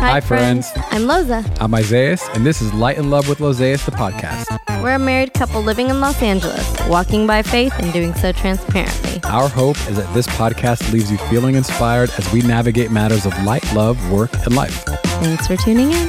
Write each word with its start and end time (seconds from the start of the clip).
Hi, 0.00 0.20
friends. 0.20 0.70
I'm 0.90 1.02
Loza. 1.02 1.44
I'm 1.60 1.72
Isayas, 1.72 2.22
and 2.34 2.44
this 2.44 2.62
is 2.62 2.72
Light 2.72 2.96
and 2.96 3.10
Love 3.10 3.28
with 3.28 3.38
Lozayas, 3.38 3.84
the 3.84 3.90
podcast. 3.90 4.46
We're 4.82 4.94
a 4.94 4.98
married 4.98 5.34
couple 5.34 5.60
living 5.60 5.90
in 5.90 6.00
Los 6.00 6.22
Angeles, 6.22 6.66
walking 6.88 7.26
by 7.26 7.42
faith 7.42 7.74
and 7.78 7.92
doing 7.92 8.14
so 8.14 8.32
transparently. 8.32 9.20
Our 9.24 9.48
hope 9.48 9.76
is 9.88 9.96
that 9.98 10.12
this 10.14 10.26
podcast 10.28 10.90
leaves 10.90 11.12
you 11.12 11.18
feeling 11.28 11.54
inspired 11.54 12.10
as 12.18 12.32
we 12.32 12.40
navigate 12.40 12.90
matters 12.90 13.26
of 13.26 13.44
light, 13.44 13.62
love, 13.74 14.10
work, 14.10 14.32
and 14.46 14.56
life. 14.56 14.84
Thanks 15.20 15.46
for 15.46 15.56
tuning 15.56 15.92
in. 15.92 16.08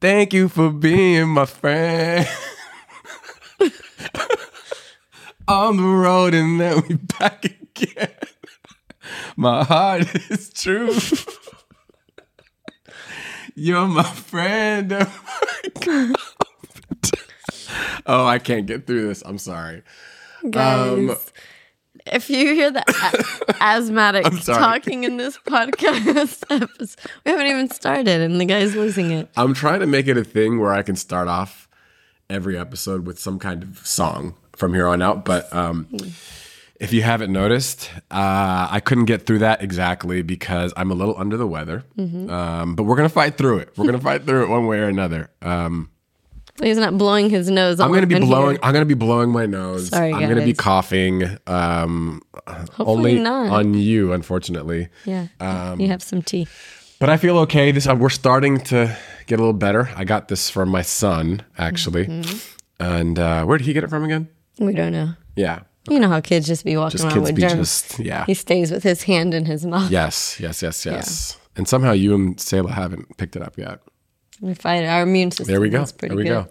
Thank 0.00 0.32
you 0.32 0.48
for 0.48 0.70
being 0.70 1.28
my 1.28 1.46
friend. 1.46 2.28
On 5.48 5.76
the 5.76 5.82
road 5.82 6.32
and 6.32 6.60
then 6.60 6.82
we 6.88 6.94
back 7.18 7.44
again. 7.76 8.08
My 9.36 9.64
heart 9.64 10.02
is 10.30 10.52
true. 10.52 10.96
You're 13.58 13.86
my 13.88 14.02
friend. 14.02 14.90
comfort. 15.80 17.10
oh, 18.06 18.26
I 18.26 18.38
can't 18.38 18.66
get 18.66 18.86
through 18.86 19.08
this. 19.08 19.22
I'm 19.24 19.38
sorry. 19.38 19.82
Guys, 20.50 20.98
Um, 21.10 21.16
if 22.06 22.28
you 22.30 22.54
hear 22.54 22.70
the 22.70 22.84
a- 22.86 23.54
asthmatic 23.62 24.26
talking 24.44 25.04
in 25.04 25.16
this 25.16 25.38
podcast 25.38 26.44
episode, 26.50 27.00
we 27.24 27.30
haven't 27.32 27.46
even 27.46 27.70
started 27.70 28.20
and 28.20 28.38
the 28.40 28.44
guy's 28.44 28.76
losing 28.76 29.10
it. 29.10 29.28
I'm 29.36 29.54
trying 29.54 29.80
to 29.80 29.86
make 29.86 30.06
it 30.06 30.16
a 30.18 30.22
thing 30.24 30.60
where 30.60 30.72
I 30.72 30.82
can 30.82 30.94
start 30.96 31.26
off 31.26 31.66
every 32.28 32.58
episode 32.58 33.06
with 33.06 33.18
some 33.18 33.38
kind 33.38 33.62
of 33.62 33.84
song 33.86 34.34
from 34.54 34.74
here 34.74 34.86
on 34.86 35.00
out. 35.02 35.24
But 35.24 35.52
um, 35.52 35.88
if 36.80 36.92
you 36.92 37.02
haven't 37.02 37.32
noticed, 37.32 37.90
uh, 38.10 38.68
I 38.70 38.80
couldn't 38.84 39.06
get 39.06 39.26
through 39.26 39.38
that 39.40 39.62
exactly 39.62 40.22
because 40.22 40.72
I'm 40.76 40.90
a 40.90 40.94
little 40.94 41.16
under 41.18 41.36
the 41.36 41.46
weather. 41.46 41.84
Um, 41.98 42.74
but 42.74 42.84
we're 42.84 42.96
gonna 42.96 43.08
fight 43.08 43.36
through 43.38 43.58
it. 43.58 43.70
We're 43.76 43.86
gonna 43.86 44.00
fight 44.00 44.24
through 44.24 44.44
it 44.44 44.48
one 44.48 44.66
way 44.66 44.78
or 44.80 44.88
another. 44.88 45.30
Um, 45.42 45.90
he's 46.62 46.78
not 46.78 46.96
blowing 46.98 47.30
his 47.30 47.48
nose. 47.50 47.80
I'm 47.80 47.92
gonna 47.92 48.06
be 48.06 48.18
blowing. 48.20 48.56
here. 48.56 48.60
I'm 48.62 48.72
gonna 48.72 48.84
be 48.84 48.94
blowing 48.94 49.30
my 49.30 49.46
nose. 49.46 49.88
Sorry, 49.88 50.12
I'm 50.12 50.28
gonna 50.28 50.44
be 50.44 50.54
coughing. 50.54 51.38
Um, 51.46 52.22
Hopefully 52.46 52.86
only 52.86 53.18
not. 53.18 53.48
on 53.50 53.74
you, 53.74 54.12
unfortunately. 54.12 54.88
yeah, 55.04 55.28
Um, 55.40 55.80
you 55.80 55.88
have 55.88 56.02
some 56.02 56.22
tea. 56.22 56.46
But 56.98 57.10
I 57.10 57.16
feel 57.18 57.36
okay. 57.38 57.72
This 57.72 57.86
uh, 57.86 57.94
we're 57.94 58.08
starting 58.08 58.58
to 58.72 58.96
get 59.26 59.38
a 59.38 59.42
little 59.42 59.52
better. 59.52 59.90
I 59.96 60.04
got 60.04 60.28
this 60.28 60.48
from 60.50 60.68
my 60.70 60.82
son 60.82 61.42
actually, 61.58 62.06
Mm-hmm. 62.06 62.38
and 62.82 63.18
uh, 63.18 63.44
where 63.44 63.58
did 63.58 63.66
he 63.66 63.72
get 63.72 63.84
it 63.84 63.90
from 63.90 64.04
again? 64.04 64.28
We 64.58 64.72
don't 64.72 64.92
know. 64.92 65.10
Yeah, 65.36 65.60
You 65.88 66.00
know 66.00 66.08
how 66.08 66.20
kids 66.20 66.46
just 66.46 66.64
be 66.64 66.76
walking 66.76 66.98
just 66.98 67.04
around 67.04 67.14
kids 67.14 67.26
with 67.26 67.34
be 67.36 67.42
germs. 67.42 67.56
just 67.58 67.98
yeah. 67.98 68.24
He 68.26 68.34
stays 68.34 68.70
with 68.70 68.82
his 68.82 69.02
hand 69.04 69.34
in 69.34 69.44
his 69.44 69.64
mouth. 69.64 69.90
Yes, 69.90 70.38
yes, 70.40 70.62
yes, 70.62 70.84
yes. 70.84 71.38
And 71.56 71.66
somehow 71.66 71.92
you 71.92 72.14
and 72.14 72.36
Sayla 72.36 72.70
haven't 72.70 73.16
picked 73.16 73.36
it 73.36 73.42
up 73.42 73.56
yet. 73.56 73.80
We 74.40 74.54
fight 74.54 74.84
our 74.84 75.02
immune 75.02 75.30
system. 75.30 75.46
There 75.46 75.60
we 75.60 75.70
go. 75.70 75.84
There 75.84 76.14
we 76.14 76.24
good. 76.24 76.28
go. 76.28 76.48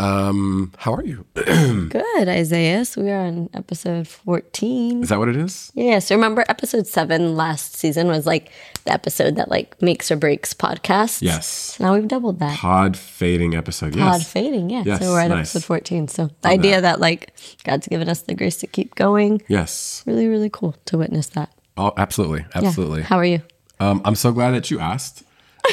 Um, 0.00 0.72
how 0.78 0.94
are 0.94 1.04
you? 1.04 1.26
Good, 1.34 2.28
Isaiah. 2.28 2.84
We 2.96 3.10
are 3.10 3.20
on 3.26 3.50
episode 3.52 4.08
14. 4.08 5.02
Is 5.02 5.10
that 5.10 5.18
what 5.18 5.28
it 5.28 5.36
is? 5.36 5.70
Yeah, 5.74 5.98
so 5.98 6.14
remember 6.14 6.42
episode 6.48 6.86
seven 6.86 7.36
last 7.36 7.74
season 7.76 8.08
was 8.08 8.24
like 8.24 8.50
the 8.86 8.92
episode 8.94 9.36
that 9.36 9.50
like 9.50 9.80
makes 9.82 10.10
or 10.10 10.16
breaks 10.16 10.54
podcasts. 10.54 11.20
Yes. 11.20 11.46
So 11.46 11.84
now 11.84 11.94
we've 11.94 12.08
doubled 12.08 12.38
that. 12.38 12.56
Pod 12.58 12.96
fading 12.96 13.54
episode. 13.54 13.92
Pod 13.96 14.24
fading, 14.24 14.70
yeah. 14.70 14.84
Yes, 14.86 15.00
so 15.02 15.10
we're 15.12 15.20
at 15.20 15.28
nice. 15.28 15.54
episode 15.54 15.64
14. 15.66 16.08
So 16.08 16.30
the 16.40 16.48
idea 16.48 16.80
that. 16.80 16.98
like 16.98 17.34
God's 17.64 17.86
given 17.86 18.08
us 18.08 18.22
the 18.22 18.34
grace 18.34 18.56
to 18.58 18.66
keep 18.66 18.94
going. 18.94 19.42
Yes. 19.48 20.02
Really, 20.06 20.28
really 20.28 20.50
cool 20.50 20.74
to 20.86 20.96
witness 20.96 21.26
that. 21.28 21.52
Oh, 21.76 21.92
absolutely, 21.98 22.46
Yeah. 22.56 22.68
absolutely. 22.68 23.02
How 23.02 23.16
are 23.18 23.24
you? 23.24 23.42
Um, 23.80 24.00
I'm 24.06 24.14
so 24.14 24.32
glad 24.32 24.52
that 24.52 24.70
you 24.70 24.78
asked. 24.80 25.24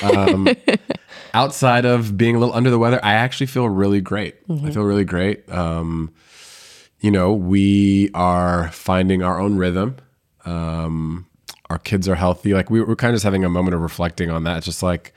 Um, 0.03 0.47
outside 1.33 1.85
of 1.85 2.17
being 2.17 2.35
a 2.35 2.39
little 2.39 2.55
under 2.55 2.69
the 2.69 2.79
weather, 2.79 2.99
I 3.03 3.13
actually 3.13 3.47
feel 3.47 3.67
really 3.69 4.01
great. 4.01 4.35
I 4.67 4.71
feel 4.71 4.83
really 4.83 5.05
great. 5.05 5.49
Um, 5.51 6.13
you 6.99 7.11
know, 7.11 7.33
we 7.33 8.09
are 8.13 8.71
finding 8.71 9.23
our 9.23 9.39
own 9.39 9.57
rhythm. 9.57 9.97
Um, 10.45 11.27
our 11.69 11.77
kids 11.77 12.07
are 12.07 12.15
healthy. 12.15 12.53
Like 12.53 12.69
we, 12.69 12.81
we're 12.81 12.95
kind 12.95 13.11
of 13.11 13.15
just 13.15 13.23
having 13.23 13.43
a 13.43 13.49
moment 13.49 13.75
of 13.75 13.81
reflecting 13.81 14.29
on 14.29 14.43
that. 14.45 14.57
It's 14.57 14.65
just 14.65 14.81
like, 14.81 15.13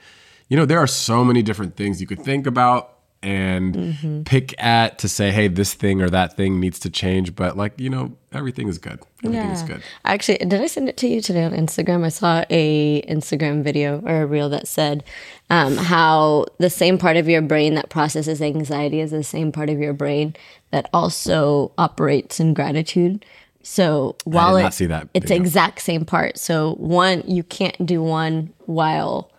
you 0.49 0.57
know, 0.57 0.65
there 0.65 0.79
are 0.79 0.87
so 0.87 1.23
many 1.23 1.41
different 1.41 1.75
things 1.75 2.01
you 2.01 2.07
could 2.07 2.21
think 2.21 2.45
about 2.45 2.97
and 3.23 4.25
pick 4.25 4.55
at 4.61 4.97
to 4.99 5.07
say, 5.07 5.31
hey, 5.31 5.47
this 5.47 5.73
thing 5.73 6.01
or 6.01 6.09
that 6.09 6.35
thing 6.35 6.59
needs 6.59 6.79
to 6.79 6.89
change. 6.89 7.35
But 7.35 7.55
like, 7.55 7.79
you 7.79 7.89
know, 7.89 8.13
everything 8.33 8.67
is 8.67 8.77
good. 8.77 8.99
Everything 9.23 9.51
is 9.51 9.61
good. 9.63 9.83
Actually, 10.05 10.39
did 10.39 10.55
I 10.55 10.65
send 10.67 10.89
it 10.89 10.97
to 10.97 11.07
you 11.07 11.21
today 11.21 11.43
on 11.43 11.51
Instagram? 11.51 12.03
I 12.03 12.09
saw 12.09 12.43
a 12.49 13.01
Instagram 13.03 13.63
video 13.63 14.01
or 14.05 14.23
a 14.23 14.25
reel 14.25 14.49
that 14.49 14.67
said 14.67 15.03
um, 15.49 15.77
how 15.77 16.45
the 16.57 16.69
same 16.69 16.97
part 16.97 17.17
of 17.17 17.29
your 17.29 17.41
brain 17.41 17.75
that 17.75 17.89
processes 17.89 18.41
anxiety 18.41 18.99
is 18.99 19.11
the 19.11 19.23
same 19.23 19.51
part 19.51 19.69
of 19.69 19.77
your 19.79 19.93
brain 19.93 20.35
that 20.71 20.89
also 20.93 21.71
operates 21.77 22.39
in 22.39 22.53
gratitude. 22.55 23.23
So 23.61 24.15
while 24.23 24.57
it- 24.57 24.73
see 24.73 24.87
that 24.87 25.09
it's 25.13 25.25
the 25.25 25.27
video. 25.35 25.41
exact 25.43 25.81
same 25.81 26.05
part. 26.05 26.39
So 26.39 26.73
one, 26.75 27.23
you 27.27 27.43
can't 27.43 27.85
do 27.85 28.01
one 28.01 28.51
while 28.65 29.29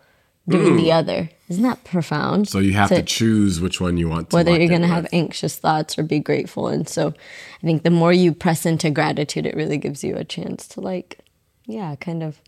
doing 0.48 0.76
the 0.76 0.92
other. 0.92 1.28
Isn't 1.52 1.64
that 1.64 1.84
profound? 1.84 2.48
So 2.48 2.58
you 2.58 2.72
have 2.72 2.88
to 2.88 3.02
choose 3.02 3.60
which 3.60 3.80
one 3.80 3.98
you 3.98 4.08
want 4.08 4.30
to 4.30 4.36
whether 4.36 4.50
you're 4.58 4.68
going 4.68 4.80
to 4.80 4.86
have 4.88 5.06
anxious 5.12 5.56
thoughts 5.56 5.98
or 5.98 6.02
be 6.02 6.18
grateful. 6.18 6.68
And 6.68 6.88
so 6.88 7.08
I 7.08 7.66
think 7.66 7.82
the 7.82 7.90
more 7.90 8.12
you 8.12 8.32
press 8.32 8.64
into 8.64 8.90
gratitude, 8.90 9.44
it 9.44 9.54
really 9.54 9.76
gives 9.76 10.02
you 10.02 10.16
a 10.16 10.24
chance 10.24 10.66
to, 10.68 10.80
like, 10.80 11.18
yeah, 11.66 11.94
kind 11.96 12.22
of 12.22 12.40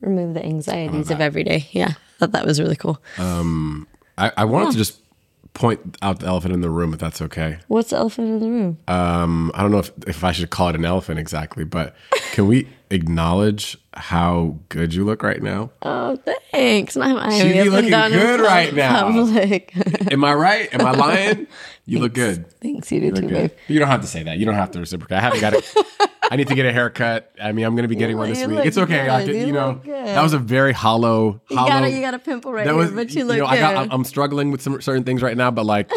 remove 0.00 0.34
the 0.34 0.44
anxieties 0.44 1.10
of 1.10 1.20
every 1.20 1.44
day. 1.44 1.66
Yeah, 1.70 1.94
thought 2.18 2.32
that 2.32 2.44
was 2.44 2.60
really 2.60 2.76
cool. 2.76 3.02
I, 3.18 4.32
I 4.36 4.44
wanted 4.44 4.72
to 4.72 4.78
just 4.78 5.00
point 5.54 5.96
out 6.02 6.20
the 6.20 6.26
elephant 6.26 6.52
in 6.52 6.60
the 6.60 6.68
room, 6.68 6.92
if 6.92 7.00
that's 7.00 7.22
okay. 7.22 7.56
What's 7.68 7.88
the 7.88 7.96
elephant 7.96 8.28
in 8.28 8.40
the 8.40 8.50
room? 8.50 8.78
Um, 8.88 9.50
I 9.54 9.62
don't 9.62 9.70
know 9.70 9.78
if, 9.78 9.90
if 10.06 10.22
I 10.22 10.32
should 10.32 10.50
call 10.50 10.68
it 10.68 10.76
an 10.76 10.84
elephant 10.84 11.18
exactly, 11.18 11.64
but 11.64 11.96
can 12.32 12.46
we 12.46 12.68
acknowledge 12.90 13.76
how 13.94 14.58
good 14.68 14.94
you 14.94 15.04
look 15.04 15.22
right 15.22 15.42
now? 15.42 15.70
oh, 15.82 16.16
thanks. 16.50 16.96
I'm 16.96 17.16
She 17.32 17.42
eyeing 17.42 17.64
be 17.64 17.70
looking 17.70 17.90
down 17.90 18.10
good 18.10 18.40
right 18.40 18.72
now. 18.74 19.10
Public. 19.10 19.72
Am 20.12 20.24
I 20.24 20.34
right? 20.34 20.72
Am 20.74 20.86
I 20.86 20.92
lying? 20.92 21.46
You 21.84 22.00
look 22.00 22.14
good. 22.14 22.50
thanks, 22.60 22.90
you 22.90 23.00
do 23.00 23.20
too, 23.20 23.28
babe. 23.28 23.50
You 23.68 23.78
don't 23.78 23.88
have 23.88 24.00
to 24.02 24.06
say 24.06 24.22
that. 24.24 24.38
You 24.38 24.44
don't 24.44 24.54
have 24.54 24.70
to 24.72 24.80
reciprocate. 24.80 25.18
I 25.18 25.20
haven't 25.20 25.40
got 25.40 25.54
it. 25.54 25.74
I 26.30 26.36
need 26.36 26.48
to 26.48 26.54
get 26.54 26.66
a 26.66 26.72
haircut. 26.72 27.30
I 27.40 27.52
mean, 27.52 27.64
I'm 27.64 27.74
going 27.74 27.84
to 27.84 27.88
be 27.88 27.94
getting 27.96 28.16
one 28.16 28.28
this 28.28 28.44
week. 28.46 28.64
It's 28.64 28.78
okay. 28.78 29.08
I 29.08 29.24
could, 29.24 29.34
You 29.34 29.46
you 29.46 29.52
know, 29.52 29.80
that 29.84 30.22
was 30.22 30.32
a 30.32 30.38
very 30.38 30.72
hollow, 30.72 31.40
You 31.48 31.56
hollow. 31.56 31.68
got, 31.68 31.84
a, 31.84 31.90
you 31.90 32.00
got 32.00 32.14
a 32.14 32.18
pimple 32.18 32.52
right 32.52 32.64
that 32.64 32.72
here, 32.72 32.76
was, 32.80 32.90
but 32.92 33.14
you 33.14 33.24
look 33.24 33.38
know, 33.38 33.46
good. 33.48 33.58
I 33.58 33.86
I'm 33.90 34.04
struggling 34.04 34.50
with 34.50 34.60
some 34.62 34.80
certain 34.80 35.04
things 35.04 35.22
right 35.22 35.36
now, 35.36 35.50
but 35.50 35.66
like, 35.66 35.90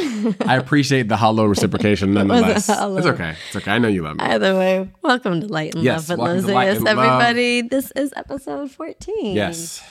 I 0.45 0.55
appreciate 0.57 1.07
the 1.07 1.17
hollow 1.17 1.45
reciprocation 1.45 2.13
nonetheless. 2.13 2.67
hollow. 2.67 2.97
It's 2.97 3.07
okay. 3.07 3.35
It's 3.47 3.55
okay. 3.55 3.71
I 3.71 3.79
know 3.79 3.87
you 3.87 4.03
love 4.03 4.17
me. 4.17 4.23
Either 4.23 4.55
way, 4.55 4.89
welcome 5.01 5.41
to 5.41 5.47
Light 5.47 5.73
and 5.75 5.83
Yes, 5.83 6.09
Love 6.09 6.19
with 6.19 6.27
welcome 6.27 6.47
to 6.47 6.53
Light 6.53 6.69
and 6.69 6.83
Love. 6.85 6.97
everybody. 6.97 7.61
This 7.63 7.91
is 7.95 8.13
episode 8.15 8.69
14. 8.71 9.35
Yes. 9.35 9.81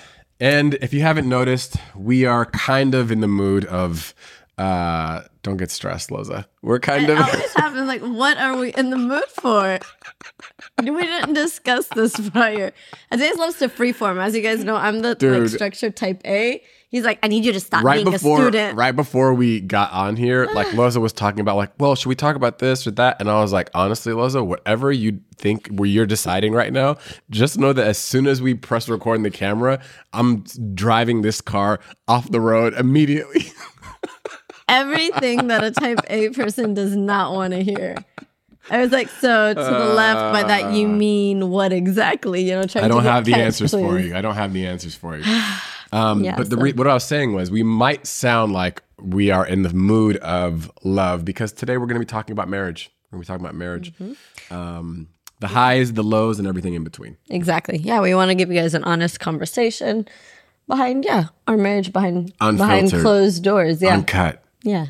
And 0.40 0.74
if 0.74 0.92
you 0.94 1.00
haven't 1.00 1.28
noticed, 1.28 1.78
we 1.96 2.24
are 2.24 2.46
kind 2.46 2.94
of 2.94 3.10
in 3.10 3.20
the 3.20 3.26
mood 3.28 3.64
of 3.64 4.14
uh 4.58 5.22
don't 5.42 5.56
get 5.56 5.70
stressed, 5.70 6.10
Loza. 6.10 6.44
We're 6.62 6.80
kind 6.80 7.08
of 7.08 7.18
always. 7.18 7.54
Like, 7.88 8.02
what 8.02 8.36
are 8.36 8.56
we 8.56 8.74
in 8.74 8.90
the 8.90 8.98
mood 8.98 9.24
for? 9.28 9.78
We 10.82 10.90
didn't 10.90 11.32
discuss 11.32 11.86
this 11.88 12.28
prior. 12.30 12.72
Isaiah 13.12 13.34
loves 13.34 13.58
to 13.58 13.68
freeform. 13.68 14.22
As 14.22 14.36
you 14.36 14.42
guys 14.42 14.62
know, 14.62 14.76
I'm 14.76 15.00
the 15.00 15.16
like 15.20 15.48
structure 15.48 15.90
type 15.90 16.20
A. 16.26 16.62
He's 16.90 17.04
like, 17.04 17.18
I 17.22 17.28
need 17.28 17.44
you 17.44 17.52
to 17.52 17.60
stop 17.60 17.84
right 17.84 18.04
being 18.04 18.10
before 18.10 18.38
a 18.38 18.42
student. 18.42 18.76
right 18.76 18.96
before 18.96 19.32
we 19.34 19.60
got 19.60 19.92
on 19.92 20.16
here, 20.16 20.48
like 20.54 20.66
Loza 20.76 21.00
was 21.00 21.12
talking 21.12 21.40
about 21.40 21.56
like, 21.56 21.72
well, 21.78 21.94
should 21.94 22.08
we 22.08 22.14
talk 22.14 22.36
about 22.36 22.58
this 22.58 22.86
or 22.86 22.90
that? 22.92 23.20
And 23.20 23.30
I 23.30 23.40
was 23.40 23.52
like, 23.52 23.70
honestly, 23.74 24.12
Loza, 24.12 24.44
whatever 24.44 24.90
you 24.92 25.20
think 25.36 25.68
where 25.68 25.88
you're 25.88 26.06
deciding 26.06 26.52
right 26.52 26.72
now, 26.72 26.96
just 27.30 27.58
know 27.58 27.72
that 27.72 27.86
as 27.86 27.98
soon 27.98 28.26
as 28.26 28.42
we 28.42 28.54
press 28.54 28.88
record 28.88 29.16
in 29.16 29.22
the 29.22 29.30
camera, 29.30 29.80
I'm 30.12 30.44
driving 30.74 31.22
this 31.22 31.40
car 31.40 31.80
off 32.06 32.30
the 32.30 32.40
road 32.40 32.74
immediately. 32.74 33.52
Everything 34.68 35.48
that 35.48 35.64
a 35.64 35.70
type 35.70 36.00
A 36.08 36.30
person 36.30 36.74
does 36.74 36.94
not 36.94 37.32
want 37.32 37.52
to 37.54 37.62
hear. 37.62 37.96
I 38.70 38.78
was 38.78 38.92
like, 38.92 39.08
so 39.08 39.54
to 39.54 39.60
the 39.60 39.94
left, 39.94 40.32
by 40.32 40.42
that 40.42 40.74
you 40.74 40.86
mean 40.88 41.48
what 41.48 41.72
exactly? 41.72 42.42
You 42.42 42.56
know, 42.56 42.64
trying 42.64 42.84
I 42.84 42.88
don't 42.88 43.02
to 43.02 43.10
have 43.10 43.24
the 43.24 43.34
answers 43.34 43.70
for 43.70 43.98
you. 43.98 44.14
I 44.14 44.20
don't 44.20 44.34
have 44.34 44.52
the 44.52 44.66
answers 44.66 44.94
for 44.94 45.16
you. 45.16 45.42
Um, 45.90 46.22
Yeah, 46.22 46.36
but 46.36 46.50
the 46.50 46.58
re- 46.58 46.72
what 46.72 46.86
I 46.86 46.92
was 46.92 47.04
saying 47.04 47.32
was 47.32 47.50
we 47.50 47.62
might 47.62 48.06
sound 48.06 48.52
like 48.52 48.82
we 49.00 49.30
are 49.30 49.46
in 49.46 49.62
the 49.62 49.72
mood 49.72 50.18
of 50.18 50.70
love 50.84 51.24
because 51.24 51.52
today 51.52 51.78
we're 51.78 51.86
going 51.86 51.94
to 51.94 52.00
be 52.00 52.04
talking 52.04 52.32
about 52.32 52.48
marriage. 52.48 52.90
We're 53.10 53.16
going 53.16 53.22
to 53.22 53.26
be 53.26 53.32
talking 53.32 53.46
about 53.46 53.54
marriage. 53.54 53.94
Mm-hmm. 53.94 54.54
Um, 54.54 55.08
the 55.40 55.46
highs, 55.48 55.94
the 55.94 56.02
lows, 56.02 56.38
and 56.38 56.46
everything 56.46 56.74
in 56.74 56.84
between. 56.84 57.16
Exactly. 57.30 57.78
Yeah, 57.78 58.00
we 58.00 58.14
want 58.14 58.30
to 58.30 58.34
give 58.34 58.50
you 58.50 58.60
guys 58.60 58.74
an 58.74 58.84
honest 58.84 59.18
conversation 59.20 60.06
behind, 60.66 61.04
yeah, 61.04 61.28
our 61.46 61.56
marriage 61.56 61.92
behind 61.92 62.36
behind 62.38 62.90
closed 62.90 63.42
doors. 63.44 63.80
Yeah, 63.80 63.94
Uncut, 63.94 64.42
yeah. 64.62 64.86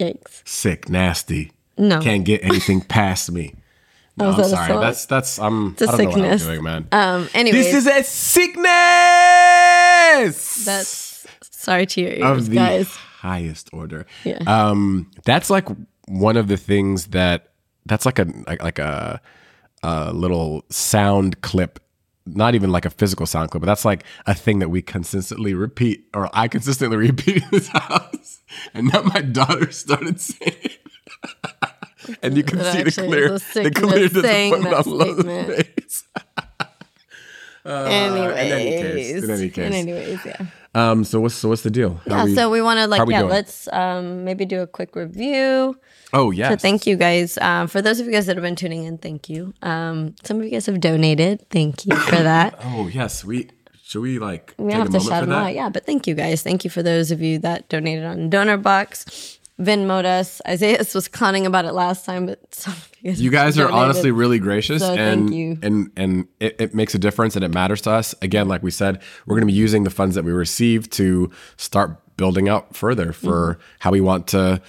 Yikes. 0.00 0.42
sick, 0.44 0.88
nasty. 0.88 1.52
No. 1.78 2.00
Can't 2.00 2.24
get 2.24 2.42
anything 2.44 2.80
past 2.88 3.30
me. 3.30 3.54
No, 4.16 4.30
is 4.30 4.38
I'm 4.38 4.66
sorry. 4.68 4.80
That's 4.80 5.06
that's 5.06 5.38
I'm. 5.38 5.74
a 5.80 5.82
I 5.82 5.86
don't 5.86 5.98
know 5.98 6.04
what 6.04 6.14
I'm 6.16 6.38
sickness. 6.38 6.44
doing, 6.44 6.62
man. 6.62 6.86
Um. 6.92 7.28
Anyways, 7.34 7.64
this 7.64 7.74
is 7.74 7.86
a 7.86 8.02
sickness. 8.04 8.64
That's 10.64 11.26
sorry 11.42 11.86
to 11.86 12.00
your 12.00 12.10
ears, 12.12 12.22
of 12.44 12.50
the 12.50 12.56
guys. 12.56 12.88
highest 12.94 13.70
order. 13.72 14.06
Yeah. 14.24 14.38
Um, 14.46 15.10
that's 15.24 15.50
like 15.50 15.68
one 16.06 16.36
of 16.36 16.48
the 16.48 16.56
things 16.56 17.06
that 17.08 17.48
that's 17.86 18.06
like 18.06 18.18
a 18.18 18.26
like, 18.46 18.62
like 18.62 18.78
a 18.78 19.20
a 19.82 20.12
little 20.12 20.64
sound 20.70 21.40
clip. 21.40 21.80
Not 22.26 22.54
even 22.54 22.72
like 22.72 22.86
a 22.86 22.90
physical 22.90 23.26
sound 23.26 23.50
clip, 23.50 23.60
but 23.60 23.66
that's 23.66 23.84
like 23.84 24.04
a 24.26 24.34
thing 24.34 24.58
that 24.60 24.70
we 24.70 24.80
consistently 24.80 25.52
repeat, 25.52 26.06
or 26.14 26.30
I 26.32 26.48
consistently 26.48 26.96
repeat 27.08 27.42
in 27.42 27.48
this 27.50 27.68
house. 27.68 28.40
And 28.72 28.90
now 28.92 29.02
my 29.02 29.20
daughter 29.20 29.70
started 29.72 30.20
saying, 30.20 30.70
and 32.22 32.36
you 32.36 32.42
can 32.42 32.58
That 32.58 32.72
see 32.72 32.82
the 32.82 32.92
clear, 32.92 33.38
the 33.38 33.70
clear 33.70 34.08
disappointment 34.08 34.74
on 34.74 34.98
Lowe's 34.98 35.20
statement. 35.20 36.02
face. 37.64 37.92
anyways, 37.92 38.30
in 38.52 38.52
any 38.52 38.70
case, 38.70 39.24
in 39.24 39.30
any 39.30 39.50
case. 39.50 39.74
anyways, 39.74 40.24
yeah. 40.26 40.46
Um, 40.76 41.04
so 41.04 41.20
what's 41.20 41.34
so 41.36 41.48
what's 41.48 41.62
the 41.62 41.70
deal? 41.70 42.00
How 42.08 42.16
Yeah, 42.18 42.24
we- 42.24 42.34
so 42.34 42.50
we 42.50 42.60
want 42.60 42.78
to 42.80 42.86
like 42.88 43.08
yeah, 43.08 43.20
doing? 43.20 43.30
let's 43.30 43.68
um 43.72 44.24
maybe 44.24 44.44
do 44.44 44.60
a 44.60 44.66
quick 44.66 44.96
review. 44.96 45.76
oh 46.12 46.30
yes, 46.32 46.50
So 46.50 46.56
thank 46.56 46.86
you 46.86 46.96
guys. 46.96 47.38
Um, 47.38 47.68
for 47.68 47.80
those 47.80 48.00
of 48.00 48.06
you 48.06 48.12
guys 48.12 48.26
that 48.26 48.36
have 48.36 48.42
been 48.42 48.56
tuning 48.56 48.84
in, 48.84 48.98
thank 48.98 49.28
you. 49.28 49.54
Um, 49.62 50.14
some 50.24 50.38
of 50.38 50.44
you 50.44 50.50
guys 50.50 50.66
have 50.66 50.80
donated. 50.80 51.48
Thank 51.50 51.86
you 51.86 51.94
for 51.96 52.16
that. 52.30 52.58
Oh 52.64 52.88
yes, 52.88 53.24
we 53.24 53.50
should 53.84 54.00
we 54.02 54.18
like 54.18 54.54
We 54.58 54.70
take 54.72 54.78
have 54.78 54.88
a 54.88 54.90
to 54.90 54.98
moment 54.98 55.10
shout 55.10 55.20
for 55.22 55.26
them 55.26 55.38
that? 55.38 55.46
out. 55.50 55.54
Yeah, 55.54 55.68
but 55.68 55.86
thank 55.86 56.06
you 56.08 56.14
guys. 56.14 56.42
Thank 56.42 56.64
you 56.64 56.70
for 56.70 56.82
those 56.82 57.10
of 57.12 57.22
you 57.22 57.38
that 57.40 57.68
donated 57.68 58.04
on 58.04 58.28
Donor 58.30 58.56
Box. 59.58 59.68
Venmoed 59.70 60.04
us. 60.04 60.40
Isaiah 60.46 60.78
was 60.94 61.08
clowning 61.08 61.46
about 61.46 61.64
it 61.64 61.72
last 61.72 62.04
time, 62.04 62.26
but 62.26 62.54
some 62.54 62.72
of 62.74 62.90
you 63.00 63.10
guys, 63.10 63.20
You 63.22 63.30
guys 63.30 63.58
are 63.58 63.70
honestly 63.70 64.10
really 64.10 64.38
gracious, 64.38 64.82
So 64.82 64.94
and 64.94 65.28
thank 65.28 65.32
you. 65.38 65.58
and 65.62 65.90
and 65.96 66.28
it, 66.40 66.56
it 66.60 66.74
makes 66.74 66.94
a 66.94 66.98
difference, 66.98 67.36
and 67.36 67.44
it 67.44 67.52
matters 67.52 67.80
to 67.82 67.90
us. 67.92 68.14
Again, 68.22 68.48
like 68.48 68.62
we 68.62 68.70
said, 68.70 69.00
we're 69.26 69.36
going 69.36 69.46
to 69.46 69.52
be 69.52 69.58
using 69.58 69.84
the 69.84 69.90
funds 69.90 70.14
that 70.16 70.24
we 70.24 70.32
receive 70.32 70.90
to 70.90 71.30
start 71.56 72.00
building 72.16 72.48
out 72.48 72.76
further 72.76 73.12
for 73.12 73.54
Mm-hmm. 73.54 73.60
how 73.80 73.90
we 73.90 74.00
want 74.00 74.26
to 74.28 74.60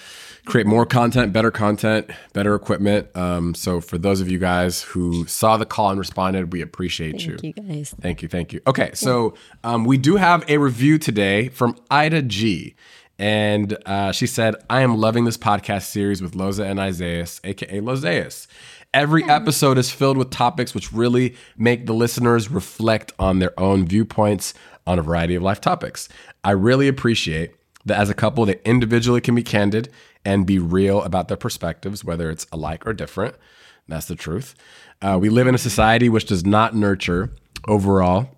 create 0.45 0.67
more 0.67 0.85
content, 0.85 1.33
better 1.33 1.49
content, 1.51 2.09
better 2.33 2.53
equipment. 2.53 3.07
Um, 3.15 3.55
so 3.55 3.81
for 3.81 3.97
those 3.97 4.21
of 4.21 4.29
you 4.29 4.37
guys 4.37 4.81
who 4.83 5.25
saw 5.25 5.57
the 5.57 5.65
call 5.65 5.89
and 5.89 5.97
responded, 5.99 6.53
we 6.53 6.61
appreciate 6.61 7.25
you. 7.25 7.37
Thank 7.37 7.57
you 7.57 7.63
guys. 7.63 7.95
Thank 7.99 8.21
you, 8.21 8.27
thank 8.27 8.53
you. 8.53 8.61
Okay, 8.67 8.91
so 8.93 9.33
um, 9.63 9.85
we 9.85 9.97
do 9.97 10.17
have 10.17 10.43
a 10.47 10.57
review 10.59 10.97
today 10.99 11.49
from 11.49 11.75
Ida 11.89 12.21
G. 12.23 12.75
And 13.17 13.77
uh, 13.85 14.11
she 14.11 14.27
said, 14.27 14.55
I 14.69 14.81
am 14.81 14.97
loving 14.97 15.25
this 15.25 15.37
podcast 15.37 15.83
series 15.83 16.21
with 16.21 16.33
Loza 16.33 16.69
and 16.69 16.79
Isaiah, 16.79 17.25
aka 17.43 17.79
Lozayas. 17.79 18.47
Every 18.93 19.23
episode 19.25 19.77
is 19.77 19.91
filled 19.91 20.17
with 20.17 20.29
topics 20.29 20.73
which 20.73 20.93
really 20.93 21.35
make 21.57 21.85
the 21.85 21.93
listeners 21.93 22.49
reflect 22.49 23.13
on 23.19 23.39
their 23.39 23.57
own 23.59 23.85
viewpoints 23.85 24.53
on 24.87 24.99
a 24.99 25.01
variety 25.01 25.35
of 25.35 25.43
life 25.43 25.59
topics. 25.59 26.07
I 26.43 26.51
really 26.51 26.87
appreciate 26.87 27.55
that 27.85 27.99
as 27.99 28.09
a 28.09 28.13
couple, 28.13 28.45
they 28.45 28.59
individually 28.63 29.21
can 29.21 29.35
be 29.35 29.43
candid 29.43 29.89
and 30.23 30.45
be 30.45 30.59
real 30.59 31.01
about 31.03 31.27
their 31.27 31.37
perspectives, 31.37 32.03
whether 32.03 32.29
it's 32.29 32.47
alike 32.51 32.87
or 32.87 32.93
different. 32.93 33.35
That's 33.87 34.07
the 34.07 34.15
truth. 34.15 34.55
Uh, 35.01 35.17
we 35.21 35.29
live 35.29 35.47
in 35.47 35.55
a 35.55 35.59
society 35.59 36.09
which 36.09 36.25
does 36.25 36.45
not 36.45 36.75
nurture 36.75 37.31
overall 37.67 38.29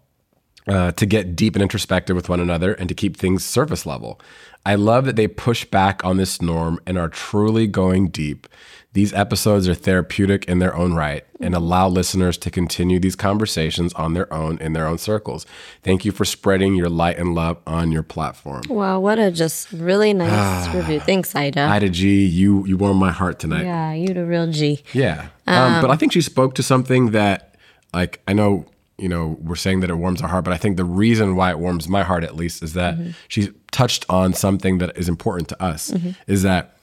uh, 0.67 0.91
to 0.93 1.05
get 1.05 1.35
deep 1.35 1.55
and 1.55 1.61
introspective 1.63 2.15
with 2.15 2.29
one 2.29 2.39
another 2.39 2.73
and 2.73 2.89
to 2.89 2.95
keep 2.95 3.17
things 3.17 3.45
surface 3.45 3.85
level. 3.85 4.19
I 4.65 4.75
love 4.75 5.05
that 5.05 5.15
they 5.15 5.27
push 5.27 5.63
back 5.65 6.03
on 6.03 6.17
this 6.17 6.41
norm 6.41 6.79
and 6.85 6.97
are 6.97 7.07
truly 7.09 7.67
going 7.67 8.09
deep. 8.09 8.47
These 8.93 9.13
episodes 9.13 9.67
are 9.67 9.75
therapeutic 9.75 10.45
in 10.45 10.57
their 10.59 10.75
own 10.75 10.93
right 10.93 11.23
and 11.39 11.53
allow 11.53 11.87
listeners 11.87 12.35
to 12.39 12.49
continue 12.49 12.99
these 12.99 13.15
conversations 13.15 13.93
on 13.93 14.13
their 14.13 14.31
own 14.33 14.57
in 14.57 14.73
their 14.73 14.87
own 14.87 14.97
circles. 14.97 15.45
Thank 15.83 16.03
you 16.03 16.11
for 16.11 16.25
spreading 16.25 16.73
your 16.73 16.89
light 16.89 17.19
and 17.19 17.35
love 17.35 17.59
on 17.67 17.91
your 17.91 18.01
platform. 18.01 18.63
Wow, 18.67 18.99
what 18.99 19.19
a 19.19 19.29
just 19.31 19.71
really 19.71 20.13
nice 20.13 20.73
review. 20.73 20.99
Thanks, 20.99 21.35
Ida. 21.35 21.61
Ida 21.61 21.89
G, 21.89 22.25
you 22.25 22.65
you 22.65 22.75
warm 22.75 22.97
my 22.97 23.11
heart 23.11 23.37
tonight. 23.37 23.65
yeah, 23.65 23.93
you 23.93 24.13
the 24.15 24.25
real 24.25 24.51
G. 24.51 24.81
Yeah. 24.93 25.27
Um, 25.45 25.79
but 25.81 25.91
I 25.91 25.95
think 25.95 26.11
she 26.11 26.21
spoke 26.21 26.55
to 26.55 26.63
something 26.63 27.11
that, 27.11 27.55
like, 27.93 28.19
I 28.27 28.33
know, 28.33 28.65
you 28.97 29.07
know, 29.07 29.37
we're 29.41 29.55
saying 29.55 29.81
that 29.81 29.89
it 29.89 29.95
warms 29.95 30.21
our 30.21 30.27
heart, 30.27 30.43
but 30.43 30.53
I 30.53 30.57
think 30.57 30.77
the 30.77 30.85
reason 30.85 31.35
why 31.35 31.51
it 31.51 31.59
warms 31.59 31.87
my 31.87 32.03
heart, 32.03 32.23
at 32.23 32.35
least, 32.35 32.63
is 32.63 32.73
that 32.73 32.97
she 33.27 33.49
touched 33.71 34.05
on 34.09 34.33
something 34.33 34.79
that 34.79 34.97
is 34.97 35.07
important 35.07 35.49
to 35.49 35.63
us 35.63 35.93
is 36.25 36.43
that 36.43 36.77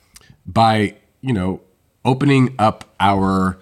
by, 0.46 0.94
you 1.22 1.32
know, 1.32 1.60
opening 2.04 2.54
up 2.58 2.94
our 3.00 3.58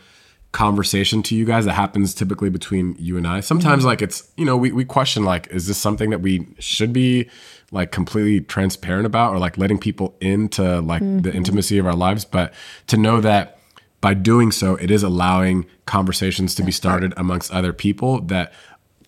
conversation 0.53 1.23
to 1.23 1.35
you 1.35 1.47
guys 1.47 1.65
that 1.65 1.73
happens 1.73 2.13
typically 2.15 2.51
between 2.51 2.95
you 2.99 3.17
and 3.17 3.27
I. 3.27 3.41
Sometimes 3.41 3.87
like 3.87 4.03
it's, 4.03 4.31
you 4.37 4.45
know, 4.45 4.57
we, 4.57 4.71
we 4.71 4.85
question 4.85 5.25
like, 5.25 5.47
is 5.47 5.67
this 5.67 5.79
something 5.79 6.11
that 6.11 6.21
we 6.21 6.47
should 6.59 6.93
be 6.93 7.31
like 7.71 7.91
completely 7.91 8.41
transparent 8.41 9.07
about 9.07 9.33
or 9.33 9.39
like 9.39 9.57
letting 9.57 9.79
people 9.79 10.15
into 10.21 10.83
like 10.83 11.01
the 11.01 11.33
intimacy 11.33 11.79
of 11.79 11.87
our 11.87 11.95
lives? 11.95 12.27
But 12.27 12.53
to 12.89 12.99
know 12.99 13.23
that 13.23 13.61
by 14.03 14.13
doing 14.13 14.53
so, 14.53 14.75
it 14.77 14.91
is 14.91 15.03
allowing 15.03 15.65
conversations 15.87 16.55
to 16.57 16.63
be 16.63 16.73
started 16.73 17.15
amongst 17.17 17.51
other 17.53 17.73
people 17.73 18.21
that 18.23 18.53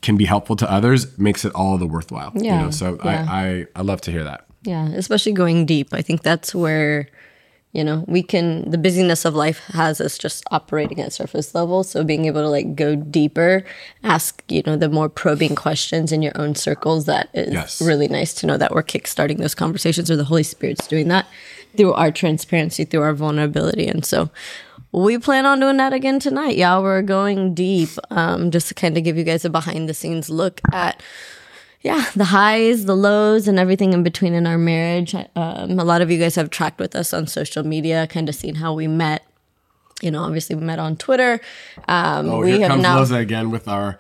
can 0.01 0.17
be 0.17 0.25
helpful 0.25 0.57
to 0.57 0.71
others 0.71 1.19
makes 1.19 1.45
it 1.45 1.53
all 1.55 1.77
the 1.79 1.87
worthwhile. 1.87 2.33
You 2.35 2.45
Yeah, 2.45 2.63
know, 2.63 2.71
so 2.71 2.99
yeah. 3.05 3.27
I, 3.29 3.43
I 3.49 3.67
I 3.77 3.83
love 3.83 4.01
to 4.03 4.11
hear 4.11 4.25
that. 4.25 4.47
Yeah, 4.63 4.89
especially 4.95 5.33
going 5.33 5.67
deep. 5.67 5.89
I 5.93 6.01
think 6.03 6.23
that's 6.23 6.55
where, 6.55 7.09
you 7.73 7.83
know, 7.85 8.05
we 8.07 8.23
can, 8.23 8.71
the 8.71 8.79
busyness 8.79 9.25
of 9.27 9.35
life 9.35 9.59
has 9.75 10.01
us 10.01 10.17
just 10.17 10.45
operating 10.51 11.01
at 11.01 11.13
surface 11.13 11.55
level. 11.55 11.85
So 11.85 12.03
being 12.05 12.25
able 12.27 12.41
to 12.43 12.49
like 12.49 12.75
go 12.77 12.95
deeper, 12.97 13.65
ask, 14.03 14.43
you 14.49 14.63
know, 14.65 14.77
the 14.77 14.89
more 14.89 15.09
probing 15.11 15.55
questions 15.55 16.13
in 16.13 16.23
your 16.23 16.33
own 16.37 16.55
circles, 16.55 17.05
that 17.07 17.29
is 17.35 17.53
Yes. 17.53 17.83
really 17.83 18.09
nice 18.09 18.33
to 18.35 18.47
know 18.47 18.57
that 18.57 18.73
we're 18.73 18.83
kickstarting 18.85 19.39
those 19.39 19.55
conversations 19.55 20.11
or 20.11 20.17
the 20.17 20.25
Holy 20.33 20.45
Spirit's 20.45 20.87
doing 20.87 21.09
that 21.09 21.27
through 21.77 21.93
our 21.95 22.13
transparency, 22.13 22.85
through 22.85 23.03
our 23.03 23.15
vulnerability. 23.15 23.87
And 23.89 24.05
so 24.05 24.31
we 24.95 25.19
plan 25.19 25.45
on 25.45 25.59
doing 25.59 25.77
that 25.79 25.93
again 25.93 26.21
tonight. 26.21 26.57
Y'all, 26.57 26.83
we're 26.83 27.03
going 27.03 27.53
deep 27.53 27.91
um, 28.11 28.51
just 28.51 28.69
to 28.69 28.75
kind 28.75 28.97
of 28.97 29.03
give 29.03 29.17
you 29.17 29.25
guys 29.25 29.45
a 29.45 29.51
behind 29.51 29.89
the 29.89 29.95
scenes 29.95 30.31
look 30.31 30.61
at 30.73 31.03
yeah, 31.81 32.07
the 32.17 32.25
highs, 32.25 32.87
the 32.87 32.97
lows, 32.97 33.47
and 33.47 33.59
everything 33.59 33.93
in 33.93 34.03
between 34.03 34.33
in 34.33 34.47
our 34.47 34.57
marriage. 34.57 35.15
Um, 35.15 35.79
a 35.79 35.85
lot 35.85 36.01
of 36.01 36.11
you 36.11 36.19
guys 36.19 36.35
have 36.37 36.49
tracked 36.49 36.79
with 36.79 36.97
us 36.97 37.13
on 37.13 37.27
social 37.27 37.63
media, 37.63 38.07
kind 38.07 38.29
of 38.29 38.35
seen 38.35 38.55
how 38.55 38.73
we 38.73 38.87
met. 38.87 39.27
You 40.01 40.11
know, 40.11 40.23
obviously 40.23 40.57
we 40.57 40.63
met 40.65 40.79
on 40.79 40.97
Twitter. 40.97 41.41
Um, 41.89 42.31
Oh, 42.31 42.41
we 42.41 42.53
here 42.53 42.61
have 42.61 42.69
comes 42.69 42.83
now, 42.83 42.99
Loza 42.99 43.21
again 43.21 43.51
with 43.51 43.69
our 43.69 43.99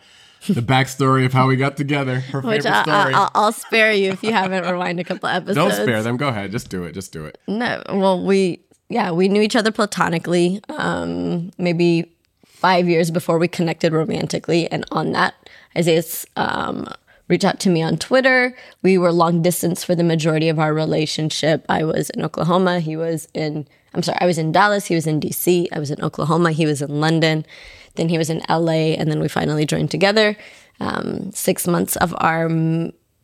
the 0.48 0.60
backstory 0.60 1.24
of 1.24 1.32
how 1.32 1.46
we 1.46 1.56
got 1.56 1.76
together. 1.76 2.20
Her 2.20 2.40
which 2.40 2.64
favorite 2.64 2.88
I, 2.88 3.02
story. 3.02 3.14
I, 3.14 3.30
will 3.34 3.52
spare 3.52 3.92
you 3.92 4.12
if 4.12 4.22
you 4.22 4.32
haven't 4.32 4.64
rewind 4.64 5.00
a 5.00 5.04
couple 5.04 5.28
episodes. 5.28 5.56
Don't 5.76 5.86
spare 5.86 6.02
them. 6.02 6.16
Go 6.16 6.28
ahead. 6.28 6.52
Just 6.52 6.70
do 6.70 6.84
it. 6.84 6.92
Just 6.92 7.12
do 7.12 7.24
it. 7.24 7.38
No, 7.48 7.82
well, 7.88 8.22
we 8.22 8.63
yeah, 8.88 9.10
we 9.10 9.28
knew 9.28 9.42
each 9.42 9.56
other 9.56 9.70
platonically. 9.70 10.60
Um, 10.68 11.52
maybe 11.58 12.10
five 12.44 12.88
years 12.88 13.10
before 13.10 13.38
we 13.38 13.48
connected 13.48 13.92
romantically, 13.92 14.70
and 14.70 14.84
on 14.92 15.12
that, 15.12 15.34
Isaiah's 15.76 16.26
um, 16.36 16.86
reached 17.28 17.44
out 17.44 17.60
to 17.60 17.70
me 17.70 17.82
on 17.82 17.96
Twitter. 17.96 18.56
We 18.82 18.98
were 18.98 19.12
long 19.12 19.42
distance 19.42 19.82
for 19.84 19.94
the 19.94 20.04
majority 20.04 20.48
of 20.48 20.58
our 20.58 20.74
relationship. 20.74 21.64
I 21.68 21.84
was 21.84 22.10
in 22.10 22.22
Oklahoma. 22.22 22.80
He 22.80 22.96
was 22.96 23.28
in. 23.34 23.66
I'm 23.94 24.02
sorry. 24.02 24.18
I 24.20 24.26
was 24.26 24.38
in 24.38 24.52
Dallas. 24.52 24.86
He 24.86 24.94
was 24.94 25.06
in 25.06 25.20
DC. 25.20 25.68
I 25.72 25.78
was 25.78 25.90
in 25.90 26.02
Oklahoma. 26.02 26.52
He 26.52 26.66
was 26.66 26.82
in 26.82 27.00
London. 27.00 27.46
Then 27.94 28.08
he 28.08 28.18
was 28.18 28.28
in 28.28 28.42
LA, 28.48 28.94
and 28.98 29.10
then 29.10 29.20
we 29.20 29.28
finally 29.28 29.64
joined 29.66 29.90
together. 29.90 30.36
Um, 30.80 31.30
six 31.32 31.66
months 31.66 31.96
of 31.96 32.14
our 32.18 32.48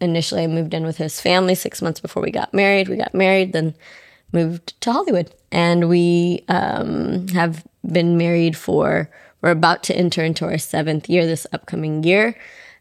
initially, 0.00 0.44
I 0.44 0.46
moved 0.46 0.72
in 0.74 0.84
with 0.84 0.96
his 0.96 1.20
family. 1.20 1.54
Six 1.54 1.82
months 1.82 2.00
before 2.00 2.22
we 2.22 2.30
got 2.30 2.54
married, 2.54 2.88
we 2.88 2.96
got 2.96 3.14
married. 3.14 3.52
Then 3.52 3.74
moved 4.32 4.80
to 4.82 4.92
Hollywood, 4.92 5.34
and 5.52 5.88
we 5.88 6.44
um, 6.48 7.28
have 7.28 7.64
been 7.86 8.16
married 8.16 8.56
for. 8.56 9.10
We're 9.42 9.50
about 9.50 9.82
to 9.84 9.96
enter 9.96 10.22
into 10.22 10.44
our 10.44 10.58
seventh 10.58 11.08
year 11.08 11.26
this 11.26 11.46
upcoming 11.52 12.04
year. 12.04 12.36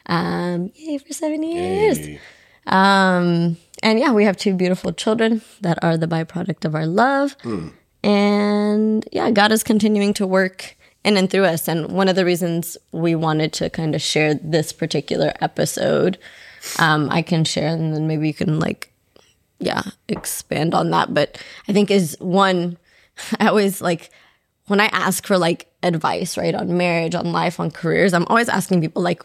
Um, 0.08 0.72
yay 0.76 0.98
for 0.98 1.14
seven 1.14 1.44
years! 1.44 1.98
Hey. 1.98 2.20
Um, 2.68 3.58
and 3.82 4.00
yeah, 4.00 4.12
we 4.12 4.26
have 4.26 4.38
two 4.38 4.54
beautiful 4.54 4.92
children 4.92 5.42
that 5.62 5.84
are 5.84 5.98
the 5.98 6.08
byproduct 6.08 6.66
of 6.66 6.76
our 6.76 6.86
love. 6.86 7.36
And 8.04 9.08
yeah, 9.12 9.32
God 9.32 9.52
is 9.52 9.64
continuing 9.64 10.14
to 10.16 10.28
work 10.28 10.76
in 11.04 11.18
and 11.18 11.30
through 11.30 11.46
us. 11.46 11.68
And 11.68 11.92
one 11.92 12.08
of 12.08 12.16
the 12.16 12.26
reasons 12.26 12.78
we 12.92 13.16
wanted 13.16 13.54
to 13.54 13.70
kind 13.70 13.96
of 13.96 14.02
share 14.02 14.36
this 14.36 14.72
particular 14.72 15.34
episode, 15.42 16.18
um, 16.78 17.10
I 17.10 17.22
can 17.22 17.44
share, 17.44 17.70
and 17.70 17.94
then 17.94 18.08
maybe 18.08 18.28
you 18.28 18.34
can 18.34 18.60
like, 18.60 18.89
yeah, 19.60 19.84
expand 20.08 20.74
on 20.74 20.92
that. 20.92 21.14
But 21.14 21.42
I 21.68 21.74
think 21.74 21.92
is 21.92 22.18
one, 22.20 22.78
I 23.40 23.48
always 23.48 23.82
like 23.82 24.12
when 24.68 24.80
I 24.80 24.86
ask 24.88 25.26
for 25.26 25.38
like 25.38 25.72
advice, 25.82 26.38
right, 26.38 26.54
on 26.54 26.78
marriage, 26.78 27.16
on 27.16 27.32
life, 27.32 27.60
on 27.60 27.72
careers, 27.72 28.14
I'm 28.14 28.26
always 28.28 28.50
asking 28.50 28.82
people 28.82 29.02
like, 29.02 29.24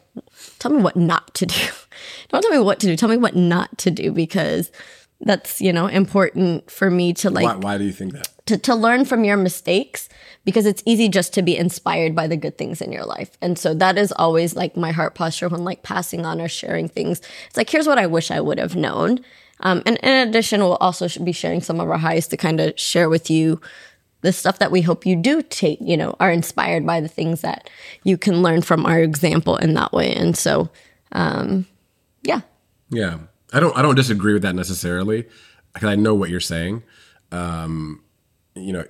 tell 0.59 0.73
me 0.73 0.83
what 0.83 0.97
not 0.97 1.35
to 1.35 1.47
do. 1.47 1.67
Don't 2.29 2.43
tell 2.43 2.51
me 2.51 2.59
what 2.59 2.81
to 2.81 2.87
do. 2.87 2.97
Tell 2.97 3.09
me 3.09 3.17
what 3.17 3.37
not 3.37 3.77
to 3.79 3.91
do 3.91 4.13
because 4.13 4.73
that's 5.21 5.61
you 5.61 5.73
know 5.73 5.87
important 5.87 6.71
for 6.71 6.91
me 6.91 7.13
to 7.15 7.31
like 7.31 7.45
why, 7.45 7.55
why 7.55 7.79
do 7.79 7.85
you 7.85 7.93
think 7.93 8.13
that? 8.13 8.29
to, 8.47 8.59
to 8.59 8.75
learn 8.75 9.05
from 9.05 9.25
your 9.25 9.37
mistakes 9.37 10.09
because 10.45 10.67
it's 10.67 10.83
easy 10.85 11.09
just 11.09 11.33
to 11.35 11.43
be 11.43 11.57
inspired 11.57 12.15
by 12.15 12.27
the 12.27 12.37
good 12.37 12.59
things 12.59 12.83
in 12.83 12.93
your 12.93 13.05
life. 13.05 13.37
And 13.41 13.59
so 13.59 13.73
that 13.75 13.97
is 13.97 14.13
always 14.13 14.55
like 14.55 14.77
my 14.77 14.93
heart 14.93 15.15
posture 15.15 15.49
when 15.49 15.65
like 15.65 15.83
passing 15.83 16.27
on 16.27 16.41
or 16.41 16.49
sharing 16.49 16.89
things. 16.89 17.21
It's 17.47 17.57
like, 17.57 17.71
here's 17.71 17.87
what 17.87 17.99
I 17.99 18.07
wish 18.07 18.31
I 18.31 18.41
would 18.41 18.59
have 18.59 18.77
known. 18.77 19.25
Um, 19.65 19.83
and 19.87 19.99
in 20.03 20.29
addition, 20.29 20.61
we'll 20.61 20.77
also 20.77 21.09
be 21.23 21.33
sharing 21.33 21.61
some 21.63 21.81
of 21.81 21.91
our 21.91 21.99
highs 21.99 22.29
to 22.29 22.37
kind 22.37 22.61
of 22.61 22.79
share 22.79 23.09
with 23.09 23.31
you 23.31 23.61
the 24.21 24.33
stuff 24.33 24.59
that 24.59 24.71
we 24.71 24.81
hope 24.81 25.05
you 25.05 25.17
do 25.17 25.43
take, 25.43 25.79
you 25.83 25.97
know, 25.97 26.17
are 26.21 26.31
inspired 26.31 26.87
by 26.87 27.01
the 27.01 27.09
things 27.09 27.41
that 27.43 27.69
you 28.05 28.17
can 28.17 28.43
learn 28.43 28.63
from 28.63 28.87
our 28.87 29.01
example 29.01 29.57
in 29.57 29.75
that 29.75 29.93
way. 29.93 30.15
And 30.15 30.37
so, 30.37 30.71
um, 31.13 31.67
yeah. 32.23 32.41
Yeah, 32.91 33.19
I 33.53 33.61
don't. 33.61 33.77
I 33.77 33.83
don't 33.83 33.95
disagree 33.95 34.33
with 34.33 34.43
that 34.43 34.55
necessarily, 34.55 35.27
because 35.73 35.89
I 35.89 35.95
know 35.95 36.15
what 36.15 36.31
you're 36.31 36.41
saying. 36.41 36.83
Um, 37.33 38.03
you 38.55 38.73
know, 38.73 38.85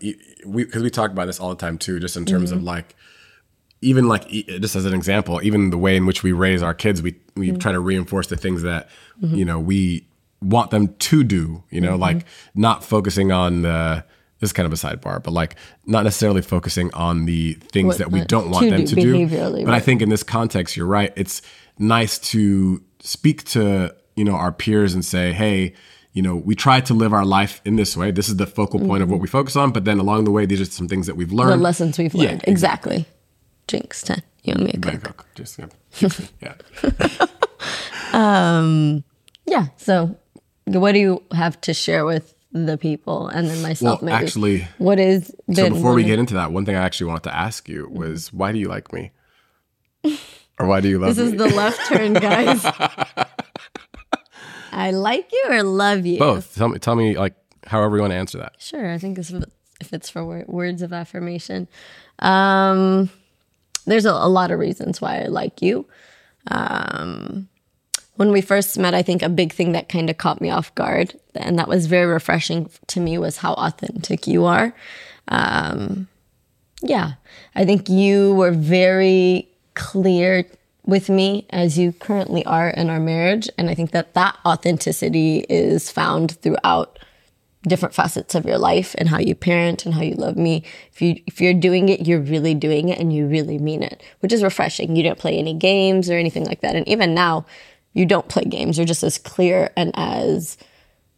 we 0.44 0.64
because 0.64 0.82
we 0.82 0.90
talk 0.90 1.10
about 1.10 1.26
this 1.26 1.40
all 1.40 1.50
the 1.50 1.56
time 1.56 1.78
too, 1.78 1.98
just 2.00 2.16
in 2.16 2.26
terms 2.26 2.50
of 2.50 2.62
like, 2.62 2.94
even 3.80 4.08
like 4.08 4.28
just 4.28 4.76
as 4.76 4.84
an 4.84 4.94
example, 4.94 5.40
even 5.42 5.70
the 5.70 5.78
way 5.78 5.96
in 5.96 6.06
which 6.06 6.22
we 6.22 6.32
raise 6.32 6.62
our 6.62 6.74
kids, 6.74 7.02
we 7.02 7.14
we 7.36 7.52
try 7.52 7.72
to 7.72 7.80
reinforce 7.80 8.26
the 8.26 8.36
things 8.36 8.62
that 8.62 8.88
you 9.20 9.44
know 9.44 9.58
we 9.58 10.06
want 10.44 10.70
them 10.70 10.94
to 10.94 11.24
do. 11.24 11.64
You 11.70 11.80
know, 11.80 11.96
like 11.96 12.18
mm-hmm. 12.18 12.60
not 12.60 12.84
focusing 12.84 13.32
on 13.32 13.62
the. 13.62 14.04
This 14.40 14.48
is 14.48 14.52
kind 14.52 14.66
of 14.66 14.72
a 14.72 14.76
sidebar, 14.76 15.22
but 15.22 15.32
like 15.32 15.56
not 15.86 16.04
necessarily 16.04 16.42
focusing 16.42 16.92
on 16.92 17.24
the 17.24 17.54
things 17.54 17.86
What- 17.86 17.98
that 17.98 18.10
we 18.10 18.24
don't 18.24 18.50
want 18.50 18.64
to 18.64 18.70
them 18.70 18.84
do 18.84 18.94
to 18.94 19.28
do. 19.28 19.64
But 19.64 19.72
I 19.72 19.80
think 19.80 20.02
in 20.02 20.10
this 20.10 20.22
context, 20.22 20.76
you're 20.76 20.86
right. 20.86 21.12
It's 21.16 21.40
nice 21.78 22.18
to 22.30 22.82
speak 23.00 23.44
to 23.44 23.94
you 24.16 24.24
know 24.24 24.34
our 24.34 24.52
peers 24.52 24.92
and 24.92 25.04
say, 25.04 25.32
hey, 25.32 25.72
you 26.14 26.22
know, 26.22 26.36
we 26.36 26.54
try 26.54 26.80
to 26.80 26.94
live 26.94 27.12
our 27.12 27.24
life 27.24 27.60
in 27.64 27.76
this 27.76 27.96
way. 27.96 28.12
This 28.12 28.28
is 28.28 28.36
the 28.36 28.46
focal 28.46 28.78
point 28.78 29.02
of 29.02 29.08
what 29.08 29.16
mm-hmm. 29.16 29.22
we 29.22 29.28
focus 29.28 29.56
on. 29.56 29.72
But 29.72 29.84
then 29.84 29.98
along 29.98 30.24
the 30.24 30.30
way, 30.30 30.46
these 30.46 30.60
are 30.60 30.64
some 30.64 30.88
things 30.88 31.06
that 31.06 31.16
we've 31.16 31.32
learned. 31.32 31.52
The 31.52 31.56
lessons 31.56 31.98
we've 31.98 32.14
Yeah, 32.14 32.30
learned. 32.30 32.44
exactly. 32.46 33.06
Jinx 33.66 34.02
10. 34.02 34.22
You 34.44 34.54
owe 34.56 34.62
me 34.62 34.70
a 34.74 34.78
coke. 34.78 35.26
Just 35.34 35.58
yeah, 35.58 36.08
yeah. 36.82 37.26
Um, 38.12 39.02
yeah. 39.44 39.68
So, 39.76 40.16
what 40.66 40.92
do 40.92 40.98
you 40.98 41.22
have 41.32 41.60
to 41.62 41.74
share 41.74 42.04
with 42.04 42.34
the 42.52 42.78
people 42.78 43.28
and 43.28 43.48
then 43.48 43.60
myself? 43.62 44.00
Well, 44.02 44.12
maybe 44.12 44.24
actually, 44.24 44.68
what 44.78 44.98
is 44.98 45.34
So 45.52 45.70
before 45.70 45.92
we 45.94 46.04
get 46.04 46.18
into 46.18 46.34
that, 46.34 46.52
one 46.52 46.64
thing 46.64 46.76
I 46.76 46.82
actually 46.82 47.08
wanted 47.08 47.24
to 47.24 47.36
ask 47.36 47.68
you 47.68 47.88
was, 47.90 48.32
why 48.32 48.52
do 48.52 48.58
you 48.58 48.68
like 48.68 48.92
me? 48.92 49.12
Or 50.58 50.66
why 50.66 50.80
do 50.80 50.88
you 50.88 50.98
love 50.98 51.08
me? 51.08 51.24
This 51.24 51.32
me? 51.32 51.32
is 51.32 51.38
the 51.38 51.56
left 51.56 51.86
turn, 51.88 52.12
guys. 52.12 52.64
I 54.72 54.90
like 54.90 55.30
you 55.32 55.44
or 55.50 55.62
love 55.62 56.06
you. 56.06 56.18
Both. 56.18 56.54
Tell 56.54 56.68
me. 56.68 56.78
Tell 56.78 56.96
me 56.96 57.16
like 57.16 57.34
however 57.66 57.96
you 57.96 58.02
want 58.02 58.12
to 58.12 58.16
answer 58.16 58.38
that. 58.38 58.54
Sure. 58.58 58.92
I 58.92 58.98
think 58.98 59.18
it's, 59.18 59.30
if 59.80 59.92
it's 59.92 60.10
for 60.10 60.44
words 60.46 60.82
of 60.82 60.92
affirmation, 60.92 61.68
um, 62.20 63.10
there's 63.86 64.04
a, 64.04 64.10
a 64.10 64.28
lot 64.28 64.50
of 64.50 64.58
reasons 64.58 65.00
why 65.00 65.22
I 65.22 65.26
like 65.26 65.62
you. 65.62 65.86
Um, 66.48 67.48
when 68.16 68.30
we 68.30 68.40
first 68.40 68.78
met, 68.78 68.94
I 68.94 69.02
think 69.02 69.22
a 69.22 69.28
big 69.28 69.52
thing 69.52 69.72
that 69.72 69.88
kind 69.88 70.08
of 70.08 70.18
caught 70.18 70.40
me 70.40 70.50
off 70.50 70.74
guard, 70.74 71.18
and 71.34 71.58
that 71.58 71.68
was 71.68 71.86
very 71.86 72.06
refreshing 72.06 72.70
to 72.88 73.00
me, 73.00 73.18
was 73.18 73.38
how 73.38 73.54
authentic 73.54 74.26
you 74.26 74.44
are. 74.44 74.74
Um, 75.28 76.08
yeah, 76.82 77.14
I 77.54 77.64
think 77.64 77.88
you 77.88 78.34
were 78.34 78.52
very 78.52 79.48
clear 79.74 80.46
with 80.86 81.08
me 81.08 81.46
as 81.50 81.78
you 81.78 81.92
currently 81.92 82.44
are 82.44 82.68
in 82.68 82.90
our 82.90 83.00
marriage, 83.00 83.48
and 83.58 83.68
I 83.68 83.74
think 83.74 83.90
that 83.92 84.14
that 84.14 84.38
authenticity 84.44 85.46
is 85.48 85.90
found 85.90 86.32
throughout 86.40 86.98
different 87.66 87.94
facets 87.94 88.34
of 88.34 88.44
your 88.44 88.58
life 88.58 88.94
and 88.98 89.08
how 89.08 89.18
you 89.18 89.34
parent 89.34 89.86
and 89.86 89.94
how 89.94 90.02
you 90.02 90.14
love 90.14 90.36
me. 90.36 90.62
If 90.92 91.00
you 91.00 91.20
if 91.26 91.40
you're 91.40 91.54
doing 91.54 91.88
it, 91.88 92.06
you're 92.06 92.20
really 92.20 92.54
doing 92.54 92.90
it 92.90 92.98
and 92.98 93.12
you 93.12 93.26
really 93.26 93.58
mean 93.58 93.82
it, 93.82 94.02
which 94.20 94.32
is 94.32 94.42
refreshing. 94.42 94.94
You 94.94 95.02
didn't 95.02 95.18
play 95.18 95.38
any 95.38 95.54
games 95.54 96.10
or 96.10 96.14
anything 96.14 96.44
like 96.44 96.60
that. 96.60 96.76
And 96.76 96.86
even 96.86 97.14
now, 97.14 97.46
you 97.94 98.04
don't 98.04 98.28
play 98.28 98.44
games. 98.44 98.76
You're 98.76 98.86
just 98.86 99.02
as 99.02 99.18
clear 99.18 99.70
and 99.76 99.92
as 99.94 100.58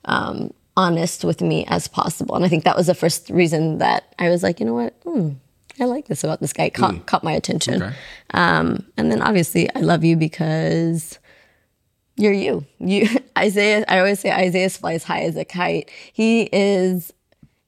um, 0.05 0.53
honest 0.77 1.25
with 1.25 1.41
me 1.41 1.65
as 1.67 1.89
possible. 1.89 2.37
And 2.37 2.45
I 2.45 2.49
think 2.49 2.65
that 2.65 2.77
was 2.77 2.87
the 2.87 2.95
first 2.95 3.31
reason 3.31 3.79
that 3.79 4.15
I 4.19 4.29
was 4.29 4.43
like, 4.43 4.61
you 4.61 4.67
know 4.67 4.75
what? 4.75 4.95
Hmm, 5.03 5.31
I 5.81 5.85
like 5.85 6.07
this 6.07 6.23
about 6.23 6.41
this 6.41 6.53
guy. 6.53 6.71
Caught, 6.71 7.07
caught 7.07 7.25
my 7.25 7.33
attention. 7.33 7.83
Okay. 7.83 7.95
Um, 8.35 8.85
and 8.97 9.11
then 9.11 9.23
obviously, 9.23 9.69
I 9.75 9.81
love 9.81 10.05
you 10.05 10.17
because 10.17 11.19
you're 12.17 12.33
you. 12.33 12.67
You 12.79 13.09
Isaiah. 13.39 13.85
I 13.89 13.99
always 13.99 14.21
say 14.21 14.31
Isaiah 14.31 14.71
flies 14.71 15.05
high 15.05 15.23
as 15.23 15.37
a 15.37 15.45
kite. 15.45 15.91
He 16.13 16.49
is. 16.53 17.13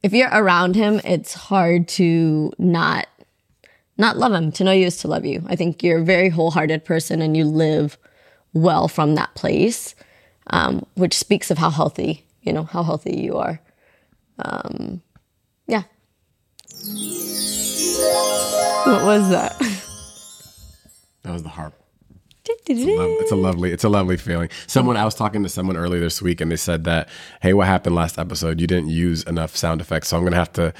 If 0.03 0.12
you're 0.12 0.31
around 0.31 0.77
him, 0.77 1.00
it's 1.05 1.35
hard 1.35 1.88
to 1.88 2.53
not 2.59 3.09
not 3.97 4.17
love 4.17 4.33
him. 4.33 4.53
To 4.53 4.65
know 4.65 4.73
you 4.73 4.87
is 4.87 4.99
to 4.99 5.09
love 5.09 5.25
you. 5.25 5.45
I 5.49 5.57
think 5.57 5.83
you're 5.83 6.00
a 6.00 6.05
very 6.05 6.29
wholehearted 6.29 6.85
person, 6.85 7.21
and 7.21 7.37
you 7.37 7.45
live 7.45 7.99
well 8.55 8.88
from 8.88 9.14
that 9.14 9.35
place, 9.35 9.95
um, 10.49 10.85
which 10.95 11.14
speaks 11.17 11.50
of 11.50 11.59
how 11.59 11.71
healthy 11.71 12.25
you 12.43 12.52
know 12.52 12.64
how 12.64 12.83
healthy 12.83 13.17
you 13.17 13.37
are. 13.37 13.61
Um, 14.38 15.02
yeah. 15.67 15.83
What 18.87 19.05
was 19.05 19.31
that? 19.31 19.57
That 21.25 21.33
was 21.35 21.43
the 21.43 21.49
harp. 21.50 21.75
It's 22.47 22.81
a, 22.81 22.97
lov- 22.97 23.21
it's 23.21 23.33
a 23.33 23.37
lovely, 23.37 23.73
it's 23.73 23.85
a 23.85 23.88
lovely 23.90 24.17
feeling. 24.17 24.49
Someone 24.67 24.97
I 24.97 25.05
was 25.05 25.14
talking 25.14 25.43
to 25.43 25.49
someone 25.50 25.76
earlier 25.76 26.00
this 26.00 26.23
week, 26.23 26.40
and 26.40 26.50
they 26.50 26.57
said 26.57 26.85
that, 26.85 27.11
"Hey, 27.43 27.52
what 27.52 27.67
happened 27.67 27.95
last 27.97 28.19
episode? 28.19 28.61
You 28.62 28.67
didn't 28.67 28.88
use 28.88 29.25
enough 29.25 29.55
sound 29.55 29.83
effects, 29.83 30.09
so 30.09 30.17
I'm 30.17 30.25
to 30.31 30.37
have 30.37 30.52
to 30.55 30.73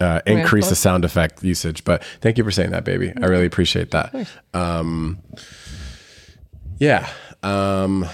uh, 0.00 0.20
increase 0.26 0.70
the 0.70 0.74
sound 0.74 1.04
effect 1.04 1.44
usage." 1.44 1.84
But 1.84 2.02
thank 2.20 2.36
you 2.36 2.42
for 2.42 2.50
saying 2.50 2.70
that, 2.72 2.84
baby. 2.84 3.12
I 3.22 3.26
really 3.26 3.46
appreciate 3.46 3.92
that. 3.92 4.12
Um, 4.54 5.18
yeah. 6.78 7.08
Um, 7.42 8.06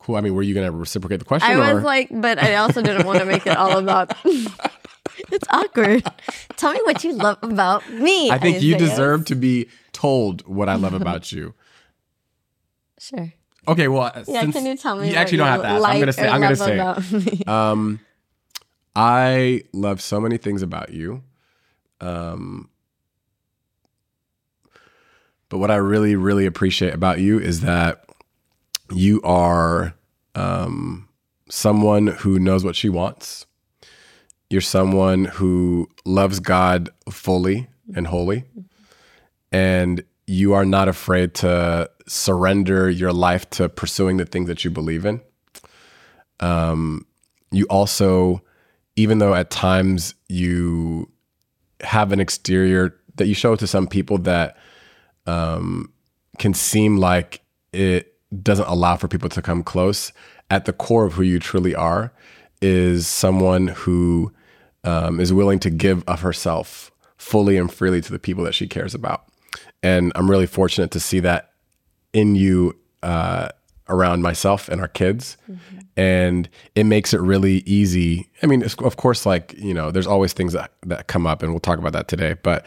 cool. 0.00 0.16
I 0.16 0.20
mean, 0.20 0.34
were 0.34 0.42
you 0.42 0.54
going 0.54 0.66
to 0.66 0.72
reciprocate 0.72 1.18
the 1.18 1.24
question? 1.24 1.50
I 1.50 1.54
or? 1.70 1.74
was 1.76 1.84
like, 1.84 2.08
but 2.10 2.42
I 2.42 2.56
also 2.56 2.82
didn't 2.82 3.06
want 3.06 3.18
to 3.20 3.24
make 3.24 3.46
it 3.46 3.56
all 3.56 3.78
about. 3.78 4.12
it's 4.24 5.48
awkward. 5.50 6.04
Tell 6.56 6.72
me 6.72 6.80
what 6.84 7.04
you 7.04 7.12
love 7.12 7.38
about 7.42 7.88
me. 7.90 8.30
I 8.30 8.38
think 8.38 8.62
you 8.62 8.76
deserve 8.76 9.24
to 9.26 9.34
be 9.34 9.68
told 9.92 10.46
what 10.46 10.68
I 10.68 10.76
love 10.76 10.94
about 11.00 11.32
you. 11.32 11.54
Sure. 12.98 13.32
Okay, 13.66 13.88
well, 13.88 14.10
Yeah. 14.26 14.40
since- 14.40 14.54
can 14.54 14.66
you 14.66 14.76
tell 14.76 14.96
me? 14.96 15.10
You 15.10 15.16
actually 15.16 15.38
don't 15.38 15.48
have 15.48 15.62
to 15.62 15.66
ask. 15.68 15.82
Like 15.82 15.94
I'm 15.94 16.00
gonna 16.00 16.12
say. 16.12 16.28
I'm 16.28 16.40
gonna 16.40 16.56
say. 16.56 16.74
about 16.74 17.12
me? 17.12 17.42
Um, 17.46 18.00
I 18.96 19.62
love 19.72 20.00
so 20.00 20.20
many 20.20 20.38
things 20.38 20.62
about 20.62 20.90
you. 20.92 21.22
Um, 22.00 22.70
but 25.48 25.58
what 25.58 25.70
I 25.70 25.76
really, 25.76 26.16
really 26.16 26.46
appreciate 26.46 26.94
about 26.94 27.20
you 27.20 27.38
is 27.38 27.60
that 27.60 28.04
you 28.92 29.20
are 29.22 29.94
um, 30.34 31.08
someone 31.48 32.08
who 32.08 32.38
knows 32.38 32.64
what 32.64 32.76
she 32.76 32.88
wants. 32.88 33.46
You're 34.50 34.60
someone 34.60 35.26
who 35.26 35.88
loves 36.04 36.40
God 36.40 36.90
fully 37.10 37.68
and 37.94 38.06
wholly. 38.06 38.44
And 39.52 40.04
you 40.26 40.52
are 40.52 40.64
not 40.64 40.88
afraid 40.88 41.34
to 41.34 41.90
surrender 42.06 42.88
your 42.90 43.12
life 43.12 43.48
to 43.50 43.68
pursuing 43.68 44.18
the 44.18 44.26
things 44.26 44.48
that 44.48 44.64
you 44.64 44.70
believe 44.70 45.04
in. 45.06 45.20
Um, 46.40 47.06
you 47.50 47.64
also, 47.66 48.42
even 48.96 49.18
though 49.18 49.34
at 49.34 49.50
times 49.50 50.14
you 50.28 51.10
have 51.80 52.12
an 52.12 52.20
exterior 52.20 52.94
that 53.16 53.26
you 53.26 53.34
show 53.34 53.56
to 53.56 53.66
some 53.66 53.86
people 53.86 54.18
that 54.18 54.56
um, 55.28 55.92
can 56.38 56.54
seem 56.54 56.96
like 56.96 57.42
it 57.72 58.14
doesn't 58.42 58.66
allow 58.66 58.96
for 58.96 59.08
people 59.08 59.28
to 59.28 59.42
come 59.42 59.62
close, 59.62 60.12
at 60.50 60.64
the 60.64 60.72
core 60.72 61.04
of 61.04 61.14
who 61.14 61.22
you 61.22 61.38
truly 61.38 61.74
are 61.74 62.12
is 62.60 63.06
someone 63.06 63.68
who 63.68 64.32
um, 64.84 65.20
is 65.20 65.32
willing 65.32 65.58
to 65.60 65.70
give 65.70 66.02
of 66.06 66.20
herself 66.22 66.90
fully 67.16 67.56
and 67.56 67.72
freely 67.72 68.00
to 68.00 68.10
the 68.10 68.18
people 68.18 68.44
that 68.44 68.54
she 68.54 68.66
cares 68.66 68.94
about. 68.94 69.24
And 69.82 70.12
I'm 70.14 70.30
really 70.30 70.46
fortunate 70.46 70.90
to 70.92 71.00
see 71.00 71.20
that 71.20 71.52
in 72.12 72.34
you 72.34 72.76
uh, 73.02 73.50
around 73.88 74.22
myself 74.22 74.68
and 74.68 74.80
our 74.80 74.88
kids. 74.88 75.36
And 75.96 76.48
it 76.74 76.84
makes 76.84 77.12
it 77.12 77.20
really 77.20 77.58
easy. 77.66 78.30
I 78.42 78.46
mean, 78.46 78.62
of 78.62 78.96
course, 78.96 79.26
like, 79.26 79.54
you 79.58 79.74
know, 79.74 79.90
there's 79.90 80.06
always 80.06 80.32
things 80.32 80.52
that, 80.52 80.72
that 80.86 81.06
come 81.06 81.26
up, 81.26 81.42
and 81.42 81.52
we'll 81.52 81.60
talk 81.60 81.78
about 81.78 81.92
that 81.92 82.08
today. 82.08 82.34
But 82.42 82.64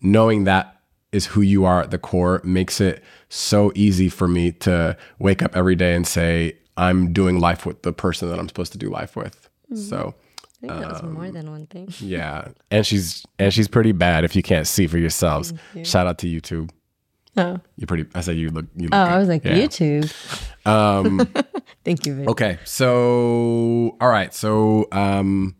knowing 0.00 0.44
that 0.44 0.80
is 1.14 1.26
who 1.26 1.40
you 1.40 1.64
are 1.64 1.80
at 1.80 1.90
the 1.90 1.98
core 1.98 2.40
makes 2.44 2.80
it 2.80 3.02
so 3.28 3.72
easy 3.74 4.08
for 4.08 4.26
me 4.28 4.52
to 4.52 4.96
wake 5.18 5.42
up 5.42 5.56
every 5.56 5.74
day 5.76 5.94
and 5.94 6.06
say, 6.06 6.58
I'm 6.76 7.12
doing 7.12 7.38
life 7.38 7.64
with 7.64 7.82
the 7.82 7.92
person 7.92 8.28
that 8.30 8.38
I'm 8.38 8.48
supposed 8.48 8.72
to 8.72 8.78
do 8.78 8.90
life 8.90 9.16
with. 9.16 9.48
So, 9.74 10.14
I 10.62 10.66
think 10.66 10.72
that 10.80 10.92
was 10.92 11.02
more 11.02 11.30
than 11.30 11.50
one 11.50 11.66
thing. 11.66 11.88
yeah. 12.00 12.48
And 12.70 12.86
she's 12.86 13.24
and 13.38 13.52
she's 13.52 13.68
pretty 13.68 13.92
bad 13.92 14.24
if 14.24 14.36
you 14.36 14.42
can't 14.42 14.66
see 14.66 14.86
for 14.86 14.98
yourselves. 14.98 15.52
Shout 15.82 16.06
out 16.06 16.18
to 16.18 16.26
YouTube. 16.26 16.70
Oh, 17.36 17.58
You're 17.76 17.86
pretty 17.86 18.06
I 18.14 18.20
said 18.20 18.36
you 18.36 18.50
look 18.50 18.66
you 18.76 18.84
look 18.84 18.94
oh 18.94 19.04
good. 19.04 19.12
I 19.12 19.18
was 19.18 19.28
like 19.28 19.44
Yeah. 19.44 19.54
YouTube. 19.54 20.12
Um 20.66 21.28
Thank 21.84 22.06
you. 22.06 22.14
Vic. 22.14 22.28
Okay, 22.28 22.58
so 22.64 23.96
all 24.00 24.08
right, 24.08 24.32
so 24.32 24.88
um, 24.92 25.54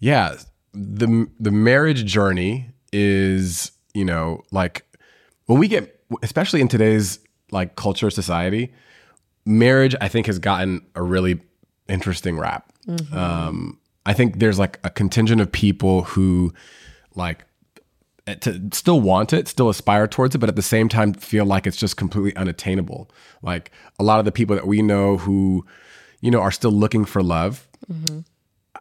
yeah, 0.00 0.34
the 0.72 1.28
the 1.38 1.52
marriage 1.52 2.04
journey 2.04 2.70
is 2.92 3.70
you 3.94 4.04
know 4.04 4.42
like 4.50 4.84
when 5.46 5.58
we 5.58 5.68
get 5.68 6.00
especially 6.22 6.60
in 6.60 6.68
today's 6.68 7.18
like 7.50 7.76
culture 7.76 8.10
society, 8.10 8.72
marriage 9.46 9.94
I 10.00 10.08
think 10.08 10.26
has 10.26 10.38
gotten 10.38 10.84
a 10.94 11.02
really 11.02 11.40
interesting 11.88 12.38
rap. 12.38 12.72
Mm-hmm. 12.86 13.16
Um, 13.16 13.80
I 14.06 14.12
think 14.12 14.38
there's 14.38 14.58
like 14.58 14.78
a 14.84 14.90
contingent 14.90 15.40
of 15.40 15.50
people 15.50 16.02
who 16.02 16.52
like 17.14 17.44
eh, 18.26 18.34
to 18.36 18.68
still 18.72 19.00
want 19.00 19.32
it, 19.32 19.48
still 19.48 19.68
aspire 19.68 20.06
towards 20.06 20.34
it, 20.34 20.38
but 20.38 20.48
at 20.48 20.56
the 20.56 20.62
same 20.62 20.88
time 20.88 21.14
feel 21.14 21.44
like 21.44 21.66
it's 21.66 21.76
just 21.76 21.96
completely 21.96 22.36
unattainable. 22.36 23.10
Like 23.42 23.70
a 23.98 24.04
lot 24.04 24.18
of 24.18 24.24
the 24.24 24.32
people 24.32 24.56
that 24.56 24.66
we 24.66 24.82
know 24.82 25.16
who, 25.16 25.64
you 26.20 26.30
know, 26.30 26.40
are 26.40 26.50
still 26.50 26.72
looking 26.72 27.04
for 27.04 27.22
love, 27.22 27.66
I 27.88 28.24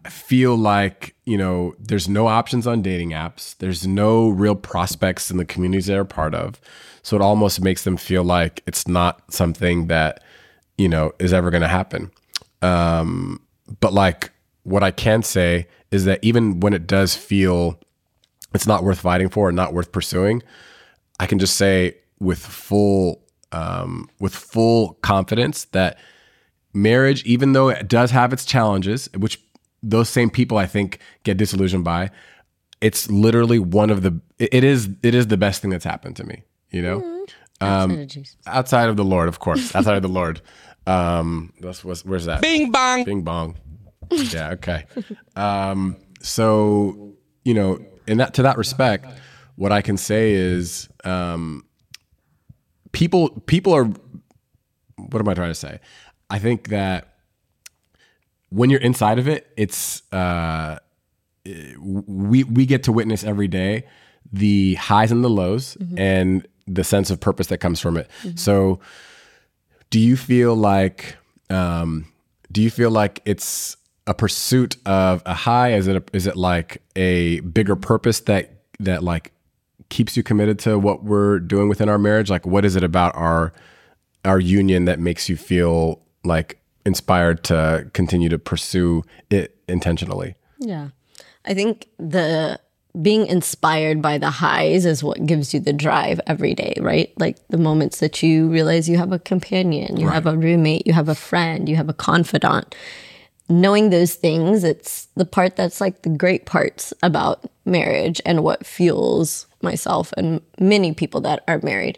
feel 0.07 0.55
like, 0.55 1.15
you 1.25 1.38
know, 1.38 1.75
there's 1.79 2.10
no 2.10 2.27
options 2.27 2.67
on 2.67 2.81
dating 2.81 3.12
apps. 3.12 3.57
There's 3.57 3.88
no 3.88 4.29
real 4.29 4.55
prospects 4.55 5.31
in 5.31 5.38
the 5.38 5.45
communities 5.45 5.88
they're 5.88 6.05
part 6.05 6.36
of. 6.36 6.60
So 7.01 7.15
it 7.15 7.22
almost 7.22 7.62
makes 7.62 7.83
them 7.83 7.98
feel 7.98 8.24
like 8.24 8.62
it's 8.65 8.88
not 8.88 9.31
something 9.31 9.88
that, 9.88 10.24
you 10.77 10.89
know, 10.89 11.13
is 11.19 11.33
ever 11.33 11.51
going 11.51 11.62
to 11.62 11.67
happen. 11.67 12.12
Um, 12.62 13.41
but 13.79 13.93
like 13.93 14.31
what 14.63 14.83
I 14.83 14.91
can 14.91 15.24
say 15.24 15.67
is 15.91 16.05
that 16.05 16.19
even 16.22 16.60
when 16.60 16.74
it 16.74 16.88
does 16.88 17.15
feel 17.15 17.79
it's 18.53 18.67
not 18.67 18.83
worth 18.83 19.00
fighting 19.00 19.29
for 19.29 19.50
and 19.50 19.55
not 19.55 19.74
worth 19.74 19.91
pursuing, 19.91 20.41
I 21.19 21.25
can 21.25 21.39
just 21.39 21.57
say 21.57 21.98
with 22.19 22.39
full 22.39 23.22
um, 23.51 24.10
with 24.19 24.33
full 24.33 24.93
confidence 25.01 25.65
that 25.65 26.00
marriage, 26.74 27.24
even 27.24 27.53
though 27.53 27.69
it 27.69 27.88
does 27.88 28.12
have 28.12 28.33
its 28.33 28.45
challenges, 28.45 29.10
which 29.15 29.39
those 29.83 30.09
same 30.09 30.29
people 30.29 30.57
I 30.57 30.65
think 30.65 30.99
get 31.23 31.37
disillusioned 31.37 31.83
by, 31.83 32.09
it's 32.81 33.09
literally 33.11 33.59
one 33.59 33.89
of 33.89 34.01
the 34.01 34.19
it 34.39 34.53
it 34.53 34.63
is 34.63 34.89
it 35.03 35.13
is 35.13 35.27
the 35.27 35.37
best 35.37 35.61
thing 35.61 35.69
that's 35.71 35.85
happened 35.85 36.15
to 36.17 36.23
me. 36.23 36.43
You 36.71 36.81
know, 36.81 37.25
Outside 37.61 37.99
of 37.99 38.07
Jesus. 38.07 38.35
outside 38.47 38.89
of 38.89 38.97
the 38.97 39.03
Lord, 39.03 39.27
of 39.29 39.39
course, 39.39 39.75
outside 39.75 39.95
of 39.97 40.01
the 40.01 40.07
Lord. 40.09 40.41
Um, 40.87 41.53
that's, 41.61 41.83
what's, 41.85 42.03
where's 42.03 42.25
that? 42.25 42.41
Bing 42.41 42.71
bong. 42.71 43.03
Bing 43.03 43.21
bong. 43.21 43.55
Yeah. 44.11 44.49
Okay. 44.51 44.85
Um, 45.35 45.95
so 46.21 47.13
you 47.43 47.53
know, 47.53 47.79
in 48.05 48.17
that 48.17 48.33
to 48.35 48.43
that 48.43 48.57
respect, 48.57 49.05
what 49.55 49.71
I 49.71 49.81
can 49.81 49.97
say 49.97 50.33
is, 50.33 50.89
um, 51.03 51.65
people 52.91 53.29
people 53.47 53.73
are. 53.73 53.85
What 53.85 55.19
am 55.19 55.27
I 55.29 55.33
trying 55.33 55.49
to 55.51 55.55
say? 55.55 55.79
I 56.29 56.37
think 56.39 56.69
that 56.69 57.12
when 58.53 58.69
you're 58.69 58.81
inside 58.81 59.17
of 59.19 59.27
it, 59.27 59.51
it's 59.57 60.03
uh, 60.13 60.77
we 61.45 62.43
we 62.43 62.65
get 62.65 62.83
to 62.83 62.91
witness 62.91 63.24
every 63.24 63.48
day 63.48 63.86
the 64.31 64.75
highs 64.75 65.12
and 65.12 65.24
the 65.24 65.29
lows 65.29 65.75
and 65.98 66.48
the 66.65 66.83
sense 66.83 67.10
of 67.10 67.19
purpose 67.19 67.48
that 67.48 67.57
comes 67.57 67.79
from 67.79 67.98
it. 67.98 68.10
So, 68.36 68.79
do 69.89 70.00
you 70.00 70.15
feel 70.15 70.55
like 70.55 71.17
um, 71.50 72.07
do 72.51 72.62
you 72.62 72.69
feel 72.69 72.91
like 72.91 73.22
it's 73.25 73.75
a 74.05 74.13
pursuit 74.13 74.77
of 74.86 75.24
a 75.25 75.33
high? 75.33 75.74
Is 75.74 75.88
it 75.88 75.95
a, 75.98 76.03
is 76.13 76.27
it 76.27 76.36
like 76.36 76.81
a 76.95 77.39
bigger 77.41 77.75
purpose 77.75 78.22
that 78.22 78.62
that 78.79 79.03
like 79.03 79.31
keeps 79.89 80.15
you 80.15 80.24
committed 80.24 80.60
to 80.60 80.77
what 80.77 81.03
we're 81.03 81.39
doing 81.39 81.69
within 81.69 81.89
our 81.89 81.98
marriage? 82.00 82.29
Like, 82.29 82.45
what 82.45 82.65
is 82.65 82.75
it 82.75 82.83
about 82.83 83.15
our 83.15 83.51
our 84.25 84.39
union 84.39 84.86
that 84.86 85.00
makes 85.00 85.27
you 85.27 85.36
feel 85.36 86.01
like 86.24 86.62
inspired 86.85 87.43
to 87.45 87.89
continue 87.93 88.29
to 88.29 88.39
pursue 88.39 89.03
it 89.29 89.57
intentionally? 89.67 90.35
Yeah. 90.59 90.89
I 91.45 91.53
think 91.53 91.89
the 91.97 92.59
being 93.01 93.25
inspired 93.25 94.01
by 94.01 94.19
the 94.19 94.29
highs 94.29 94.85
is 94.85 95.03
what 95.03 95.25
gives 95.25 95.53
you 95.53 95.59
the 95.59 95.73
drive 95.73 96.21
every 96.27 96.53
day, 96.53 96.75
right? 96.79 97.11
Like 97.17 97.45
the 97.47 97.57
moments 97.57 97.99
that 97.99 98.21
you 98.21 98.47
realize 98.49 98.87
you 98.87 98.97
have 98.97 99.11
a 99.11 99.17
companion, 99.17 99.97
you 99.97 100.07
have 100.09 100.27
a 100.27 100.37
roommate, 100.37 100.85
you 100.85 100.93
have 100.93 101.09
a 101.09 101.15
friend, 101.15 101.67
you 101.67 101.75
have 101.75 101.89
a 101.89 101.93
confidant. 101.93 102.75
Knowing 103.49 103.89
those 103.89 104.13
things, 104.13 104.63
it's 104.63 105.07
the 105.15 105.25
part 105.25 105.55
that's 105.55 105.81
like 105.81 106.03
the 106.03 106.10
great 106.10 106.45
parts 106.45 106.93
about 107.01 107.49
marriage 107.65 108.21
and 108.25 108.43
what 108.43 108.65
fuels 108.65 109.47
myself 109.62 110.13
and 110.15 110.39
many 110.60 110.93
people 110.93 111.19
that 111.21 111.43
are 111.47 111.60
married. 111.63 111.97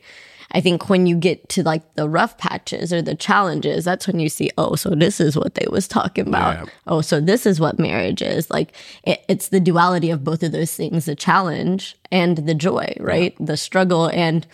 I 0.52 0.62
think 0.62 0.90
when 0.90 1.06
you 1.06 1.16
get 1.16 1.50
to 1.50 1.64
like 1.64 1.96
the 1.96 2.08
rough 2.08 2.38
patches 2.38 2.94
or 2.94 3.02
the 3.02 3.16
challenges, 3.16 3.86
that's 3.86 4.08
when 4.08 4.20
you 4.20 4.30
see, 4.30 4.52
oh, 4.58 4.76
so 4.76 4.92
this 4.92 5.20
is 5.20 5.38
what 5.38 5.56
they 5.56 5.66
was 5.70 5.88
talking 5.88 6.28
about. 6.28 6.66
Yeah. 6.66 6.74
Oh, 6.88 7.02
so 7.02 7.20
this 7.20 7.46
is 7.46 7.60
what 7.60 7.80
marriage 7.80 8.22
is. 8.22 8.50
Like 8.50 8.74
it, 9.04 9.24
it's 9.28 9.50
the 9.50 9.60
duality 9.60 10.10
of 10.10 10.24
both 10.24 10.44
of 10.44 10.52
those 10.52 10.74
things, 10.76 11.06
the 11.06 11.16
challenge 11.16 11.98
and 12.12 12.38
the 12.38 12.56
joy, 12.56 12.96
right? 13.00 13.36
The 13.40 13.58
struggle 13.58 14.08
and 14.08 14.46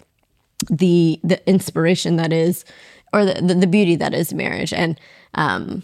the 0.70 1.20
the 1.24 1.48
inspiration 1.50 2.18
that 2.18 2.32
is 2.32 2.66
or 3.14 3.26
the, 3.26 3.42
the, 3.42 3.56
the 3.56 3.68
beauty 3.68 3.96
that 3.96 4.14
is 4.14 4.34
marriage. 4.34 4.74
And 4.74 5.00
um 5.36 5.84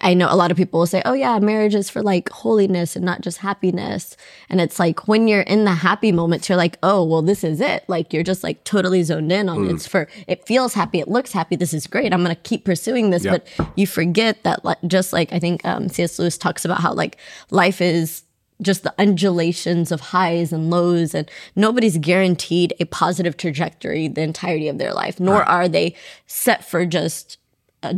I 0.00 0.14
know 0.14 0.28
a 0.30 0.36
lot 0.36 0.50
of 0.50 0.56
people 0.56 0.80
will 0.80 0.86
say, 0.86 1.02
oh, 1.04 1.14
yeah, 1.14 1.38
marriage 1.38 1.74
is 1.74 1.88
for 1.88 2.02
like 2.02 2.28
holiness 2.28 2.94
and 2.94 3.04
not 3.04 3.22
just 3.22 3.38
happiness. 3.38 4.16
And 4.50 4.60
it's 4.60 4.78
like 4.78 5.08
when 5.08 5.28
you're 5.28 5.42
in 5.42 5.64
the 5.64 5.72
happy 5.72 6.12
moments, 6.12 6.48
you're 6.48 6.58
like, 6.58 6.78
oh, 6.82 7.02
well, 7.04 7.22
this 7.22 7.42
is 7.42 7.60
it. 7.60 7.84
Like 7.88 8.12
you're 8.12 8.22
just 8.22 8.42
like 8.42 8.64
totally 8.64 9.02
zoned 9.02 9.32
in 9.32 9.48
on 9.48 9.68
it's 9.70 9.86
for, 9.86 10.08
it 10.26 10.46
feels 10.46 10.74
happy, 10.74 11.00
it 11.00 11.08
looks 11.08 11.32
happy, 11.32 11.56
this 11.56 11.72
is 11.72 11.86
great. 11.86 12.12
I'm 12.12 12.22
going 12.22 12.34
to 12.34 12.42
keep 12.42 12.64
pursuing 12.64 13.10
this. 13.10 13.24
Yep. 13.24 13.46
But 13.56 13.68
you 13.76 13.86
forget 13.86 14.42
that, 14.44 14.64
like, 14.64 14.78
just 14.86 15.12
like 15.12 15.32
I 15.32 15.38
think 15.38 15.64
um, 15.64 15.88
C.S. 15.88 16.18
Lewis 16.18 16.36
talks 16.36 16.64
about 16.64 16.80
how 16.80 16.92
like 16.92 17.16
life 17.50 17.80
is 17.80 18.24
just 18.62 18.82
the 18.82 18.94
undulations 18.98 19.92
of 19.92 20.00
highs 20.00 20.52
and 20.52 20.70
lows 20.70 21.14
and 21.14 21.30
nobody's 21.54 21.98
guaranteed 21.98 22.72
a 22.80 22.86
positive 22.86 23.36
trajectory 23.36 24.08
the 24.08 24.22
entirety 24.22 24.66
of 24.68 24.78
their 24.78 24.94
life 24.94 25.20
nor 25.20 25.42
are 25.44 25.68
they 25.68 25.94
set 26.26 26.64
for 26.64 26.86
just 26.86 27.36
a 27.82 27.94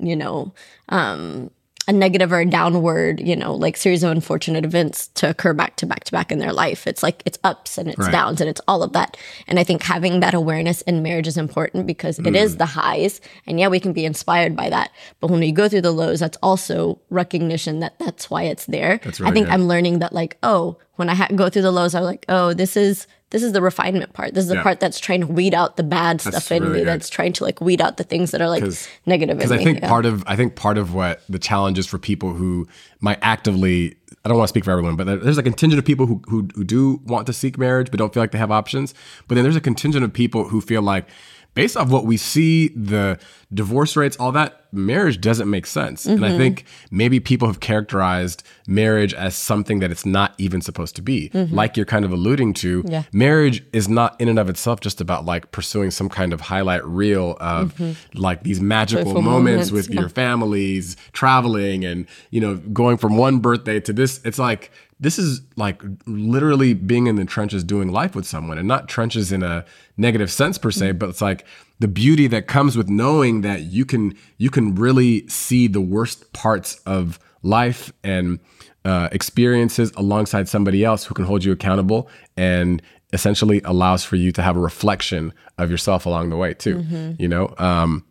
you 0.00 0.16
know 0.16 0.52
um 0.88 1.50
a 1.88 1.92
negative 1.92 2.30
or 2.30 2.38
a 2.40 2.46
downward 2.46 3.20
you 3.20 3.34
know 3.34 3.52
like 3.54 3.76
series 3.76 4.04
of 4.04 4.10
unfortunate 4.12 4.64
events 4.64 5.08
to 5.08 5.28
occur 5.28 5.52
back 5.52 5.74
to 5.76 5.86
back 5.86 6.04
to 6.04 6.12
back 6.12 6.30
in 6.30 6.38
their 6.38 6.52
life 6.52 6.86
it's 6.86 7.02
like 7.02 7.22
it's 7.26 7.38
ups 7.42 7.78
and 7.78 7.88
it's 7.88 7.98
Right. 7.98 8.12
downs 8.12 8.40
and 8.40 8.48
it's 8.50 8.60
all 8.68 8.82
of 8.84 8.92
that 8.92 9.16
and 9.48 9.58
i 9.58 9.64
think 9.64 9.82
having 9.82 10.20
that 10.20 10.34
awareness 10.34 10.82
in 10.82 11.02
marriage 11.02 11.26
is 11.26 11.36
important 11.38 11.86
because 11.86 12.18
it 12.20 12.26
Mm. 12.26 12.36
is 12.36 12.58
the 12.58 12.66
highs 12.66 13.20
and 13.46 13.58
yeah 13.58 13.68
we 13.68 13.80
can 13.80 13.92
be 13.92 14.04
inspired 14.04 14.54
by 14.54 14.68
that 14.70 14.90
but 15.20 15.30
when 15.30 15.40
we 15.40 15.50
go 15.52 15.68
through 15.68 15.80
the 15.80 15.90
lows 15.90 16.20
that's 16.20 16.38
also 16.42 17.00
recognition 17.08 17.80
that 17.80 17.98
that's 17.98 18.30
why 18.30 18.42
it's 18.44 18.66
there 18.66 19.00
That's 19.02 19.20
i 19.22 19.30
think 19.32 19.46
good. 19.46 19.54
i'm 19.54 19.66
learning 19.66 19.98
that 20.00 20.12
like 20.12 20.36
oh 20.44 20.76
when 20.96 21.08
i 21.08 21.14
ha- 21.14 21.28
go 21.34 21.48
through 21.48 21.62
the 21.62 21.70
lows 21.70 21.94
i'm 21.94 22.04
like 22.04 22.24
oh 22.28 22.52
this 22.54 22.76
is 22.76 23.06
this 23.30 23.42
is 23.42 23.52
the 23.52 23.62
refinement 23.62 24.12
part 24.12 24.34
this 24.34 24.42
is 24.44 24.48
the 24.48 24.56
Yeah. 24.56 24.62
part 24.62 24.80
that's 24.80 24.98
trying 24.98 25.20
to 25.20 25.26
weed 25.26 25.54
out 25.54 25.76
the 25.76 25.82
bad 25.84 26.20
stuff 26.20 26.50
in 26.50 26.62
really 26.62 26.72
me 26.74 26.78
good. 26.80 26.88
that's 26.88 27.08
trying 27.08 27.32
to 27.34 27.44
like 27.44 27.60
weed 27.60 27.80
out 27.80 27.96
the 27.96 28.04
things 28.04 28.32
that 28.32 28.40
are 28.42 28.48
like 28.48 28.64
negative 29.06 29.34
in 29.34 29.36
because 29.38 29.50
me 29.52 29.58
I 29.58 29.64
think 29.64 29.80
yeah. 29.80 29.88
part 29.88 30.04
of 30.06 30.24
I 30.26 30.36
think 30.36 30.56
part 30.56 30.78
of 30.78 30.94
what 30.94 31.22
the 31.28 31.38
challenge 31.38 31.78
is 31.78 31.86
for 31.86 31.98
people 31.98 32.34
who 32.34 32.66
might 33.00 33.18
actively 33.22 33.96
I 34.22 34.28
don't 34.28 34.36
want 34.36 34.48
to 34.48 34.52
speak 34.52 34.64
for 34.66 34.70
everyone, 34.70 34.96
but 34.96 35.06
there's 35.22 35.38
a 35.38 35.42
contingent 35.42 35.78
of 35.78 35.86
people 35.86 36.04
who, 36.04 36.20
who 36.28 36.46
who 36.54 36.62
do 36.62 37.00
want 37.06 37.26
to 37.28 37.32
seek 37.32 37.56
marriage 37.56 37.90
but 37.90 37.96
don't 37.98 38.12
feel 38.12 38.22
like 38.22 38.32
they 38.32 38.38
have 38.38 38.50
options. 38.50 38.92
But 39.28 39.36
then 39.36 39.44
there's 39.44 39.56
a 39.56 39.62
contingent 39.62 40.04
of 40.04 40.12
people 40.12 40.48
who 40.48 40.60
feel 40.60 40.82
like 40.82 41.06
based 41.54 41.76
off 41.76 41.90
what 41.90 42.04
we 42.04 42.16
see, 42.16 42.68
the 42.68 43.18
divorce 43.52 43.96
rates, 43.96 44.16
all 44.18 44.32
that, 44.32 44.64
marriage 44.72 45.20
doesn't 45.20 45.50
make 45.50 45.66
sense. 45.66 46.06
And 46.06 46.24
I 46.24 46.28
mm-hmm. 46.28 46.38
think 46.38 46.64
maybe 46.92 47.18
people 47.18 47.48
have 47.48 47.58
characterized 47.58 48.44
marriage 48.68 49.12
as 49.12 49.34
something 49.34 49.80
that 49.80 49.90
it's 49.90 50.06
not 50.06 50.34
even 50.38 50.60
supposed 50.60 50.94
to 50.96 51.02
be. 51.02 51.28
Mm-hmm. 51.30 51.54
Like 51.54 51.76
you're 51.76 51.86
kind 51.86 52.04
of 52.04 52.12
alluding 52.12 52.54
to, 52.54 52.84
Yeah. 52.86 53.02
marriage 53.12 53.64
is 53.72 53.88
not 53.88 54.20
in 54.20 54.28
and 54.28 54.38
of 54.38 54.48
itself 54.48 54.80
just 54.80 55.00
about 55.00 55.24
like 55.24 55.50
pursuing 55.50 55.90
some 55.90 56.08
kind 56.08 56.32
of 56.32 56.40
highlight 56.40 56.84
reel 56.86 57.36
of 57.40 57.74
mm-hmm. 57.74 58.18
like 58.18 58.44
these 58.44 58.60
magical 58.60 59.14
moments, 59.14 59.26
moments, 59.26 59.70
with 59.72 59.90
yeah. 59.90 60.00
your 60.00 60.08
families 60.08 60.96
traveling 61.12 61.84
and 61.84 62.06
you 62.30 62.40
know 62.40 62.56
going 62.56 62.96
from 62.96 63.16
one 63.16 63.38
birthday 63.38 63.80
to 63.80 63.92
this 63.92 64.20
it's 64.24 64.38
like 64.38 64.70
this 65.00 65.18
is 65.18 65.40
like 65.56 65.82
literally 66.06 66.74
being 66.74 67.06
in 67.06 67.16
the 67.16 67.24
trenches 67.24 67.64
doing 67.64 67.90
life 67.90 68.14
with 68.14 68.26
someone 68.26 68.58
and 68.58 68.68
not 68.68 68.88
trenches 68.88 69.32
in 69.32 69.42
a 69.42 69.64
negative 69.96 70.30
sense 70.30 70.58
per 70.58 70.70
se 70.70 70.92
but 70.92 71.08
it's 71.08 71.22
like 71.22 71.44
the 71.80 71.88
beauty 71.88 72.26
that 72.26 72.46
comes 72.46 72.76
with 72.76 72.88
knowing 72.88 73.40
that 73.40 73.62
you 73.62 73.84
can 73.84 74.14
you 74.38 74.50
can 74.50 74.74
really 74.74 75.26
see 75.28 75.66
the 75.66 75.80
worst 75.80 76.32
parts 76.32 76.76
of 76.86 77.18
life 77.42 77.92
and 78.04 78.38
uh, 78.84 79.08
experiences 79.12 79.92
alongside 79.96 80.48
somebody 80.48 80.84
else 80.84 81.04
who 81.04 81.14
can 81.14 81.24
hold 81.24 81.44
you 81.44 81.52
accountable 81.52 82.08
and 82.36 82.82
essentially 83.12 83.60
allows 83.64 84.04
for 84.04 84.16
you 84.16 84.30
to 84.30 84.42
have 84.42 84.56
a 84.56 84.60
reflection 84.60 85.32
of 85.58 85.70
yourself 85.70 86.06
along 86.06 86.30
the 86.30 86.36
way 86.36 86.54
too 86.54 86.78
you 87.18 87.28
know? 87.28 87.54
Um, 87.58 88.04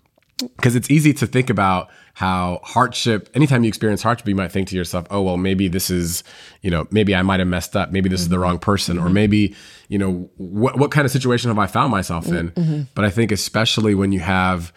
because 0.56 0.75
it's 0.75 0.89
easy 0.89 1.13
to 1.13 1.28
think 1.28 1.49
about 1.49 1.89
how 2.20 2.60
hardship 2.66 3.30
anytime 3.34 3.64
you 3.64 3.70
experience 3.70 4.04
hardship 4.04 4.28
you 4.28 4.36
might 4.36 4.52
think 4.52 4.68
to 4.68 4.76
yourself 4.76 5.08
oh 5.10 5.22
well 5.22 5.38
maybe 5.38 5.70
this 5.70 5.90
is 5.90 6.22
you 6.62 6.70
know 6.70 6.86
maybe 6.92 7.16
i 7.16 7.22
might 7.22 7.40
have 7.40 7.48
messed 7.48 7.78
up. 7.78 7.94
Maybe 7.94 8.10
this 8.10 8.20
is 8.20 8.28
the 8.28 8.36
mm-hmm. 8.36 8.44
wrong 8.44 8.60
person 8.60 8.98
or 8.98 9.06
mm-hmm. 9.06 9.14
maybe 9.14 9.56
you 9.88 9.98
know 9.98 10.30
what, 10.36 10.78
what 10.78 10.92
kind 10.92 11.06
of 11.06 11.12
situation 11.12 11.50
have 11.50 11.58
i 11.58 11.66
found 11.66 11.92
myself 11.92 12.28
in? 12.28 12.52
Mm-hmm. 12.52 12.82
But 12.94 13.06
i 13.06 13.10
think 13.10 13.32
especially 13.32 13.96
when 13.96 14.12
you 14.12 14.20
have 14.20 14.74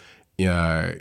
uh, 0.47 0.93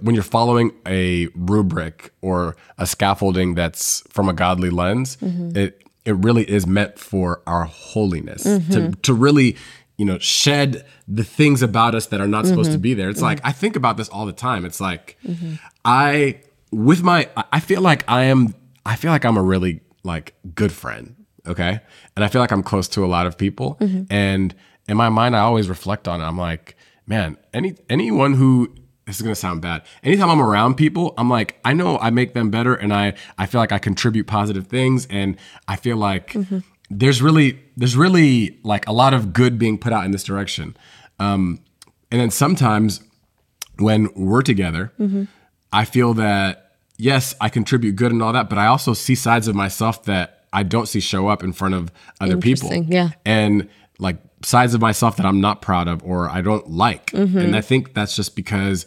when 0.00 0.14
you're 0.14 0.24
following 0.24 0.72
a 0.86 1.28
rubric 1.34 2.10
or 2.22 2.56
a 2.78 2.86
scaffolding 2.86 3.54
that's 3.54 4.02
from 4.08 4.30
a 4.30 4.32
godly 4.32 4.70
lens, 4.70 5.18
it 5.54 5.82
it 6.06 6.16
really 6.16 6.48
is 6.48 6.66
meant 6.66 6.98
for 6.98 7.42
our 7.46 7.64
holiness 7.64 8.44
to 8.44 8.92
to 9.02 9.12
really 9.12 9.56
you 9.96 10.04
know 10.04 10.18
shed 10.18 10.84
the 11.08 11.24
things 11.24 11.62
about 11.62 11.94
us 11.94 12.06
that 12.06 12.20
are 12.20 12.28
not 12.28 12.46
supposed 12.46 12.70
to 12.70 12.76
mm-hmm. 12.76 12.82
be 12.82 12.94
there. 12.94 13.08
It's 13.08 13.18
mm-hmm. 13.18 13.26
like 13.26 13.40
I 13.44 13.52
think 13.52 13.76
about 13.76 13.96
this 13.96 14.08
all 14.08 14.26
the 14.26 14.32
time. 14.32 14.64
It's 14.64 14.80
like 14.80 15.18
I 15.84 16.40
with 16.70 17.02
my 17.02 17.28
I- 17.52 17.60
feel 17.60 17.80
like 17.80 18.04
I 18.08 18.24
am 18.24 18.54
I 18.84 18.96
feel 18.96 19.10
like 19.10 19.24
I'm 19.24 19.36
a 19.36 19.42
really 19.42 19.80
like 20.02 20.34
good 20.54 20.72
friend, 20.72 21.16
okay? 21.46 21.80
And 22.14 22.24
I 22.24 22.28
feel 22.28 22.40
like 22.40 22.52
I'm 22.52 22.62
close 22.62 22.88
to 22.88 23.04
a 23.04 23.06
lot 23.06 23.26
of 23.26 23.36
people 23.36 23.76
mm-hmm. 23.80 24.04
and 24.10 24.54
in 24.88 24.96
my 24.96 25.08
mind 25.08 25.34
I 25.34 25.40
always 25.40 25.68
reflect 25.68 26.06
on 26.08 26.20
it. 26.20 26.24
I'm 26.24 26.38
like, 26.38 26.76
man, 27.06 27.36
any 27.52 27.76
anyone 27.88 28.34
who 28.34 28.74
this 29.06 29.16
is 29.16 29.22
gonna 29.22 29.36
sound 29.36 29.62
bad. 29.62 29.82
Anytime 30.02 30.30
I'm 30.30 30.42
around 30.42 30.74
people, 30.74 31.14
I'm 31.16 31.30
like, 31.30 31.58
I 31.64 31.72
know 31.74 31.96
I 31.98 32.10
make 32.10 32.34
them 32.34 32.50
better, 32.50 32.74
and 32.74 32.92
I 32.92 33.14
I 33.38 33.46
feel 33.46 33.60
like 33.60 33.70
I 33.70 33.78
contribute 33.78 34.26
positive 34.26 34.66
things, 34.66 35.06
and 35.06 35.36
I 35.68 35.76
feel 35.76 35.96
like 35.96 36.34
there's 36.90 37.20
really 37.20 37.58
there's 37.76 37.96
really 37.96 38.58
like 38.62 38.86
a 38.88 38.92
lot 38.92 39.14
of 39.14 39.32
good 39.32 39.58
being 39.58 39.78
put 39.78 39.92
out 39.92 40.04
in 40.04 40.10
this 40.10 40.24
direction. 40.24 40.76
Um, 41.18 41.60
and 42.10 42.20
then 42.20 42.30
sometimes 42.30 43.00
when 43.78 44.08
we're 44.14 44.42
together, 44.42 44.92
I 45.72 45.84
feel 45.84 46.14
that 46.14 46.72
yes, 46.96 47.34
I 47.40 47.48
contribute 47.48 47.96
good 47.96 48.12
and 48.12 48.22
all 48.22 48.32
that, 48.32 48.48
but 48.48 48.58
I 48.58 48.66
also 48.66 48.94
see 48.94 49.14
sides 49.14 49.48
of 49.48 49.54
myself 49.54 50.04
that 50.04 50.44
I 50.52 50.62
don't 50.62 50.86
see 50.86 51.00
show 51.00 51.28
up 51.28 51.42
in 51.42 51.52
front 51.52 51.74
of 51.74 51.92
other 52.20 52.38
people. 52.38 52.72
Yeah. 52.74 53.10
And 53.24 53.68
like 53.98 54.16
sides 54.42 54.74
of 54.74 54.80
myself 54.80 55.16
that 55.16 55.26
I'm 55.26 55.40
not 55.40 55.60
proud 55.62 55.88
of 55.88 56.02
or 56.04 56.30
I 56.30 56.40
don't 56.40 56.70
like. 56.70 57.12
And 57.40 57.56
I 57.56 57.60
think 57.60 57.94
that's 57.94 58.14
just 58.16 58.36
because 58.36 58.86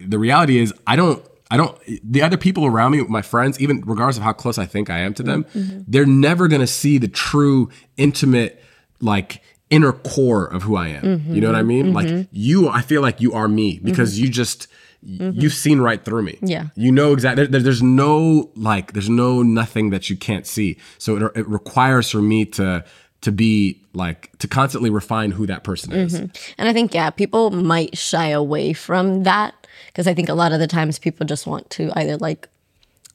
the 0.00 0.18
reality 0.18 0.58
is 0.58 0.72
I 0.86 0.96
don't 0.96 1.24
I 1.52 1.58
don't 1.58 1.78
the 2.02 2.22
other 2.22 2.38
people 2.38 2.64
around 2.64 2.92
me, 2.92 3.02
my 3.02 3.20
friends, 3.20 3.60
even 3.60 3.82
regardless 3.82 4.16
of 4.16 4.22
how 4.22 4.32
close 4.32 4.56
I 4.56 4.64
think 4.64 4.88
I 4.88 5.00
am 5.00 5.12
to 5.14 5.22
them, 5.22 5.44
they're 5.86 6.06
never 6.06 6.48
gonna 6.48 6.66
see 6.66 6.96
the 6.96 7.08
true 7.08 7.68
intimate 7.98 8.64
like 9.00 9.42
inner 9.68 9.92
core 9.92 10.46
of 10.46 10.62
who 10.62 10.76
I 10.76 10.88
am. 10.88 11.26
You 11.28 11.42
know 11.42 11.48
what 11.48 11.56
I 11.56 11.62
mean? 11.62 11.92
Like 11.92 12.28
you 12.32 12.70
I 12.70 12.80
feel 12.80 13.02
like 13.02 13.20
you 13.20 13.34
are 13.34 13.48
me 13.48 13.80
because 13.84 14.18
you 14.18 14.30
just 14.30 14.66
you've 15.02 15.52
seen 15.52 15.82
right 15.82 16.02
through 16.02 16.22
me. 16.22 16.38
Yeah. 16.40 16.68
You 16.74 16.90
know 16.90 17.12
exactly 17.12 17.44
there, 17.46 17.60
there's 17.60 17.82
no 17.82 18.50
like 18.56 18.94
there's 18.94 19.10
no 19.10 19.42
nothing 19.42 19.90
that 19.90 20.08
you 20.08 20.16
can't 20.16 20.46
see. 20.46 20.78
So 20.96 21.16
it, 21.16 21.32
it 21.36 21.48
requires 21.48 22.08
for 22.08 22.22
me 22.22 22.46
to 22.46 22.82
to 23.22 23.30
be 23.30 23.80
like 23.94 24.36
to 24.38 24.48
constantly 24.48 24.90
refine 24.90 25.32
who 25.32 25.46
that 25.46 25.64
person 25.64 25.92
is. 25.92 26.14
Mm-hmm. 26.14 26.54
And 26.58 26.68
I 26.68 26.72
think, 26.72 26.94
yeah, 26.94 27.10
people 27.10 27.50
might 27.50 27.96
shy 27.96 28.28
away 28.28 28.72
from 28.72 29.24
that 29.24 29.61
because 29.92 30.06
I 30.06 30.14
think 30.14 30.28
a 30.28 30.34
lot 30.34 30.52
of 30.52 30.58
the 30.58 30.66
times 30.66 30.98
people 30.98 31.26
just 31.26 31.46
want 31.46 31.68
to 31.70 31.92
either 31.94 32.16
like 32.16 32.48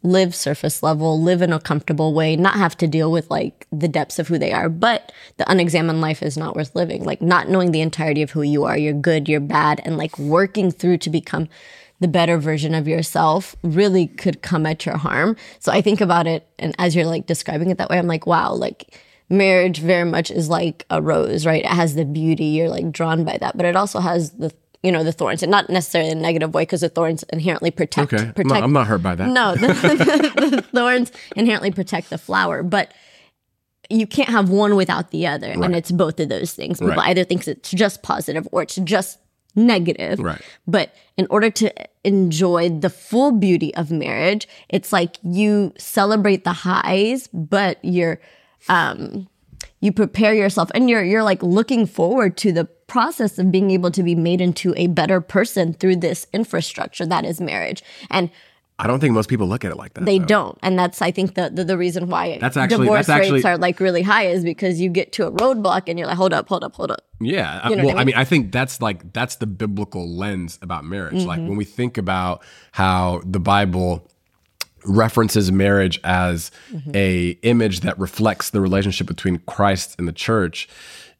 live 0.03 0.35
surface 0.35 0.83
level, 0.83 1.21
live 1.21 1.41
in 1.41 1.51
a 1.51 1.59
comfortable 1.59 2.13
way, 2.13 2.35
not 2.35 2.55
have 2.55 2.77
to 2.77 2.87
deal 2.87 3.11
with 3.11 3.29
like 3.29 3.67
the 3.71 3.87
depths 3.87 4.19
of 4.19 4.27
who 4.27 4.37
they 4.37 4.51
are. 4.51 4.69
But 4.69 5.11
the 5.37 5.49
unexamined 5.49 6.01
life 6.01 6.21
is 6.21 6.37
not 6.37 6.55
worth 6.55 6.75
living. 6.75 7.03
Like 7.03 7.21
not 7.21 7.49
knowing 7.49 7.71
the 7.71 7.81
entirety 7.81 8.21
of 8.21 8.31
who 8.31 8.43
you 8.43 8.63
are, 8.63 8.77
you're 8.77 8.93
good, 8.93 9.27
you're 9.27 9.39
bad, 9.39 9.81
and 9.83 9.97
like 9.97 10.17
working 10.19 10.71
through 10.71 10.99
to 10.99 11.09
become 11.09 11.49
the 11.99 12.07
better 12.07 12.37
version 12.37 12.75
of 12.75 12.87
yourself 12.87 13.55
really 13.63 14.05
could 14.05 14.43
come 14.43 14.67
at 14.67 14.85
your 14.85 14.97
harm. 14.97 15.35
So 15.59 15.71
I 15.71 15.81
think 15.81 15.99
about 15.99 16.27
it, 16.27 16.47
and 16.59 16.75
as 16.77 16.95
you're 16.95 17.07
like 17.07 17.25
describing 17.25 17.71
it 17.71 17.79
that 17.79 17.89
way, 17.89 17.97
I'm 17.97 18.07
like, 18.07 18.27
wow, 18.27 18.53
like 18.53 18.99
marriage 19.29 19.79
very 19.79 20.09
much 20.09 20.29
is 20.29 20.47
like 20.47 20.85
a 20.91 21.01
rose, 21.01 21.45
right? 21.45 21.63
It 21.63 21.71
has 21.71 21.95
the 21.95 22.05
beauty, 22.05 22.45
you're 22.45 22.69
like 22.69 22.91
drawn 22.91 23.23
by 23.23 23.37
that, 23.39 23.57
but 23.57 23.65
it 23.65 23.75
also 23.75 23.99
has 23.99 24.31
the 24.31 24.53
you 24.83 24.91
know 24.91 25.03
the 25.03 25.11
thorns, 25.11 25.41
and 25.43 25.51
not 25.51 25.69
necessarily 25.69 26.11
in 26.11 26.19
a 26.19 26.21
negative 26.21 26.53
way 26.53 26.61
because 26.63 26.81
the 26.81 26.89
thorns 26.89 27.23
inherently 27.33 27.71
protect. 27.71 28.13
Okay. 28.13 28.31
I'm 28.37 28.47
not, 28.47 28.63
I'm 28.63 28.73
not 28.73 28.87
hurt 28.87 29.01
by 29.03 29.15
that. 29.15 29.29
no, 29.29 29.55
the, 29.55 29.67
the, 29.67 30.49
the 30.57 30.61
thorns 30.61 31.11
inherently 31.35 31.71
protect 31.71 32.09
the 32.09 32.17
flower, 32.17 32.63
but 32.63 32.93
you 33.89 34.05
can't 34.05 34.29
have 34.29 34.49
one 34.49 34.75
without 34.75 35.11
the 35.11 35.25
other, 35.27 35.47
and 35.47 35.75
it's 35.75 35.91
both 35.91 36.19
of 36.19 36.29
those 36.29 36.53
things. 36.53 36.79
People 36.79 36.95
Right. 36.95 37.09
either 37.09 37.23
thinks 37.23 37.47
it's 37.47 37.71
just 37.71 38.03
positive 38.03 38.47
or 38.51 38.61
it's 38.61 38.75
just 38.75 39.19
negative. 39.55 40.19
Right. 40.19 40.41
But 40.67 40.93
in 41.17 41.25
order 41.29 41.49
to 41.49 41.73
enjoy 42.03 42.69
the 42.69 42.89
full 42.89 43.31
beauty 43.31 43.73
of 43.75 43.89
marriage, 43.89 44.47
it's 44.69 44.93
like 44.93 45.17
you 45.23 45.73
celebrate 45.77 46.43
the 46.43 46.53
highs, 46.53 47.27
but 47.33 47.79
you're 47.83 48.19
um 48.69 49.27
you 49.79 49.91
prepare 49.91 50.33
yourself 50.33 50.69
and 50.75 50.89
you're 50.89 51.03
you're 51.03 51.23
like 51.23 51.41
looking 51.41 51.85
forward 51.85 52.35
to 52.37 52.51
the 52.51 52.67
process 52.87 53.37
of 53.37 53.51
being 53.51 53.71
able 53.71 53.91
to 53.91 54.01
be 54.03 54.15
made 54.15 54.41
into 54.41 54.73
a 54.77 54.87
better 54.87 55.21
person 55.21 55.73
through 55.73 55.97
this 55.97 56.25
infrastructure 56.33 57.05
that 57.05 57.25
is 57.25 57.39
marriage. 57.41 57.83
And 58.09 58.29
I 58.79 58.85
don't 58.85 58.99
think 58.99 59.13
most 59.15 59.27
people 59.27 59.47
look 59.47 59.65
at 59.65 59.71
it 59.71 59.75
like 59.77 59.95
that. 59.95 60.05
they 60.05 60.19
though. 60.19 60.25
don't. 60.25 60.57
And 60.61 60.77
that's 60.77 61.01
I 61.01 61.09
think 61.11 61.33
the 61.33 61.49
the, 61.49 61.63
the 61.63 61.77
reason 61.77 62.09
why 62.09 62.37
That's 62.39 62.55
actually- 62.55 62.85
divorce 62.85 63.07
that's 63.07 63.19
actually- 63.21 63.37
rates 63.37 63.45
are 63.45 63.57
like 63.57 63.79
really 63.79 64.03
high 64.03 64.27
is 64.27 64.43
because 64.43 64.79
you 64.79 64.89
get 64.89 65.11
to 65.13 65.25
a 65.27 65.31
roadblock 65.31 65.83
and 65.87 65.97
you're 65.97 66.07
like, 66.07 66.17
hold 66.17 66.31
up, 66.31 66.47
hold 66.47 66.63
up, 66.63 66.75
hold 66.75 66.91
up. 66.91 67.01
Yeah. 67.19 67.67
You 67.69 67.75
know 67.75 67.85
well, 67.85 67.97
I 67.97 68.01
I 68.01 68.05
mean, 68.05 68.15
I 68.15 68.23
think 68.23 68.51
that's 68.51 68.79
like 68.79 69.11
that's 69.13 69.37
the 69.37 69.47
biblical 69.47 70.07
lens 70.07 70.59
about 70.61 70.85
marriage. 70.85 71.25
Like 71.25 71.39
Mm-hmm. 71.39 71.47
when 71.49 71.57
we 71.57 71.65
think 71.65 71.97
about 71.97 72.43
how 72.71 73.21
the 73.25 73.39
Bible 73.39 74.07
references 74.85 75.51
marriage 75.51 75.99
as 76.03 76.51
Mm-hmm. 76.71 76.91
a 76.93 77.29
image 77.41 77.79
that 77.81 77.97
reflects 77.97 78.51
the 78.51 78.61
relationship 78.61 79.07
between 79.07 79.39
Christ 79.39 79.95
and 79.97 80.07
the 80.07 80.11
church, 80.13 80.69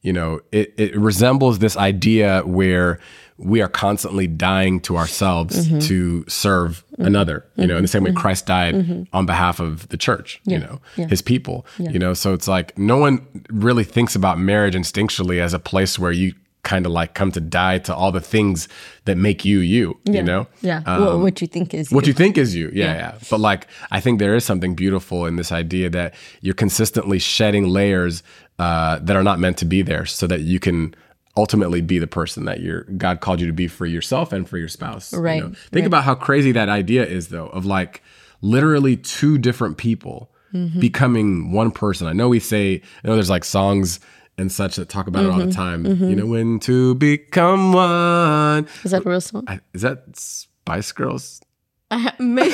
you 0.02 0.14
know, 0.14 0.40
it, 0.52 0.74
it 0.78 0.96
resembles 0.96 1.60
this 1.60 1.76
idea 1.78 2.42
where 2.46 3.00
we 3.40 3.62
are 3.62 3.68
constantly 3.68 4.26
dying 4.26 4.80
to 4.82 4.98
ourselves 4.98 5.68
Mm-hmm. 5.68 5.80
to 5.80 6.26
serve 6.28 6.84
another, 6.98 7.46
you 7.56 7.68
know, 7.68 7.76
in 7.78 7.82
the 7.84 7.88
same 7.88 8.04
way 8.04 8.12
Christ 8.12 8.46
died 8.48 9.08
on 9.14 9.26
behalf 9.26 9.60
of 9.60 9.88
the 9.90 9.98
church, 9.98 10.42
you 10.46 10.58
know, 10.58 10.80
his 10.96 11.22
people, 11.22 11.66
you 11.78 12.00
know. 12.00 12.14
So 12.16 12.34
it's 12.34 12.48
like 12.48 12.76
no 12.78 12.98
one 12.98 13.26
really 13.52 13.84
thinks 13.84 14.16
about 14.16 14.40
marriage 14.40 14.74
instinctually 14.76 15.40
as 15.40 15.54
a 15.54 15.60
place 15.60 16.00
where 16.00 16.12
you 16.12 16.34
kind 16.64 16.86
of 16.86 16.92
like 16.92 17.14
come 17.14 17.32
to 17.32 17.40
die 17.40 17.78
to 17.78 17.96
all 17.96 18.12
the 18.12 18.20
things 18.20 18.68
that 19.06 19.16
make 19.18 19.46
you 19.46 19.60
you, 19.60 19.98
you 20.04 20.22
know? 20.22 20.48
Yeah. 20.62 20.82
well, 20.86 21.18
what 21.22 21.40
you 21.40 21.48
think 21.48 21.74
is 21.74 21.92
Um, 21.92 21.96
What 21.96 22.08
you 22.08 22.14
think 22.14 22.38
is 22.38 22.56
you. 22.56 22.70
Yeah, 22.74 22.94
yeah, 22.94 23.12
But 23.30 23.40
like, 23.40 23.68
I 23.90 24.02
think 24.02 24.20
there 24.20 24.36
is 24.36 24.44
something 24.44 24.76
beautiful 24.76 25.26
in 25.28 25.38
this 25.38 25.52
idea 25.52 25.90
that 25.92 26.14
you're 26.42 26.56
consistently 26.56 27.20
shedding 27.20 27.68
layers 27.70 28.22
uh, 28.60 29.00
that 29.00 29.16
are 29.16 29.24
not 29.24 29.40
meant 29.40 29.58
to 29.58 29.66
be 29.66 29.82
there 29.82 30.06
so 30.06 30.28
that 30.28 30.42
you 30.42 30.60
can 30.60 30.96
ultimately 31.36 31.82
be 31.82 32.00
the 32.00 32.08
person 32.08 32.46
that 32.46 32.60
you're 32.62 32.82
God 32.84 33.20
called 33.22 33.40
you 33.40 33.46
to 33.48 33.54
be 33.54 33.68
for 33.68 33.86
yourself 33.86 34.34
and 34.34 34.50
for 34.50 34.58
your 34.58 34.68
spouse. 34.68 35.14
you 35.14 35.20
Right, 35.20 35.44
know? 35.44 35.54
Think 35.72 35.86
about 35.86 36.04
how 36.04 36.16
crazy 36.16 36.52
that 36.54 36.68
idea 36.70 37.06
is 37.06 37.28
though, 37.28 37.48
of 37.48 37.66
like 37.66 38.02
literally 38.42 38.98
two 38.98 39.38
different 39.38 39.78
people 39.78 40.32
Mm-hmm. 40.54 40.80
becoming 40.80 41.52
one 41.52 41.72
person. 41.72 42.08
I 42.08 42.14
know 42.14 42.30
we 42.30 42.40
say, 42.40 42.82
I 43.04 43.08
know 43.08 43.16
there's 43.16 43.30
like 43.30 43.44
songs 43.44 44.00
and 44.38 44.50
such 44.50 44.78
that 44.78 44.88
talk 44.88 45.08
about 45.08 45.26
it 45.26 45.30
all 45.30 45.38
the 45.40 45.44
Mm-hmm. 45.48 45.52
time. 45.52 45.86
You 46.10 46.16
know, 46.16 46.26
when 46.26 46.60
to 46.62 46.96
become 46.96 47.74
one. 47.74 48.66
is 48.86 48.92
that 48.92 49.06
a 49.06 49.10
real 49.10 49.20
song? 49.20 49.44
I, 49.48 49.60
is 49.74 49.82
that 49.82 50.06
Spice 50.16 50.94
Girls? 50.94 51.42
Maybe. 52.18 52.54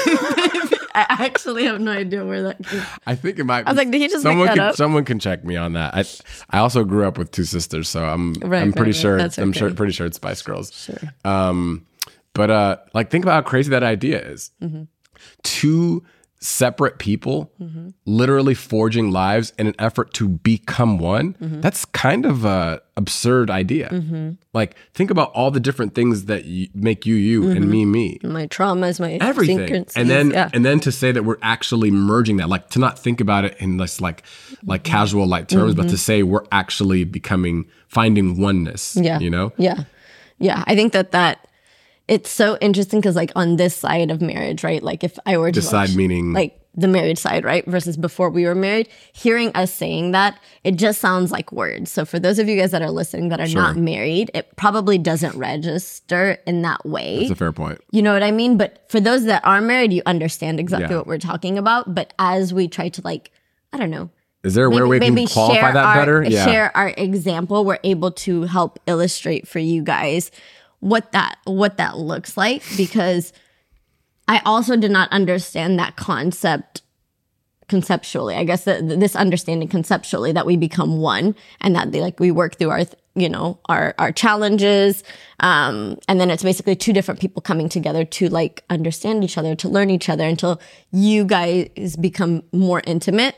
I 0.96 1.26
actually 1.26 1.66
have 1.66 1.82
no 1.82 1.92
idea 1.92 2.26
where 2.26 2.44
that 2.44 2.64
came. 2.66 2.82
I 3.06 3.16
think 3.16 3.40
it 3.40 3.46
might. 3.46 3.68
I 3.68 3.72
was 3.72 3.78
like, 3.78 3.92
did 3.92 4.00
he 4.02 4.08
just 4.08 4.24
make 4.24 4.32
someone 4.32 4.48
that 4.48 4.56
can, 4.56 4.64
up? 4.64 4.76
Someone 4.76 5.06
can 5.06 5.20
check 5.20 5.44
me 5.44 5.56
on 5.56 5.74
that. 5.74 5.96
I 5.96 6.06
I 6.50 6.60
also 6.60 6.84
grew 6.84 7.08
up 7.08 7.18
with 7.18 7.32
two 7.32 7.46
sisters, 7.46 7.90
so 7.90 8.04
I'm 8.06 8.34
Right, 8.36 8.62
I'm 8.62 8.74
pretty 8.74 8.92
right. 8.92 9.32
sure 9.34 9.44
I'm 9.44 9.54
sure 9.54 9.74
pretty 9.74 9.94
sure 9.94 10.06
it's 10.06 10.18
Spice 10.18 10.42
Girls. 10.42 10.72
Sure. 10.74 11.14
Um, 11.26 11.86
but 12.34 12.50
uh, 12.50 12.78
like 12.94 13.10
think 13.10 13.26
about 13.26 13.44
how 13.44 13.50
crazy 13.50 13.70
that 13.72 13.84
idea 13.84 14.22
is. 14.22 14.52
Mm-hmm. 14.62 14.84
Two 15.44 16.04
separate 16.44 16.98
people 17.00 17.52
Mm-hmm. 17.62 17.90
literally 18.06 18.54
forging 18.54 19.10
lives 19.12 19.54
in 19.58 19.68
an 19.68 19.76
effort 19.80 20.14
to 20.16 20.28
become 20.28 20.98
one. 21.00 21.34
Mm-hmm. 21.36 21.62
That's 21.62 21.86
kind 21.86 22.26
of 22.26 22.44
a 22.44 22.82
absurd 22.98 23.50
idea. 23.50 23.90
Like 24.54 24.76
think 24.94 25.10
about 25.10 25.32
all 25.32 25.50
the 25.52 25.60
different 25.62 25.96
things 25.96 26.26
that 26.26 26.44
you, 26.46 26.68
make 26.76 27.06
you 27.06 27.16
you 27.16 27.50
and 27.50 27.70
me 27.70 27.86
me 27.86 28.20
My 28.24 28.48
traumas, 28.48 29.00
my 29.00 29.14
everything 29.14 29.86
and 29.96 30.10
then 30.10 30.32
yeah. 30.32 30.50
and 30.54 30.66
then 30.66 30.80
to 30.82 30.92
say 30.92 31.12
that 31.14 31.24
we're 31.24 31.38
actually 31.42 31.90
merging 31.92 32.38
that 32.38 32.50
like 32.50 32.70
to 32.72 32.80
not 32.80 33.00
think 33.00 33.22
about 33.22 33.46
it 33.46 33.56
in 33.60 33.78
this 33.78 34.02
like 34.02 34.24
like 34.66 34.84
casual 34.84 35.26
like 35.26 35.48
terms 35.48 35.74
but 35.76 35.88
to 35.90 35.98
say 35.98 36.24
we're 36.24 36.46
actually 36.52 37.04
becoming 37.06 37.66
finding 37.88 38.40
oneness 38.40 38.96
Mm-hmm. 38.96 39.06
Yeah. 39.06 39.20
you 39.20 39.30
know 39.30 39.54
Yeah. 39.58 39.84
Yeah. 40.40 40.64
I 40.68 40.76
think 40.76 40.92
that 40.94 41.12
that 41.12 41.48
it's 42.08 42.30
so 42.30 42.58
interesting 42.60 43.00
because, 43.00 43.16
like, 43.16 43.32
on 43.36 43.56
this 43.56 43.76
side 43.76 44.12
of 44.12 44.22
marriage, 44.22 44.64
right? 44.64 44.84
Like, 44.84 45.04
if 45.04 45.18
I 45.26 45.38
were 45.38 45.52
to 45.52 45.60
This 45.60 45.70
side 45.70 45.96
meaning- 45.96 46.34
like 46.34 46.60
the 46.76 46.88
married 46.88 47.20
side, 47.20 47.46
right? 47.46 47.64
Versus 47.68 47.96
before 47.98 48.32
we 48.32 48.46
were 48.46 48.56
married, 48.56 48.90
hearing 49.14 49.52
us 49.54 49.72
saying 49.72 50.12
that, 50.12 50.40
it 50.64 50.76
just 50.76 51.00
sounds 51.00 51.32
like 51.32 51.52
words. 51.52 51.92
So, 51.92 52.04
for 52.04 52.18
those 52.20 52.40
of 52.40 52.50
you 52.50 52.58
guys 52.60 52.72
that 52.72 52.82
are 52.82 52.90
listening 52.90 53.30
that 53.30 53.40
are 53.40 53.48
not 53.48 53.76
married, 53.78 54.32
it 54.34 54.56
probably 54.56 54.98
doesn't 54.98 55.38
register 55.38 56.40
in 56.48 56.62
that 56.64 56.84
way. 56.86 57.20
that's 57.20 57.32
a 57.32 57.36
fair 57.36 57.52
point 57.54 57.80
You 57.92 58.02
know 58.02 58.12
what 58.14 58.24
I 58.24 58.32
mean? 58.32 58.58
But 58.58 58.84
for 58.90 59.00
those 59.00 59.26
that 59.26 59.46
are 59.46 59.62
married, 59.62 59.94
you 59.94 60.02
understand 60.06 60.60
exactly 60.60 60.90
Yeah. 60.90 60.98
what 60.98 61.08
we're 61.08 61.20
talking 61.20 61.58
about. 61.60 61.94
But 61.94 62.14
as 62.18 62.54
we 62.54 62.68
try 62.68 62.90
to, 62.90 63.02
like, 63.04 63.30
I 63.72 63.78
don't 63.78 63.92
know, 63.92 64.10
is 64.44 64.56
there 64.56 64.66
a 64.66 64.70
way 64.70 64.82
we 64.82 65.00
can 65.00 65.28
qualify 65.28 65.72
that 65.72 65.86
our, 65.86 65.96
better 65.96 66.24
yeah 66.28 66.44
Share 66.46 66.76
our 66.76 66.90
example. 66.98 67.64
We're 67.64 67.80
able 67.84 68.12
to 68.12 68.42
help 68.44 68.78
illustrate 68.88 69.48
for 69.48 69.60
you 69.60 69.84
guys 69.84 70.32
what 70.84 71.14
that 71.14 71.38
what 71.46 71.78
that 71.78 71.98
looks 71.98 72.36
like 72.36 72.62
because 72.76 73.32
I 74.28 74.42
also 74.46 74.76
did 74.76 74.92
not 74.92 75.10
understand 75.12 75.80
that 75.80 75.96
concept 75.96 76.82
conceptually. 77.70 78.36
I 78.36 78.44
guess 78.44 78.66
that 78.66 78.88
this 78.88 79.16
understanding 79.16 79.70
conceptually 79.70 80.34
that 80.34 80.46
we 80.46 80.58
become 80.58 81.00
one 81.00 81.36
and 81.62 81.74
that 81.76 81.94
they 81.94 82.02
like 82.02 82.20
we 82.20 82.32
work 82.32 82.58
through 82.58 82.72
our 82.72 82.82
you 83.16 83.30
know 83.30 83.60
our 83.70 83.96
our 83.98 84.12
challenges 84.12 85.04
um 85.40 85.98
and 86.08 86.20
then 86.20 86.32
it's 86.32 86.44
basically 86.44 86.76
two 86.76 86.92
different 86.92 87.20
people 87.20 87.42
coming 87.42 87.70
together 87.70 88.04
to 88.04 88.28
like 88.28 88.64
understand 88.72 89.24
each 89.24 89.38
other 89.38 89.56
to 89.56 89.70
learn 89.70 89.90
each 89.92 90.10
other 90.10 90.26
until 90.26 90.60
you 90.92 91.24
guys 91.24 91.96
become 91.98 92.44
more 92.52 92.82
intimate 92.88 93.36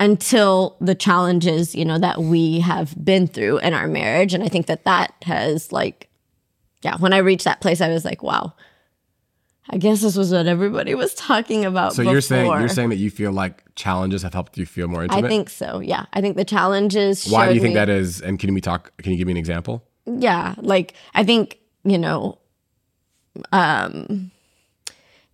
until 0.00 0.76
the 0.80 0.94
challenges 0.94 1.74
you 1.74 1.84
know 1.84 1.98
that 1.98 2.22
we 2.22 2.60
have 2.60 2.94
been 3.04 3.26
through 3.26 3.58
in 3.58 3.74
our 3.74 3.86
marriage 3.86 4.32
and 4.32 4.42
i 4.42 4.48
think 4.48 4.64
that 4.64 4.84
that 4.84 5.12
has 5.22 5.70
like 5.72 6.05
yeah 6.82 6.96
when 6.98 7.12
i 7.12 7.18
reached 7.18 7.44
that 7.44 7.60
place 7.60 7.80
i 7.80 7.88
was 7.88 8.04
like 8.04 8.22
wow 8.22 8.52
I 9.68 9.78
guess 9.78 10.00
this 10.00 10.16
was 10.16 10.30
what 10.30 10.46
everybody 10.46 10.94
was 10.94 11.14
talking 11.14 11.64
about. 11.64 11.94
So 11.94 12.02
you're 12.02 12.20
saying 12.20 12.46
you're 12.46 12.68
saying 12.68 12.90
that 12.90 12.96
you 12.96 13.10
feel 13.10 13.32
like 13.32 13.64
challenges 13.74 14.22
have 14.22 14.32
helped 14.32 14.56
you 14.56 14.64
feel 14.64 14.86
more 14.86 15.02
intimate. 15.02 15.24
I 15.24 15.28
think 15.28 15.50
so. 15.50 15.80
Yeah, 15.80 16.06
I 16.12 16.20
think 16.20 16.36
the 16.36 16.44
challenges. 16.44 17.26
Why 17.26 17.48
do 17.48 17.54
you 17.54 17.60
think 17.60 17.72
me, 17.72 17.80
that 17.80 17.88
is? 17.88 18.20
And 18.20 18.38
can 18.38 18.54
we 18.54 18.60
talk? 18.60 18.96
Can 18.98 19.12
you 19.12 19.18
give 19.18 19.26
me 19.26 19.32
an 19.32 19.38
example? 19.38 19.84
Yeah, 20.06 20.54
like 20.58 20.94
I 21.14 21.24
think 21.24 21.58
you 21.82 21.98
know, 21.98 22.38
um, 23.52 24.30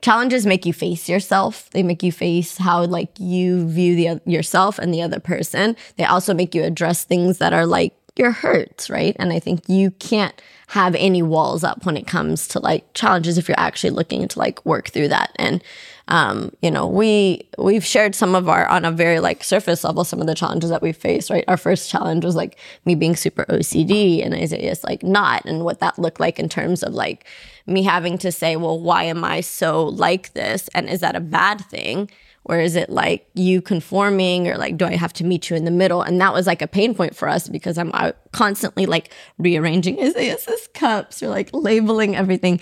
challenges 0.01 0.47
make 0.47 0.65
you 0.65 0.73
face 0.73 1.11
yourself. 1.11 1.69
They 1.71 1.83
make 1.83 2.03
you 2.03 2.13
face 2.13 2.57
how 2.57 2.85
like 2.87 3.11
you 3.19 3.69
view 3.69 3.97
the 3.97 4.21
yourself 4.25 4.79
and 4.79 4.95
the 4.95 5.03
other 5.03 5.21
person. 5.21 5.77
They 5.97 6.05
also 6.05 6.33
make 6.33 6.55
you 6.55 6.63
address 6.63 7.05
things 7.05 7.37
that 7.37 7.53
are 7.53 7.67
like 7.67 7.95
your 8.17 8.31
hurts, 8.31 8.91
right? 8.91 9.17
And 9.19 9.33
I 9.33 9.39
think 9.39 9.69
you 9.69 9.91
can't 9.93 10.41
have 10.69 10.95
any 10.95 11.23
walls 11.23 11.65
up 11.65 11.85
when 11.85 11.97
it 11.97 12.07
comes 12.07 12.49
to 12.49 12.59
like 12.59 12.93
challenges 12.95 13.39
if 13.39 13.49
you're 13.49 13.61
actually 13.61 13.91
looking 13.91 14.27
to 14.27 14.39
like 14.39 14.65
work 14.65 14.89
through 14.89 15.09
that. 15.09 15.33
And 15.37 15.63
um, 16.09 16.53
you 16.61 16.71
know, 16.71 16.87
we 16.87 17.49
we've 17.59 17.85
shared 17.85 18.15
some 18.15 18.35
of 18.35 18.49
our 18.49 18.67
on 18.67 18.85
a 18.85 18.91
very 18.91 19.21
like 19.21 19.45
surface 19.45 19.85
level 19.85 20.05
some 20.05 20.21
of 20.21 20.27
the 20.27 20.35
challenges 20.35 20.71
that 20.71 20.83
we 20.83 20.93
faced, 20.93 21.31
right? 21.31 21.45
Our 21.49 21.57
first 21.57 21.91
challenge 21.91 22.25
was 22.25 22.37
like 22.37 22.59
me 22.85 22.95
being 22.95 23.17
super 23.17 23.45
OCD 23.47 24.25
and 24.25 24.35
Isaiah's 24.35 24.83
like 24.85 25.03
not 25.03 25.45
and 25.45 25.65
what 25.65 25.81
that 25.81 25.99
looked 25.99 26.21
like 26.21 26.39
in 26.39 26.49
terms 26.49 26.83
of 26.83 26.93
like 26.93 27.27
me 27.67 27.83
having 27.83 28.19
to 28.19 28.33
say, 28.33 28.57
well, 28.57 28.79
why 28.79 29.05
am 29.05 29.25
I 29.25 29.41
so 29.41 29.85
like 29.85 30.33
this? 30.33 30.69
And 30.75 30.89
is 30.89 31.01
that 31.01 31.17
a 31.17 31.21
bad 31.21 31.61
thing? 31.67 32.11
Or 32.45 32.59
is 32.59 32.77
it 32.77 32.91
like 32.91 33.29
you 33.35 33.63
conforming 33.63 34.49
or 34.49 34.57
like 34.57 34.77
do 34.77 34.85
i 34.85 34.97
have 34.97 35.13
to 35.13 35.25
meet 35.25 35.49
you 35.51 35.57
in 35.57 35.65
the 35.65 35.71
middle 35.71 36.03
and 36.03 36.21
that 36.21 36.33
was 36.33 36.47
like 36.47 36.63
a 36.63 36.67
pain 36.67 36.95
point 36.95 37.15
for 37.15 37.29
us 37.29 37.49
because 37.49 37.79
i'm 37.79 37.91
uh, 37.95 38.13
constantly 38.33 38.87
like 38.87 39.11
rearranging 39.39 39.99
isaiah's 40.01 40.69
cups 40.75 41.23
or 41.23 41.29
like 41.29 41.51
labeling 41.53 42.17
everything 42.17 42.61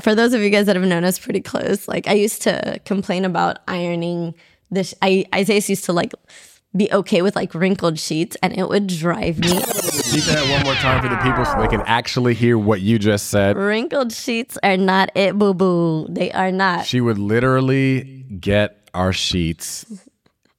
for 0.00 0.14
those 0.14 0.32
of 0.32 0.40
you 0.40 0.50
guys 0.50 0.66
that 0.66 0.76
have 0.76 0.84
known 0.84 1.04
us 1.04 1.18
pretty 1.18 1.40
close 1.40 1.88
like 1.88 2.06
i 2.08 2.12
used 2.12 2.42
to 2.42 2.80
complain 2.84 3.24
about 3.24 3.58
ironing 3.68 4.34
this 4.70 4.94
i 5.02 5.24
isaiah 5.34 5.62
used 5.66 5.84
to 5.84 5.92
like 5.92 6.12
be 6.74 6.90
okay 6.90 7.20
with 7.20 7.36
like 7.36 7.54
wrinkled 7.54 7.98
sheets 7.98 8.36
and 8.42 8.56
it 8.56 8.68
would 8.68 8.86
drive 8.86 9.38
me. 9.38 9.48
You 9.48 10.22
that 10.22 10.48
one 10.50 10.64
more 10.64 10.74
time 10.76 11.02
for 11.02 11.08
the 11.08 11.16
people 11.16 11.44
so 11.44 11.60
they 11.60 11.68
can 11.68 11.82
actually 11.82 12.34
hear 12.34 12.56
what 12.56 12.80
you 12.80 12.98
just 12.98 13.28
said? 13.28 13.56
Wrinkled 13.56 14.12
sheets 14.12 14.56
are 14.62 14.78
not 14.78 15.10
it, 15.14 15.38
boo 15.38 15.52
boo. 15.52 16.06
They 16.08 16.32
are 16.32 16.50
not. 16.50 16.86
She 16.86 17.00
would 17.00 17.18
literally 17.18 18.24
get 18.40 18.81
our 18.94 19.12
sheets 19.12 19.86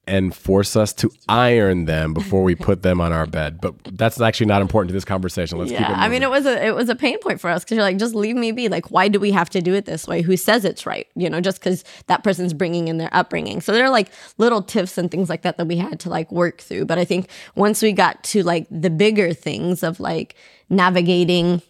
and 0.06 0.34
force 0.34 0.76
us 0.76 0.92
to 0.92 1.10
iron 1.28 1.86
them 1.86 2.12
before 2.12 2.42
we 2.42 2.54
put 2.54 2.82
them 2.82 3.00
on 3.00 3.12
our 3.12 3.26
bed. 3.26 3.60
But 3.60 3.74
that's 3.92 4.20
actually 4.20 4.46
not 4.46 4.60
important 4.60 4.90
to 4.90 4.92
this 4.92 5.04
conversation. 5.04 5.58
Let's 5.58 5.70
yeah, 5.70 5.78
keep 5.78 5.88
it. 5.88 5.98
I 5.98 6.08
mean, 6.08 6.22
it 6.22 6.30
was 6.30 6.44
a 6.46 6.66
it 6.66 6.74
was 6.74 6.88
a 6.88 6.94
pain 6.94 7.18
point 7.20 7.40
for 7.40 7.48
us 7.48 7.64
because 7.64 7.76
you're 7.76 7.84
like, 7.84 7.96
just 7.96 8.14
leave 8.14 8.36
me 8.36 8.52
be. 8.52 8.68
Like, 8.68 8.90
why 8.90 9.08
do 9.08 9.18
we 9.18 9.30
have 9.30 9.48
to 9.50 9.62
do 9.62 9.74
it 9.74 9.86
this 9.86 10.06
way? 10.06 10.20
Who 10.22 10.36
says 10.36 10.64
it's 10.64 10.84
right? 10.84 11.06
You 11.14 11.30
know, 11.30 11.40
just 11.40 11.58
because 11.58 11.84
that 12.06 12.22
person's 12.22 12.52
bringing 12.52 12.88
in 12.88 12.98
their 12.98 13.08
upbringing. 13.12 13.60
So 13.60 13.72
there 13.72 13.84
are 13.84 13.90
like 13.90 14.10
little 14.36 14.62
tips 14.62 14.98
and 14.98 15.10
things 15.10 15.28
like 15.30 15.42
that 15.42 15.56
that 15.56 15.66
we 15.66 15.76
had 15.76 16.00
to 16.00 16.10
like 16.10 16.30
work 16.30 16.60
through. 16.60 16.84
But 16.84 16.98
I 16.98 17.04
think 17.04 17.28
once 17.54 17.80
we 17.80 17.92
got 17.92 18.22
to 18.24 18.42
like 18.42 18.66
the 18.70 18.90
bigger 18.90 19.32
things 19.32 19.82
of 19.82 20.00
like 20.00 20.34
navigating 20.68 21.62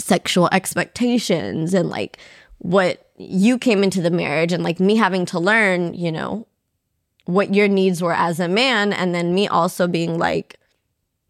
sexual 0.00 0.48
expectations 0.52 1.74
and 1.74 1.88
like 1.88 2.18
what 2.58 3.03
you 3.16 3.58
came 3.58 3.82
into 3.82 4.02
the 4.02 4.10
marriage 4.10 4.52
and 4.52 4.62
like 4.62 4.80
me 4.80 4.96
having 4.96 5.24
to 5.26 5.38
learn, 5.38 5.94
you 5.94 6.10
know, 6.10 6.46
what 7.26 7.54
your 7.54 7.68
needs 7.68 8.02
were 8.02 8.12
as 8.12 8.40
a 8.40 8.48
man 8.48 8.92
and 8.92 9.14
then 9.14 9.34
me 9.34 9.48
also 9.48 9.86
being 9.86 10.18
like 10.18 10.58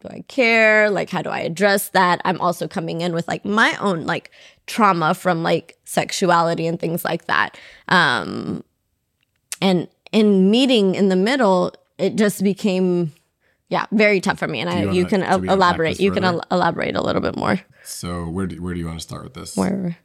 do 0.01 0.09
I 0.09 0.23
care? 0.27 0.89
Like 0.89 1.09
how 1.09 1.21
do 1.21 1.29
I 1.29 1.39
address 1.39 1.89
that? 1.89 2.21
I'm 2.25 2.39
also 2.41 2.67
coming 2.67 3.01
in 3.01 3.13
with 3.13 3.27
like 3.27 3.45
my 3.45 3.75
own 3.79 4.05
like 4.05 4.29
trauma 4.67 5.13
from 5.13 5.41
like 5.41 5.77
sexuality 5.85 6.67
and 6.67 6.79
things 6.79 7.05
like 7.05 7.25
that. 7.25 7.57
Um 7.87 8.63
and 9.61 9.87
in 10.11 10.51
meeting 10.51 10.95
in 10.95 11.09
the 11.09 11.15
middle, 11.15 11.73
it 11.97 12.15
just 12.15 12.43
became 12.43 13.13
yeah, 13.69 13.85
very 13.91 14.21
tough 14.21 14.37
for 14.37 14.47
me 14.47 14.59
and 14.59 14.69
I 14.69 14.83
you, 14.83 14.91
you 14.91 15.05
can 15.05 15.23
elaborate. 15.23 15.99
You 15.99 16.11
can 16.11 16.23
el- 16.23 16.43
elaborate 16.51 16.95
a 16.95 17.01
little 17.01 17.21
bit 17.21 17.35
more. 17.35 17.59
So 17.83 18.25
where 18.25 18.47
do, 18.47 18.61
where 18.61 18.73
do 18.73 18.79
you 18.79 18.85
want 18.85 18.99
to 18.99 19.03
start 19.03 19.23
with 19.23 19.33
this? 19.33 19.55
Where 19.55 19.97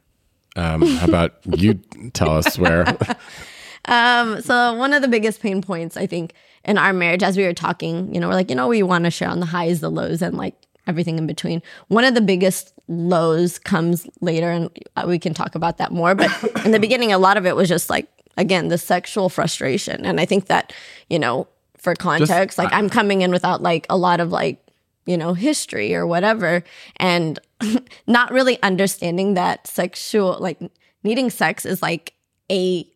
um, 0.55 0.81
how 0.81 1.07
about 1.07 1.33
you 1.45 1.75
tell 2.13 2.31
us 2.31 2.57
where? 2.57 2.85
um, 3.85 4.41
so 4.41 4.73
one 4.75 4.93
of 4.93 5.01
the 5.01 5.07
biggest 5.07 5.41
pain 5.41 5.61
points 5.61 5.97
I 5.97 6.07
think 6.07 6.33
in 6.65 6.77
our 6.77 6.93
marriage, 6.93 7.23
as 7.23 7.37
we 7.37 7.43
were 7.43 7.53
talking, 7.53 8.13
you 8.13 8.19
know, 8.19 8.27
we're 8.27 8.35
like, 8.35 8.49
you 8.49 8.55
know, 8.55 8.67
we 8.67 8.83
want 8.83 9.05
to 9.05 9.11
share 9.11 9.29
on 9.29 9.39
the 9.39 9.45
highs, 9.45 9.79
the 9.79 9.89
lows, 9.89 10.21
and 10.21 10.37
like 10.37 10.55
everything 10.87 11.17
in 11.17 11.27
between. 11.27 11.61
One 11.87 12.03
of 12.03 12.13
the 12.13 12.21
biggest 12.21 12.73
lows 12.87 13.57
comes 13.57 14.07
later, 14.19 14.49
and 14.51 14.69
we 15.07 15.19
can 15.19 15.33
talk 15.33 15.55
about 15.55 15.77
that 15.77 15.91
more. 15.91 16.15
But 16.15 16.31
in 16.65 16.71
the 16.71 16.79
beginning, 16.79 17.11
a 17.11 17.17
lot 17.17 17.37
of 17.37 17.45
it 17.45 17.55
was 17.55 17.69
just 17.69 17.89
like, 17.89 18.07
again, 18.37 18.67
the 18.67 18.77
sexual 18.77 19.29
frustration, 19.29 20.05
and 20.05 20.19
I 20.19 20.25
think 20.25 20.47
that 20.47 20.73
you 21.09 21.19
know, 21.19 21.47
for 21.77 21.95
context, 21.95 22.31
just, 22.31 22.57
like 22.57 22.73
I, 22.73 22.77
I'm 22.77 22.89
coming 22.89 23.21
in 23.21 23.31
without 23.31 23.61
like 23.61 23.85
a 23.89 23.97
lot 23.97 24.19
of 24.19 24.31
like 24.31 24.59
you 25.05 25.17
know, 25.17 25.33
history 25.33 25.95
or 25.95 26.05
whatever, 26.05 26.63
and 26.97 27.39
not 28.07 28.31
really 28.31 28.61
understanding 28.63 29.33
that 29.35 29.67
sexual, 29.67 30.37
like 30.39 30.59
needing 31.03 31.29
sex 31.29 31.65
is 31.65 31.81
like 31.81 32.13
a 32.51 32.87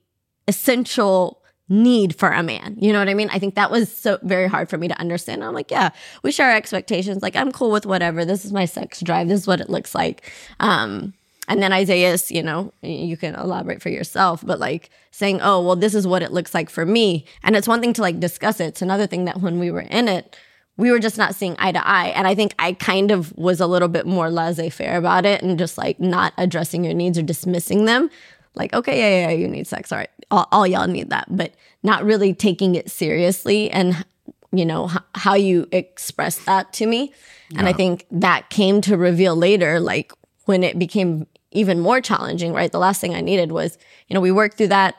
essential 0.48 1.41
need 1.68 2.15
for 2.15 2.30
a 2.30 2.44
man. 2.44 2.76
You 2.80 2.94
know 2.94 3.00
what 3.00 3.10
I 3.10 3.15
mean? 3.15 3.30
I 3.32 3.39
think 3.39 3.56
that 3.56 3.72
was 3.72 3.91
so 3.91 4.20
very 4.22 4.48
hard 4.48 4.70
for 4.70 4.78
me 4.78 4.88
to 4.88 5.00
understand. 5.00 5.44
I'm 5.44 5.54
like, 5.54 5.72
yeah, 5.72 5.89
we 6.22 6.32
share 6.32 6.56
expectations. 6.56 7.24
Like 7.24 7.36
I'm 7.36 7.52
cool 7.52 7.72
with 7.72 7.86
whatever. 7.86 8.24
This 8.24 8.46
is 8.46 8.54
my 8.54 8.65
sex 8.65 9.02
drive. 9.02 9.28
This 9.28 9.41
is 9.41 9.48
what 9.48 9.62
it 9.62 9.70
looks 9.70 9.96
like. 9.96 10.32
Um, 10.60 11.13
and 11.48 11.62
then 11.62 11.74
Isaiah's, 11.74 12.32
you 12.32 12.41
know, 12.41 12.74
you 12.82 13.18
can 13.18 13.36
elaborate 13.36 13.82
for 13.82 13.89
yourself, 13.89 14.44
but 14.46 14.60
like 14.60 14.89
saying, 15.12 15.39
oh, 15.41 15.62
well, 15.62 15.76
this 15.76 15.94
is 15.94 16.08
what 16.08 16.24
it 16.24 16.32
looks 16.32 16.54
like 16.54 16.70
for 16.70 16.86
me. 16.86 17.26
And 17.44 17.56
it's 17.56 17.68
one 17.68 17.82
thing 17.82 17.94
to 17.94 18.02
like 18.02 18.20
discuss 18.20 18.60
it. 18.60 18.65
It's 18.65 18.82
another 18.82 19.08
thing 19.08 19.26
that 19.26 19.41
when 19.41 19.60
we 19.60 19.72
were 19.72 19.82
in 19.82 20.08
it, 20.08 20.36
we 20.78 20.92
were 20.92 21.00
just 21.00 21.18
not 21.18 21.36
seeing 21.36 21.56
eye 21.58 21.72
to 21.72 21.88
eye. 21.88 22.08
And 22.08 22.28
I 22.28 22.36
think 22.36 22.54
I 22.60 22.74
kind 22.74 23.12
of 23.12 23.36
was 23.38 23.62
a 23.62 23.68
little 23.68 23.88
bit 23.88 24.06
more 24.06 24.30
laissez 24.30 24.70
faire 24.70 24.98
about 24.98 25.26
it 25.26 25.42
and 25.42 25.58
just 25.58 25.78
like 25.78 26.00
not 26.00 26.34
addressing 26.38 26.84
your 26.84 26.94
needs 26.94 27.18
or 27.18 27.22
dismissing 27.22 27.86
them. 27.86 28.10
Like, 28.56 28.74
okay, 28.74 28.98
yeah, 29.00 29.30
yeah, 29.30 29.36
you 29.36 29.48
need 29.48 29.68
sex. 29.68 29.92
All 29.92 29.98
right. 30.00 30.10
All, 30.32 30.48
all 30.52 30.68
y'all 30.68 30.88
need 30.88 31.10
that. 31.12 31.28
But 31.30 31.54
not 31.84 32.04
really 32.04 32.34
taking 32.34 32.76
it 32.76 32.90
seriously 32.90 33.70
and, 33.72 34.06
you 34.52 34.66
know, 34.66 34.90
h- 34.90 34.98
how 35.14 35.36
you 35.36 35.68
express 35.72 36.38
that 36.46 36.74
to 36.74 36.86
me. 36.86 37.14
Yeah. 37.50 37.60
And 37.60 37.68
I 37.68 37.74
think 37.74 38.06
that 38.12 38.50
came 38.50 38.82
to 38.82 38.98
reveal 38.98 39.36
later, 39.36 39.80
like 39.80 40.12
when 40.46 40.64
it 40.64 40.80
became 40.80 41.28
even 41.52 41.80
more 41.80 42.02
challenging, 42.02 42.54
right? 42.54 42.72
The 42.72 42.80
last 42.80 43.00
thing 43.00 43.16
I 43.16 43.22
needed 43.22 43.52
was, 43.52 43.78
you 44.08 44.14
know, 44.14 44.22
we 44.22 44.32
worked 44.32 44.58
through 44.58 44.70
that. 44.70 44.96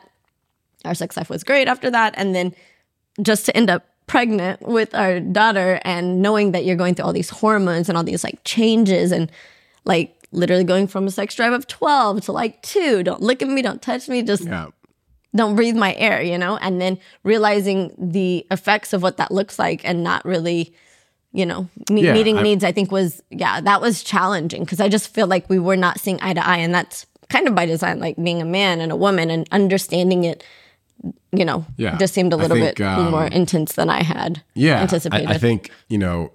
Our 0.85 0.95
sex 0.95 1.17
life 1.17 1.29
was 1.29 1.43
great 1.43 1.67
after 1.67 1.91
that. 1.91 2.13
And 2.17 2.33
then 2.33 2.55
just 3.21 3.45
to 3.45 3.57
end 3.57 3.69
up 3.69 3.85
pregnant 4.07 4.61
with 4.61 4.95
our 4.95 5.19
daughter 5.19 5.79
and 5.83 6.21
knowing 6.21 6.53
that 6.53 6.65
you're 6.65 6.77
going 6.77 6.95
through 6.95 7.05
all 7.05 7.13
these 7.13 7.29
hormones 7.29 7.89
and 7.89 7.97
all 7.97 8.03
these 8.03 8.23
like 8.23 8.39
changes 8.45 9.11
and 9.11 9.31
like 9.83 10.17
literally 10.31 10.63
going 10.63 10.87
from 10.87 11.07
a 11.07 11.11
sex 11.11 11.35
drive 11.35 11.53
of 11.53 11.67
12 11.67 12.21
to 12.21 12.31
like 12.31 12.61
2 12.63 13.03
don't 13.03 13.21
look 13.21 13.41
at 13.41 13.47
me 13.47 13.61
don't 13.61 13.81
touch 13.81 14.07
me 14.07 14.23
just 14.23 14.45
yeah. 14.45 14.67
don't 15.35 15.55
breathe 15.55 15.75
my 15.75 15.93
air 15.95 16.21
you 16.21 16.37
know 16.37 16.57
and 16.57 16.81
then 16.81 16.97
realizing 17.23 17.93
the 17.97 18.45
effects 18.49 18.93
of 18.93 19.03
what 19.03 19.17
that 19.17 19.31
looks 19.31 19.59
like 19.59 19.83
and 19.83 20.03
not 20.03 20.23
really 20.25 20.73
you 21.33 21.45
know 21.45 21.67
me- 21.89 22.05
yeah, 22.05 22.13
meeting 22.13 22.37
I, 22.37 22.43
needs 22.43 22.63
i 22.63 22.71
think 22.71 22.91
was 22.91 23.21
yeah 23.29 23.59
that 23.59 23.81
was 23.81 24.03
challenging 24.03 24.63
because 24.63 24.79
i 24.79 24.87
just 24.87 25.13
feel 25.13 25.27
like 25.27 25.49
we 25.49 25.59
were 25.59 25.77
not 25.77 25.99
seeing 25.99 26.19
eye 26.21 26.33
to 26.33 26.45
eye 26.45 26.57
and 26.57 26.73
that's 26.73 27.05
kind 27.29 27.47
of 27.47 27.55
by 27.55 27.65
design 27.65 27.99
like 27.99 28.15
being 28.15 28.41
a 28.41 28.45
man 28.45 28.79
and 28.79 28.91
a 28.91 28.95
woman 28.95 29.29
and 29.29 29.47
understanding 29.51 30.23
it 30.23 30.43
you 31.31 31.45
know, 31.45 31.65
yeah. 31.77 31.97
just 31.97 32.13
seemed 32.13 32.33
a 32.33 32.37
little 32.37 32.57
think, 32.57 32.77
bit 32.77 32.85
um, 32.85 33.11
more 33.11 33.25
intense 33.25 33.73
than 33.73 33.89
I 33.89 34.03
had 34.03 34.41
yeah, 34.53 34.81
anticipated. 34.81 35.27
I, 35.27 35.33
I, 35.33 35.37
think, 35.37 35.71
you 35.87 35.97
know, 35.97 36.31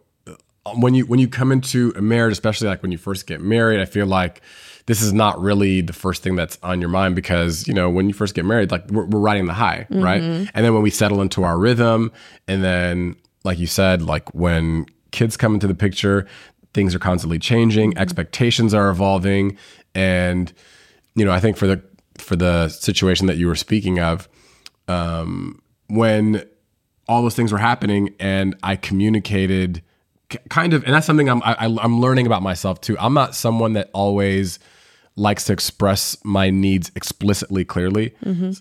when 0.77 0.95
you 0.95 1.07
when 1.07 1.19
you 1.19 1.29
come 1.29 1.51
into 1.51 1.93
a 1.97 2.03
marriage, 2.03 2.33
especially 2.33 2.69
like 2.69 2.83
when 2.83 2.93
you 2.93 2.99
first 2.99 3.27
get 3.27 3.41
married, 3.41 3.81
I 3.81 3.85
feel 3.85 4.07
like 4.07 4.43
this 4.87 5.03
is 5.03 5.13
not 5.13 5.41
really 5.41 5.81
the 5.81 5.93
first 5.93 6.23
thing 6.23 6.37
that's 6.37 6.59
on 6.63 6.81
your 6.81 6.91
mind 6.91 7.17
because 7.17 7.67
you 7.67 7.75
know 7.75 7.91
when 7.91 8.09
you 8.09 8.15
first 8.15 8.35
get 8.35 8.45
married, 8.45 8.71
like 8.71 8.89
we're, 8.91 9.07
we're 9.07 9.21
riding 9.21 9.47
the 9.47 9.55
high, 9.55 9.87
mm-hmm. 9.91 10.03
right? 10.03 10.23
And 10.23 10.65
then 10.65 10.73
when 10.75 10.83
we 10.83 10.91
settle 10.91 11.21
into 11.21 11.43
our 11.43 11.59
rhythm, 11.59 12.13
and 12.47 12.63
then 12.63 13.17
like 13.45 13.59
you 13.59 13.67
said, 13.67 14.03
like 14.03 14.33
when 14.35 14.87
kids 15.11 15.37
come 15.37 15.55
into 15.55 15.67
the 15.67 15.75
picture, 15.75 16.27
things 16.75 16.95
are 16.95 17.01
constantly 17.01 17.39
changing, 17.39 17.97
expectations 17.99 18.73
are 18.73 18.89
evolving, 18.89 19.57
and 19.95 20.53
you 21.15 21.25
know, 21.25 21.33
I 21.33 21.41
think 21.41 21.57
for 21.57 21.67
the 21.67 21.83
for 22.19 22.37
the 22.37 22.69
situation 22.69 23.27
that 23.27 23.37
you 23.37 23.49
were 23.49 23.57
speaking 23.57 23.99
of, 23.99 24.29
um, 24.89 25.63
when 25.89 26.45
all 27.09 27.23
those 27.23 27.35
things 27.35 27.53
were 27.53 27.59
happening, 27.59 28.15
and 28.21 28.57
I 28.63 28.77
communicated 28.77 29.83
kind 30.49 30.73
of, 30.73 30.85
and 30.85 30.95
that's 30.95 31.07
something 31.07 31.29
I'm 31.29 31.43
I, 31.45 31.57
I'm 31.59 32.01
learning 32.01 32.27
about 32.27 32.43
myself 32.43 32.81
too. 32.81 32.97
I'm 32.99 33.15
not 33.15 33.35
someone 33.35 33.75
that 33.75 33.91
always 33.93 34.59
likes 35.15 35.45
to 35.45 35.53
express 35.53 36.17
my 36.25 36.49
needs 36.49 36.91
explicitly 36.97 37.67
clearly. 37.67 38.15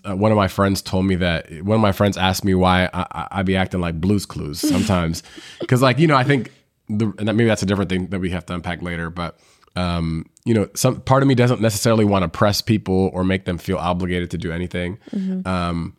Uh, 0.04 0.14
one 0.16 0.30
of 0.30 0.36
my 0.36 0.48
friends 0.48 0.82
told 0.82 1.06
me 1.06 1.14
that 1.16 1.50
one 1.62 1.76
of 1.76 1.80
my 1.80 1.92
friends 1.92 2.18
asked 2.18 2.44
me 2.44 2.54
why 2.54 2.90
I, 2.92 3.06
I, 3.10 3.28
I 3.30 3.42
be 3.42 3.56
acting 3.56 3.80
like 3.80 4.00
Blues 4.00 4.26
Clues 4.26 4.60
sometimes, 4.68 5.22
because 5.60 5.80
like 5.80 5.98
you 5.98 6.06
know 6.06 6.16
I 6.16 6.24
think 6.24 6.50
the 6.88 7.06
and 7.18 7.28
that 7.28 7.34
maybe 7.34 7.48
that's 7.48 7.62
a 7.62 7.66
different 7.66 7.88
thing 7.88 8.08
that 8.08 8.20
we 8.20 8.30
have 8.30 8.44
to 8.46 8.54
unpack 8.54 8.82
later, 8.82 9.08
but 9.08 9.38
um, 9.76 10.28
you 10.44 10.52
know 10.52 10.68
some 10.74 11.00
part 11.00 11.22
of 11.22 11.26
me 11.28 11.34
doesn't 11.34 11.62
necessarily 11.62 12.04
want 12.04 12.22
to 12.24 12.28
press 12.28 12.60
people 12.60 13.10
or 13.14 13.24
make 13.24 13.46
them 13.46 13.56
feel 13.56 13.78
obligated 13.78 14.30
to 14.32 14.38
do 14.38 14.52
anything. 14.52 14.98
Um, 15.46 15.96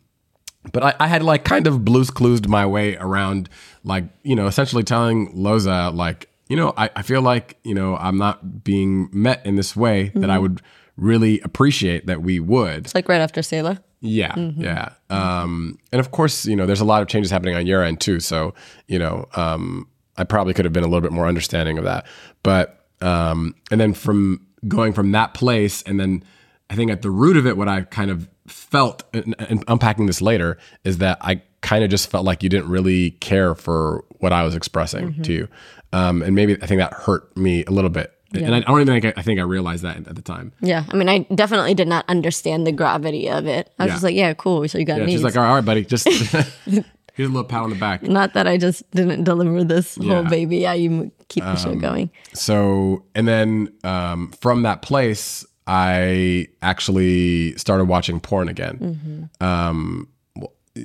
but 0.72 0.82
I, 0.82 0.94
I 1.00 1.06
had 1.08 1.22
like 1.22 1.44
kind 1.44 1.66
of 1.66 1.84
blues 1.84 2.10
clues 2.10 2.46
my 2.48 2.66
way 2.66 2.96
around 2.96 3.48
like 3.84 4.04
you 4.22 4.34
know 4.34 4.46
essentially 4.46 4.82
telling 4.82 5.34
loza 5.34 5.94
like 5.94 6.28
you 6.48 6.56
know 6.56 6.72
I, 6.76 6.90
I 6.96 7.02
feel 7.02 7.22
like 7.22 7.58
you 7.64 7.74
know 7.74 7.96
i'm 7.96 8.18
not 8.18 8.64
being 8.64 9.08
met 9.12 9.44
in 9.44 9.56
this 9.56 9.76
way 9.76 10.10
that 10.14 10.30
i 10.30 10.38
would 10.38 10.62
really 10.96 11.40
appreciate 11.40 12.06
that 12.06 12.22
we 12.22 12.38
would. 12.38 12.84
It's 12.84 12.94
like 12.94 13.08
right 13.08 13.20
after 13.20 13.42
Selah. 13.42 13.82
yeah 14.00 14.34
yeah. 14.36 14.90
Um 15.10 15.78
and 15.92 16.00
of 16.00 16.10
course 16.10 16.46
you 16.46 16.54
know 16.56 16.66
there's 16.66 16.80
a 16.80 16.84
lot 16.84 17.02
of 17.02 17.08
changes 17.08 17.30
happening 17.30 17.56
on 17.56 17.66
your 17.66 17.82
end 17.82 18.00
too 18.00 18.20
so 18.20 18.54
you 18.86 18.98
know 18.98 19.26
um 19.34 19.88
i 20.16 20.24
probably 20.24 20.54
could 20.54 20.64
have 20.64 20.72
been 20.72 20.84
a 20.84 20.86
little 20.86 21.00
bit 21.00 21.12
more 21.12 21.26
understanding 21.26 21.78
of 21.78 21.84
that. 21.84 22.06
But 22.42 22.86
um 23.00 23.54
and 23.70 23.80
then 23.80 23.92
from 23.92 24.46
going 24.68 24.92
from 24.92 25.12
that 25.12 25.34
place 25.34 25.82
and 25.82 25.98
then 25.98 26.22
i 26.70 26.76
think 26.76 26.90
at 26.90 27.02
the 27.02 27.10
root 27.10 27.36
of 27.36 27.46
it 27.46 27.56
what 27.56 27.68
i 27.68 27.82
kind 27.82 28.10
of 28.10 28.28
felt 28.46 29.02
and, 29.14 29.34
and 29.38 29.64
unpacking 29.68 30.06
this 30.06 30.20
later 30.20 30.58
is 30.84 30.98
that 30.98 31.16
i 31.20 31.40
kind 31.62 31.82
of 31.82 31.90
just 31.90 32.10
felt 32.10 32.24
like 32.26 32.42
you 32.42 32.48
didn't 32.48 32.68
really 32.68 33.12
care 33.12 33.54
for 33.54 34.04
what 34.18 34.32
i 34.32 34.42
was 34.42 34.54
expressing 34.54 35.14
to 35.22 35.32
you 35.32 35.48
um 35.94 36.22
and 36.22 36.34
maybe 36.34 36.56
i 36.62 36.66
think 36.66 36.78
that 36.78 36.92
hurt 36.92 37.34
me 37.36 37.64
a 37.64 37.70
little 37.70 37.90
bit 37.90 38.10
and 38.34 38.52
I, 38.52 38.58
I 38.58 38.60
don't 38.62 38.80
even 38.80 39.00
think 39.00 39.16
I, 39.16 39.20
I 39.20 39.22
think 39.22 39.38
I 39.38 39.44
realized 39.44 39.84
that 39.84 39.96
at 40.08 40.16
the 40.16 40.20
time. 40.20 40.50
Yeah, 40.60 40.82
I 40.90 40.96
mean, 40.96 41.08
I 41.08 41.20
definitely 41.36 41.72
did 41.74 41.86
not 41.86 42.04
understand 42.08 42.66
the 42.66 42.72
gravity 42.72 43.30
of 43.30 43.46
it. 43.46 43.70
I 43.78 43.84
was 43.84 43.90
Yeah. 43.90 43.94
just 43.94 44.02
like, 44.02 44.16
yeah, 44.16 44.34
cool. 44.34 44.66
So 44.66 44.76
you 44.76 44.84
got 44.84 44.96
Yeah, 44.98 45.04
needs. 45.04 45.12
she's 45.12 45.22
like, 45.22 45.36
all 45.36 45.54
right, 45.54 45.64
buddy, 45.64 45.84
just 45.84 46.08
here's 46.66 46.84
a 47.18 47.22
little 47.22 47.44
pat 47.44 47.62
on 47.62 47.70
the 47.70 47.76
back. 47.76 48.02
not 48.02 48.34
that 48.34 48.48
I 48.48 48.56
just 48.56 48.90
didn't 48.90 49.22
deliver 49.22 49.62
this 49.62 49.94
whole 49.94 50.06
Yeah. 50.08 50.18
Um, 50.18 50.26
baby. 50.28 50.56
Yeah, 50.56 50.72
you 50.72 51.12
keep 51.28 51.44
the 51.44 51.54
show 51.54 51.76
going. 51.76 52.10
So, 52.32 53.04
and 53.14 53.28
then 53.28 53.72
um, 53.84 54.32
from 54.40 54.62
that 54.62 54.82
place, 54.82 55.46
I 55.66 56.48
actually 56.62 57.56
started 57.56 57.84
watching 57.86 58.20
porn 58.20 58.48
again. 58.48 59.30
Um, 59.40 60.08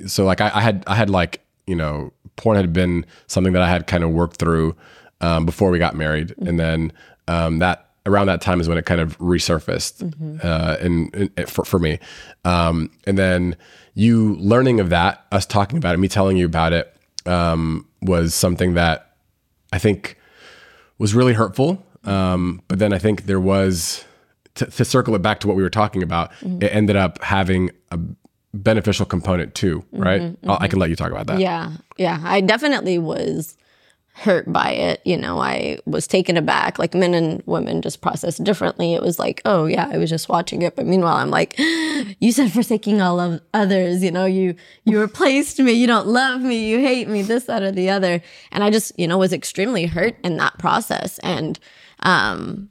so, 0.06 0.24
like, 0.24 0.40
I, 0.40 0.50
I 0.54 0.60
had, 0.60 0.84
I 0.86 0.94
had 0.94 1.10
like, 1.10 1.40
you 1.66 1.74
know, 1.74 2.12
porn 2.36 2.56
had 2.56 2.72
been 2.72 3.04
something 3.26 3.52
that 3.52 3.62
I 3.62 3.68
had 3.68 3.86
kind 3.86 4.04
of 4.04 4.10
worked 4.10 4.36
through 4.36 4.76
um, 5.20 5.44
before 5.44 5.70
we 5.70 5.78
got 5.78 5.94
married, 5.94 6.34
and 6.38 6.58
then 6.58 6.92
um, 7.28 7.58
that 7.58 7.88
around 8.06 8.28
that 8.28 8.40
time 8.40 8.60
is 8.60 8.68
when 8.68 8.78
it 8.78 8.86
kind 8.86 9.00
of 9.00 9.18
resurfaced, 9.18 10.42
uh, 10.42 10.76
and, 10.80 11.14
and 11.36 11.48
for, 11.48 11.64
for 11.64 11.78
me. 11.78 11.98
Um, 12.44 12.90
and 13.04 13.18
then 13.18 13.56
you 13.94 14.36
learning 14.36 14.80
of 14.80 14.88
that, 14.88 15.26
us 15.30 15.44
talking 15.44 15.76
about 15.76 15.94
it, 15.94 15.98
me 15.98 16.08
telling 16.08 16.38
you 16.38 16.46
about 16.46 16.72
it, 16.72 16.96
um, 17.26 17.86
was 18.00 18.34
something 18.34 18.74
that 18.74 19.14
I 19.72 19.78
think 19.78 20.16
was 20.98 21.14
really 21.14 21.34
hurtful. 21.34 21.84
Um, 22.04 22.62
but 22.68 22.78
then 22.78 22.94
I 22.94 22.98
think 22.98 23.26
there 23.26 23.40
was 23.40 24.04
to, 24.56 24.66
to 24.66 24.84
circle 24.84 25.14
it 25.14 25.22
back 25.22 25.40
to 25.40 25.46
what 25.46 25.56
we 25.56 25.62
were 25.62 25.70
talking 25.70 26.02
about. 26.02 26.32
Mm-hmm. 26.40 26.62
It 26.62 26.74
ended 26.74 26.96
up 26.96 27.22
having 27.22 27.70
a 27.90 27.98
beneficial 28.52 29.06
component 29.06 29.54
too, 29.54 29.80
mm-hmm, 29.80 30.02
right? 30.02 30.20
I'll- 30.20 30.28
I 30.28 30.56
mm-hmm. 30.56 30.66
can 30.66 30.78
let 30.78 30.90
you 30.90 30.96
talk 30.96 31.10
about 31.10 31.26
that. 31.28 31.38
Yeah, 31.40 31.72
yeah. 31.96 32.20
I 32.22 32.40
definitely 32.40 32.98
was 32.98 33.56
hurt 34.12 34.52
by 34.52 34.70
it. 34.72 35.00
You 35.04 35.16
know, 35.16 35.38
I 35.38 35.78
was 35.86 36.06
taken 36.06 36.36
aback. 36.36 36.78
Like 36.78 36.94
men 36.94 37.14
and 37.14 37.42
women 37.46 37.80
just 37.80 38.02
process 38.02 38.36
differently. 38.36 38.94
It 38.94 39.02
was 39.02 39.18
like, 39.18 39.40
oh 39.44 39.66
yeah, 39.66 39.88
I 39.90 39.98
was 39.98 40.10
just 40.10 40.28
watching 40.28 40.62
it, 40.62 40.76
but 40.76 40.86
meanwhile, 40.86 41.16
I'm 41.16 41.30
like, 41.30 41.58
you 41.58 42.32
said 42.32 42.52
forsaking 42.52 43.00
all 43.00 43.18
of 43.18 43.40
others. 43.54 44.02
You 44.02 44.10
know, 44.10 44.26
you 44.26 44.56
you 44.84 45.00
replaced 45.00 45.58
me. 45.58 45.72
You 45.72 45.86
don't 45.86 46.08
love 46.08 46.42
me. 46.42 46.68
You 46.68 46.80
hate 46.80 47.08
me. 47.08 47.22
This, 47.22 47.44
that, 47.44 47.62
or 47.62 47.72
the 47.72 47.90
other. 47.90 48.20
And 48.52 48.62
I 48.62 48.70
just, 48.70 48.92
you 48.98 49.08
know, 49.08 49.16
was 49.16 49.32
extremely 49.32 49.86
hurt 49.86 50.16
in 50.22 50.36
that 50.36 50.58
process. 50.58 51.18
And 51.20 51.58
um, 52.00 52.68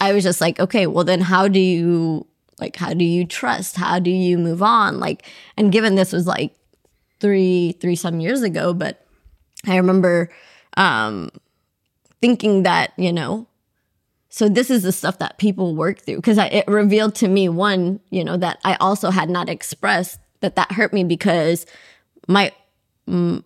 I 0.00 0.12
was 0.12 0.24
just 0.24 0.40
like, 0.40 0.58
okay, 0.60 0.86
well 0.86 1.04
then, 1.04 1.20
how 1.20 1.48
do 1.48 1.60
you 1.60 2.26
like? 2.58 2.76
How 2.76 2.94
do 2.94 3.04
you 3.04 3.24
trust? 3.24 3.76
How 3.76 3.98
do 3.98 4.10
you 4.10 4.38
move 4.38 4.62
on? 4.62 5.00
Like, 5.00 5.24
and 5.56 5.72
given 5.72 5.94
this 5.94 6.12
was 6.12 6.26
like 6.26 6.54
three 7.20 7.72
three 7.80 7.96
some 7.96 8.20
years 8.20 8.42
ago 8.42 8.72
but 8.72 9.06
i 9.66 9.76
remember 9.76 10.30
um 10.76 11.30
thinking 12.20 12.64
that 12.64 12.92
you 12.96 13.12
know 13.12 13.46
so 14.28 14.48
this 14.48 14.70
is 14.70 14.82
the 14.82 14.92
stuff 14.92 15.18
that 15.18 15.38
people 15.38 15.74
work 15.74 16.00
through 16.00 16.16
because 16.16 16.38
it 16.38 16.64
revealed 16.66 17.14
to 17.14 17.28
me 17.28 17.48
one 17.48 18.00
you 18.10 18.24
know 18.24 18.36
that 18.36 18.58
i 18.64 18.74
also 18.74 19.10
had 19.10 19.30
not 19.30 19.48
expressed 19.48 20.18
that 20.40 20.56
that 20.56 20.72
hurt 20.72 20.92
me 20.92 21.04
because 21.04 21.66
my 22.28 22.52
mm, 23.08 23.42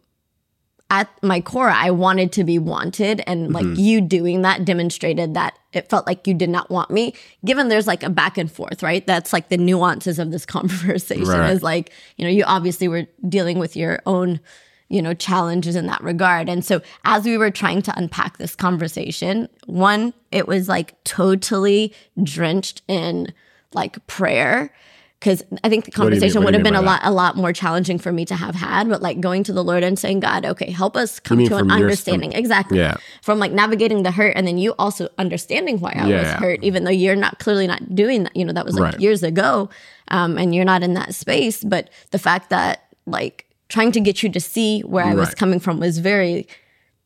at 0.91 1.09
my 1.23 1.41
core 1.41 1.71
i 1.71 1.91
wanted 1.91 2.33
to 2.33 2.45
be 2.45 2.59
wanted 2.59 3.23
and 3.27 3.53
like 3.53 3.67
you 3.77 4.01
doing 4.01 4.43
that 4.43 4.65
demonstrated 4.65 5.35
that 5.35 5.58
it 5.73 5.89
felt 5.91 6.07
like 6.07 6.27
you 6.27 6.35
did 6.35 6.49
not 6.49 6.71
want 6.71 6.91
me 6.91 7.15
given 7.45 7.69
there's 7.69 7.87
like 7.87 8.03
a 8.03 8.11
back 8.11 8.39
and 8.39 8.51
forth 8.51 8.83
right? 8.83 9.07
That's 9.07 9.33
like 9.33 9.49
the 9.51 9.57
nuances 9.59 10.19
of 10.19 10.31
this 10.31 10.47
conversation 10.57 11.27
Right. 11.27 11.51
is 11.51 11.63
like 11.63 11.93
you 12.17 12.25
know 12.25 12.31
you 12.31 12.45
obviously 12.45 12.89
were 12.89 13.07
dealing 13.29 13.59
with 13.59 13.77
your 13.77 14.01
own 14.07 14.41
you 14.89 15.03
know 15.03 15.13
challenges 15.13 15.77
in 15.77 15.87
that 15.87 16.03
regard. 16.03 16.49
And 16.49 16.65
so 16.65 16.81
as 17.05 17.25
we 17.27 17.37
were 17.37 17.51
trying 17.51 17.83
to 17.83 17.99
unpack 17.99 18.39
this 18.39 18.55
conversation 18.57 19.49
one 19.67 20.15
it 20.33 20.49
was 20.49 20.69
like 20.69 21.03
totally 21.05 21.93
drenched 22.23 22.83
in 22.89 23.33
like 23.75 24.05
prayer 24.07 24.73
because 25.21 25.43
i 25.65 25.69
think 25.69 25.85
the 25.85 25.91
do 25.91 25.97
you 25.97 26.05
mean- 26.05 26.11
conversation 26.13 26.45
would 26.45 26.55
have 26.55 26.63
been 26.63 26.75
a 26.75 26.81
lot 26.83 27.01
a 27.03 27.11
lot 27.11 27.37
more 27.37 27.53
challenging 27.53 27.99
for 27.99 28.13
me 28.13 28.25
to 28.25 28.35
have 28.35 28.55
had 28.55 28.89
but 28.89 29.03
like 29.03 29.21
going 29.21 29.43
to 29.43 29.53
the 29.53 29.65
lord 29.65 29.83
and 29.83 29.99
saying 29.99 30.21
god 30.21 30.45
okay 30.47 30.71
help 30.71 30.97
us 30.97 31.19
come 31.21 31.45
to 31.45 31.57
an 31.57 31.71
understanding. 31.71 32.33
exactly. 32.33 32.79
Yeah. 32.79 32.95
from 33.23 33.39
like 33.39 33.53
navigating 33.53 34.03
the 34.05 34.11
hurt 34.13 34.33
and 34.37 34.47
then 34.47 34.59
you 34.59 34.75
also 34.79 35.09
understanding 35.19 35.81
why 35.81 35.93
i 35.97 36.07
Yeah, 36.09 36.19
was 36.21 36.29
hurt 36.43 36.63
even 36.63 36.85
though 36.85 36.91
you're 36.91 37.17
not 37.17 37.39
clearly 37.39 37.67
not 37.67 37.95
doing 37.95 38.23
that 38.25 38.37
you 38.37 38.45
know 38.45 38.53
that 38.53 38.65
was 38.65 38.75
like 38.75 38.93
Right. 38.93 39.01
years 39.01 39.23
ago 39.23 39.69
um, 40.09 40.39
and 40.39 40.55
you're 40.55 40.65
not 40.65 40.83
in 40.83 40.95
that 40.95 41.15
space 41.15 41.65
but 41.65 41.91
the 42.13 42.19
fact 42.19 42.51
that 42.51 42.85
like 43.07 43.45
trying 43.69 43.93
to 43.93 44.01
get 44.01 44.23
you 44.23 44.29
to 44.31 44.41
see 44.41 44.81
where 44.83 45.05
i 45.05 45.15
was 45.15 45.35
coming 45.35 45.59
from 45.61 45.81
was 45.81 45.99
very 45.99 46.47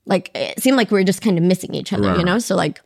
like 0.04 0.30
it 0.34 0.60
seemed 0.62 0.76
like 0.76 0.90
we 0.90 0.98
were 0.98 1.04
just 1.04 1.22
kind 1.22 1.38
of 1.38 1.44
missing 1.44 1.74
each 1.74 1.92
other 1.92 2.08
Right, 2.08 2.18
you 2.18 2.24
know? 2.24 2.38
So 2.40 2.56
like 2.56 2.80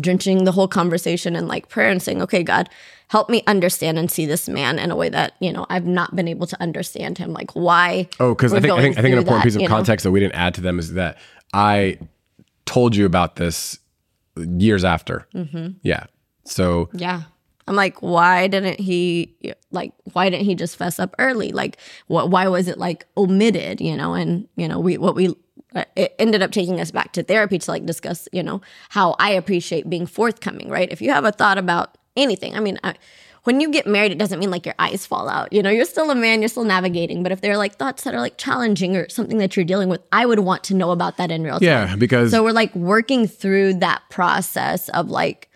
drenching 0.00 0.42
the 0.44 0.50
whole 0.52 0.66
conversation 0.66 1.36
in 1.36 1.46
like 1.46 1.68
prayer 1.68 1.88
and 1.90 2.02
saying 2.02 2.20
okay 2.20 2.42
god 2.42 2.68
help 3.08 3.28
me 3.30 3.42
understand 3.46 3.98
and 3.98 4.10
see 4.10 4.26
this 4.26 4.48
man 4.48 4.78
in 4.78 4.90
a 4.90 4.96
way 4.96 5.08
that 5.08 5.34
you 5.40 5.52
know 5.52 5.66
i've 5.70 5.86
not 5.86 6.14
been 6.16 6.26
able 6.28 6.46
to 6.46 6.60
understand 6.60 7.18
him 7.18 7.32
like 7.32 7.50
why 7.52 8.08
Oh, 8.20 8.34
because 8.34 8.52
I 8.52 8.60
think 8.60 8.72
I 8.72 8.82
think 8.82 8.98
I 8.98 9.02
think 9.02 9.12
an 9.12 9.18
important 9.18 9.42
that, 9.42 9.44
piece 9.44 9.54
of 9.56 9.62
you 9.62 9.68
know? 9.68 9.74
context 9.74 10.04
that 10.04 10.10
we 10.10 10.20
didn't 10.20 10.34
add 10.34 10.54
to 10.54 10.60
them 10.60 10.78
is 10.78 10.94
that 10.94 11.18
I 11.52 11.98
told 12.66 12.96
you 12.96 13.06
about 13.06 13.36
this 13.36 13.78
years 14.36 14.84
after. 14.84 15.28
Mm-hmm. 15.34 15.72
Yeah. 15.82 16.04
So 16.44 16.88
Yeah. 16.92 17.22
I'm 17.66 17.76
like, 17.76 18.02
why 18.02 18.46
didn't 18.48 18.78
he 18.80 19.36
like 19.70 19.92
why 20.12 20.28
didn't 20.28 20.44
he 20.46 20.54
just 20.54 20.76
fess 20.76 20.98
up 20.98 21.14
early? 21.18 21.52
Like 21.52 21.78
what 22.08 22.30
why 22.30 22.48
was 22.48 22.68
it 22.68 22.78
like 22.78 23.06
omitted, 23.16 23.80
you 23.80 23.96
know? 23.96 24.14
And 24.14 24.48
you 24.56 24.68
know, 24.68 24.78
we 24.80 24.98
what 24.98 25.14
we 25.14 25.34
it 25.96 26.14
ended 26.18 26.42
up 26.42 26.50
taking 26.50 26.80
us 26.80 26.90
back 26.90 27.12
to 27.14 27.22
therapy 27.22 27.58
to 27.58 27.70
like 27.70 27.86
discuss, 27.86 28.28
you 28.32 28.42
know, 28.42 28.60
how 28.90 29.16
I 29.18 29.30
appreciate 29.30 29.88
being 29.88 30.06
forthcoming, 30.06 30.68
right? 30.68 30.90
If 30.92 31.00
you 31.00 31.10
have 31.10 31.24
a 31.24 31.32
thought 31.32 31.58
about 31.58 31.96
anything, 32.16 32.56
I 32.56 32.60
mean, 32.60 32.78
I, 32.84 32.94
when 33.44 33.60
you 33.60 33.70
get 33.70 33.86
married, 33.86 34.10
it 34.10 34.18
doesn't 34.18 34.38
mean 34.38 34.50
like 34.50 34.64
your 34.64 34.74
eyes 34.78 35.04
fall 35.04 35.28
out. 35.28 35.52
You 35.52 35.62
know, 35.62 35.70
you're 35.70 35.84
still 35.84 36.10
a 36.10 36.14
man, 36.14 36.40
you're 36.40 36.48
still 36.48 36.64
navigating. 36.64 37.22
But 37.22 37.30
if 37.30 37.40
there 37.42 37.52
are 37.52 37.58
like 37.58 37.76
thoughts 37.76 38.04
that 38.04 38.14
are 38.14 38.20
like 38.20 38.38
challenging 38.38 38.96
or 38.96 39.08
something 39.08 39.38
that 39.38 39.54
you're 39.56 39.66
dealing 39.66 39.88
with, 39.90 40.00
I 40.12 40.24
would 40.24 40.38
want 40.40 40.64
to 40.64 40.74
know 40.74 40.90
about 40.92 41.18
that 41.18 41.30
in 41.30 41.42
real 41.42 41.60
time. 41.60 41.62
yeah, 41.62 41.96
because 41.96 42.30
So 42.30 42.42
we're 42.42 42.52
like 42.52 42.74
working 42.74 43.26
through 43.26 43.74
that 43.74 44.02
process 44.08 44.88
of 44.90 45.10
like 45.10 45.50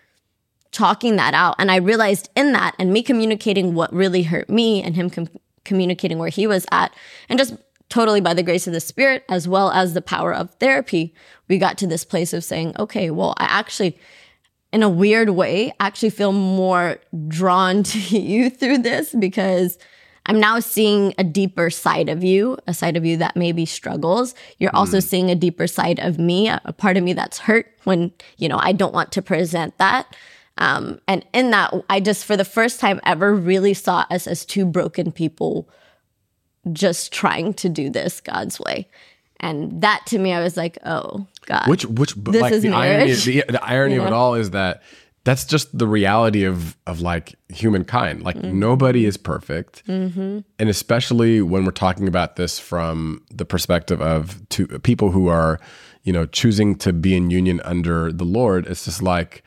talking 0.71 1.15
that 1.15 1.33
out. 1.33 1.55
And 1.57 1.71
I 1.71 1.77
realized 1.77 2.29
in 2.35 2.53
that 2.53 2.75
and 2.77 2.93
me 2.93 3.01
communicating 3.01 3.73
what 3.73 3.91
really 3.91 4.21
hurt 4.21 4.49
me 4.49 4.83
and 4.83 4.95
him 4.95 5.09
com- 5.09 5.29
communicating 5.65 6.19
where 6.19 6.29
he 6.29 6.45
was 6.45 6.67
at 6.71 6.93
and 7.27 7.39
just 7.39 7.55
totally 7.89 8.21
by 8.21 8.35
the 8.35 8.43
grace 8.43 8.67
of 8.67 8.73
the 8.73 8.79
spirit 8.79 9.23
as 9.29 9.47
well 9.47 9.71
as 9.71 9.95
the 9.95 10.01
power 10.01 10.31
of 10.31 10.53
therapy, 10.59 11.11
we 11.47 11.57
got 11.57 11.75
to 11.79 11.87
this 11.87 12.05
place 12.05 12.33
of 12.33 12.43
saying, 12.43 12.75
okay, 12.77 13.09
well, 13.09 13.33
I 13.37 13.45
actually 13.45 13.97
in 14.71 14.83
a 14.83 14.89
weird 14.89 15.31
way 15.31 15.73
actually 15.79 16.09
feel 16.09 16.31
more 16.31 16.97
drawn 17.27 17.83
to 17.91 17.99
you 17.99 18.49
through 18.49 18.79
this 18.79 19.13
because 19.17 19.77
I'm 20.25 20.39
now 20.39 20.59
seeing 20.59 21.13
a 21.17 21.23
deeper 21.23 21.69
side 21.69 22.07
of 22.07 22.23
you, 22.23 22.57
a 22.67 22.73
side 22.73 22.95
of 22.95 23.05
you 23.05 23.17
that 23.17 23.35
maybe 23.35 23.65
struggles. 23.65 24.35
You're 24.59 24.75
also 24.75 24.99
seeing 24.99 25.31
a 25.31 25.35
deeper 25.35 25.65
side 25.65 25.99
of 25.99 26.19
me, 26.19 26.47
a, 26.47 26.61
a 26.65 26.73
part 26.73 26.97
of 26.97 27.03
me 27.03 27.13
that's 27.13 27.39
hurt 27.39 27.65
when, 27.85 28.11
you 28.37 28.47
know, 28.47 28.59
I 28.59 28.73
don't 28.73 28.93
want 28.93 29.11
to 29.13 29.23
present 29.23 29.77
that. 29.79 30.15
Um, 30.59 30.99
and 31.07 31.25
in 31.33 31.51
that, 31.51 31.73
I 31.89 31.99
just, 31.99 32.25
for 32.25 32.37
the 32.37 32.45
first 32.45 32.79
time 32.79 32.99
ever, 33.05 33.33
really 33.33 33.73
saw 33.73 34.05
us 34.11 34.27
as 34.27 34.45
two 34.45 34.65
broken 34.65 35.11
people 35.11 35.67
just 36.71 37.11
trying 37.11 37.53
to 37.55 37.69
do 37.69 37.89
this 37.89 38.21
God's 38.21 38.59
way. 38.59 38.87
And 39.39 39.81
that 39.81 40.05
to 40.07 40.19
me, 40.19 40.33
I 40.33 40.41
was 40.43 40.57
like, 40.57 40.77
oh, 40.85 41.25
God. 41.45 41.67
Which 41.67 41.85
which 41.85 42.13
This 42.15 42.41
like 42.41 42.53
is 42.53 42.63
the 42.63 42.69
irony 42.69 43.13
the, 43.13 43.45
the 43.49 43.63
irony 43.75 43.95
of 43.95 44.05
it 44.05 44.13
all 44.13 44.35
is 44.35 44.51
that 44.51 44.81
that's 45.23 45.45
just 45.45 45.77
the 45.77 45.87
reality 45.87 46.43
of 46.45 46.75
of 46.87 47.01
like 47.01 47.35
humankind. 47.49 48.23
Like 48.23 48.35
Mm-hmm. 48.37 48.59
nobody 48.59 49.05
is 49.05 49.17
perfect, 49.17 49.83
and 49.87 50.43
especially 50.59 51.41
when 51.41 51.65
we're 51.65 51.71
talking 51.71 52.07
about 52.07 52.35
this 52.35 52.59
from 52.59 53.21
the 53.31 53.45
perspective 53.45 54.01
of 54.01 54.47
two 54.49 54.67
people 54.79 55.11
who 55.11 55.27
are, 55.27 55.59
you 56.03 56.13
know, 56.13 56.25
choosing 56.25 56.75
to 56.79 56.93
be 56.93 57.15
in 57.15 57.29
union 57.31 57.61
under 57.63 58.11
the 58.11 58.23
Lord. 58.25 58.65
It's 58.67 58.85
just 58.85 59.01
like 59.01 59.43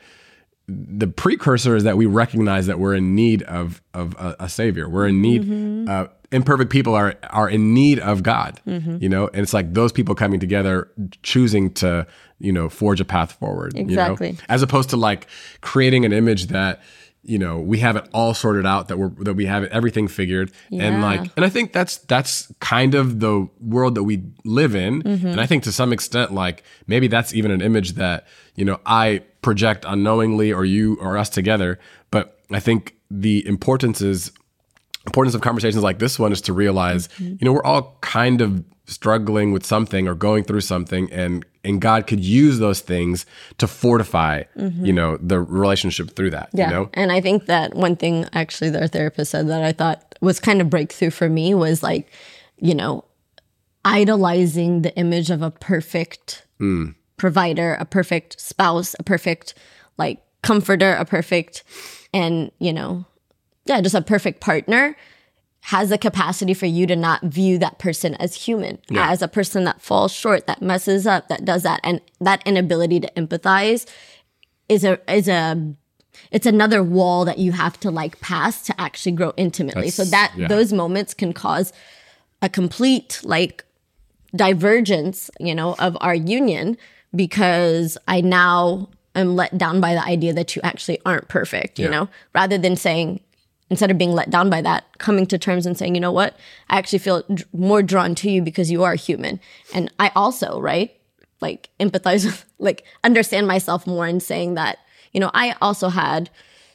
the 0.67 1.07
precursor 1.07 1.75
is 1.75 1.83
that 1.83 1.97
we 1.97 2.05
recognize 2.05 2.67
that 2.67 2.79
we're 2.79 2.95
in 2.95 3.15
need 3.15 3.43
of 3.43 3.81
of 3.93 4.15
a, 4.17 4.35
a 4.41 4.49
savior. 4.49 4.87
We're 4.89 5.07
in 5.07 5.21
need. 5.21 5.43
Mm-hmm. 5.43 5.89
Uh, 5.89 6.05
imperfect 6.33 6.69
people 6.71 6.93
are 6.95 7.15
are 7.29 7.49
in 7.49 7.73
need 7.73 7.99
of 7.99 8.23
God. 8.23 8.59
You 8.65 9.07
know, 9.09 9.27
and 9.27 9.41
it's 9.43 9.53
like 9.53 9.73
those 9.73 9.91
people 9.91 10.15
coming 10.15 10.39
together, 10.39 10.89
choosing 11.21 11.71
to 11.75 12.05
you 12.39 12.51
know 12.51 12.67
forge 12.69 12.99
a 12.99 13.05
path 13.05 13.33
forward. 13.33 13.73
you 13.77 13.83
know? 13.85 13.89
Exactly. 13.89 14.37
as 14.49 14.61
opposed 14.61 14.89
to 14.89 14.97
like 14.97 15.27
creating 15.61 16.03
an 16.05 16.11
image 16.11 16.47
that 16.47 16.81
you 17.25 17.37
know 17.39 17.59
we 17.61 17.79
have 17.79 17.95
it 17.95 18.05
all 18.11 18.33
sorted 18.33 18.65
out 18.65 18.89
that 18.89 18.97
we're 18.97 19.07
that 19.23 19.35
we 19.35 19.45
have 19.45 19.63
it, 19.63 19.71
everything 19.71 20.09
figured 20.09 20.51
and 20.73 21.01
like 21.01 21.21
and 21.37 21.45
i 21.45 21.49
think 21.49 21.71
that's 21.71 21.99
that's 21.99 22.51
kind 22.59 22.95
of 22.95 23.21
the 23.21 23.47
world 23.61 23.95
that 23.95 24.03
we 24.03 24.23
live 24.43 24.75
in 24.75 25.01
Mm-hmm. 25.03 25.27
and 25.27 25.39
i 25.39 25.45
think 25.45 25.63
to 25.63 25.71
some 25.71 25.93
extent 25.93 26.33
like 26.33 26.63
maybe 26.85 27.07
that's 27.07 27.33
even 27.33 27.49
an 27.51 27.61
image 27.61 27.93
that 27.93 28.27
you 28.55 28.65
know 28.65 28.77
i 28.85 29.21
project 29.41 29.85
unknowingly 29.87 30.51
or 30.51 30.65
you 30.65 30.97
or 30.99 31.17
us 31.17 31.29
together 31.29 31.79
but 32.11 32.39
i 32.51 32.59
think 32.59 32.95
the 33.09 33.47
importance 33.47 34.01
is 34.01 34.31
importance 35.05 35.35
of 35.35 35.41
conversations 35.41 35.83
like 35.83 35.99
this 35.99 36.17
one 36.17 36.31
is 36.31 36.41
to 36.41 36.53
realize 36.53 37.07
mm-hmm. 37.09 37.35
you 37.39 37.45
know 37.45 37.53
we're 37.53 37.63
all 37.63 37.97
kind 38.01 38.41
of 38.41 38.63
struggling 38.85 39.51
with 39.51 39.65
something 39.65 40.07
or 40.07 40.13
going 40.13 40.43
through 40.43 40.61
something 40.61 41.11
and 41.11 41.45
and 41.63 41.79
God 41.79 42.07
could 42.07 42.19
use 42.19 42.59
those 42.59 42.81
things 42.81 43.25
to 43.57 43.67
fortify 43.67 44.43
mm-hmm. 44.57 44.85
you 44.85 44.93
know 44.93 45.17
the 45.21 45.39
relationship 45.39 46.15
through 46.15 46.31
that 46.31 46.49
Yeah. 46.53 46.67
you 46.67 46.73
know? 46.73 46.89
And 46.93 47.11
I 47.11 47.21
think 47.21 47.45
that 47.45 47.75
one 47.75 47.95
thing 47.95 48.27
actually 48.33 48.75
our 48.75 48.87
therapist 48.87 49.31
said 49.31 49.47
that 49.47 49.63
I 49.63 49.71
thought 49.71 50.15
was 50.21 50.39
kind 50.39 50.61
of 50.61 50.69
breakthrough 50.69 51.11
for 51.11 51.29
me 51.29 51.53
was 51.53 51.83
like, 51.83 52.11
you 52.57 52.73
know, 52.75 53.05
idolizing 53.85 54.81
the 54.81 54.95
image 54.95 55.29
of 55.29 55.41
a 55.41 55.51
perfect 55.51 56.45
mm. 56.59 56.95
provider, 57.17 57.75
a 57.75 57.85
perfect 57.85 58.39
spouse, 58.39 58.95
a 58.99 59.03
perfect 59.03 59.53
like 59.97 60.21
comforter, 60.41 60.93
a 60.93 61.05
perfect 61.05 61.63
and, 62.13 62.51
you 62.59 62.71
know, 62.71 63.05
yeah, 63.65 63.81
just 63.81 63.95
a 63.95 64.01
perfect 64.01 64.41
partner 64.41 64.95
has 65.67 65.89
the 65.89 65.97
capacity 65.97 66.53
for 66.53 66.65
you 66.65 66.85
to 66.85 66.95
not 66.95 67.21
view 67.21 67.57
that 67.57 67.79
person 67.79 68.15
as 68.15 68.35
human, 68.35 68.77
as 68.93 69.21
a 69.21 69.29
person 69.29 69.63
that 69.63 69.81
falls 69.81 70.11
short, 70.11 70.45
that 70.45 70.61
messes 70.61 71.07
up, 71.07 71.29
that 71.29 71.45
does 71.45 71.63
that. 71.63 71.79
And 71.85 72.01
that 72.19 72.45
inability 72.45 72.99
to 72.99 73.09
empathize 73.15 73.89
is 74.67 74.83
a 74.83 74.99
is 75.11 75.29
a 75.29 75.73
it's 76.31 76.45
another 76.45 76.83
wall 76.83 77.25
that 77.25 77.37
you 77.37 77.53
have 77.53 77.79
to 77.79 77.91
like 77.91 78.19
pass 78.19 78.61
to 78.63 78.79
actually 78.79 79.13
grow 79.13 79.33
intimately. 79.37 79.89
so 79.89 80.03
that 80.05 80.33
yeah. 80.35 80.47
those 80.47 80.73
moments 80.73 81.13
can 81.13 81.31
cause 81.31 81.71
a 82.41 82.49
complete 82.49 83.21
like 83.23 83.63
divergence, 84.35 85.31
you 85.39 85.55
know, 85.55 85.75
of 85.79 85.97
our 86.01 86.15
union 86.15 86.77
because 87.15 87.97
I 88.07 88.19
now 88.21 88.89
am 89.15 89.35
let 89.35 89.57
down 89.57 89.79
by 89.79 89.93
the 89.93 90.03
idea 90.03 90.33
that 90.33 90.55
you 90.55 90.61
actually 90.63 90.99
aren't 91.05 91.29
perfect, 91.29 91.79
you 91.79 91.87
know, 91.87 92.09
rather 92.33 92.57
than 92.57 92.75
saying 92.75 93.21
instead 93.73 93.91
of 93.91 93.97
being 93.97 94.13
let 94.13 94.29
down 94.29 94.49
by 94.49 94.61
that, 94.61 94.85
coming 94.99 95.25
to 95.25 95.37
terms 95.37 95.65
and 95.65 95.77
saying, 95.77 95.95
you 95.95 96.01
know 96.01 96.11
what, 96.11 96.37
I 96.69 96.77
actually 96.77 96.99
feel 96.99 97.23
dr- 97.33 97.47
more 97.53 97.81
drawn 97.81 98.15
to 98.15 98.29
you 98.29 98.41
because 98.41 98.69
you 98.69 98.83
are 98.83 98.95
human. 98.95 99.39
And 99.73 99.91
I 99.99 100.11
also, 100.15 100.59
right, 100.61 100.95
like 101.41 101.69
empathize 101.79 102.25
with, 102.25 102.45
like 102.59 102.83
understand 103.03 103.47
myself 103.47 103.87
more 103.87 104.07
in 104.07 104.19
saying 104.19 104.53
that, 104.53 104.77
you 105.11 105.19
know, 105.19 105.31
I 105.33 105.55
also 105.59 105.89
had 105.89 106.29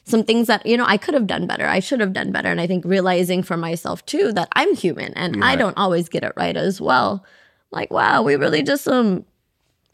some 0.05 0.25
things 0.25 0.49
that, 0.49 0.67
you 0.67 0.77
know, 0.77 0.87
I 0.87 0.97
could 0.97 1.15
have 1.15 1.27
done 1.27 1.47
better. 1.47 1.67
I 1.67 1.81
should 1.81 2.01
have 2.01 2.13
done 2.13 2.33
better. 2.33 2.51
And 2.51 2.61
I 2.61 2.67
think 2.67 2.85
realizing 2.85 3.43
for 3.43 3.57
myself 3.57 4.05
too 4.05 4.33
that 4.33 4.49
I'm 4.53 4.75
human 4.75 5.15
and 5.15 5.45
I 5.45 5.55
don't 5.55 5.77
always 5.79 6.09
get 6.09 6.25
it 6.25 6.33
right 6.37 6.57
as 6.57 6.81
well. 6.81 7.25
Like, 7.71 7.93
wow, 7.93 8.23
we 8.23 8.37
really 8.37 8.63
just 8.63 8.85
some 8.85 9.25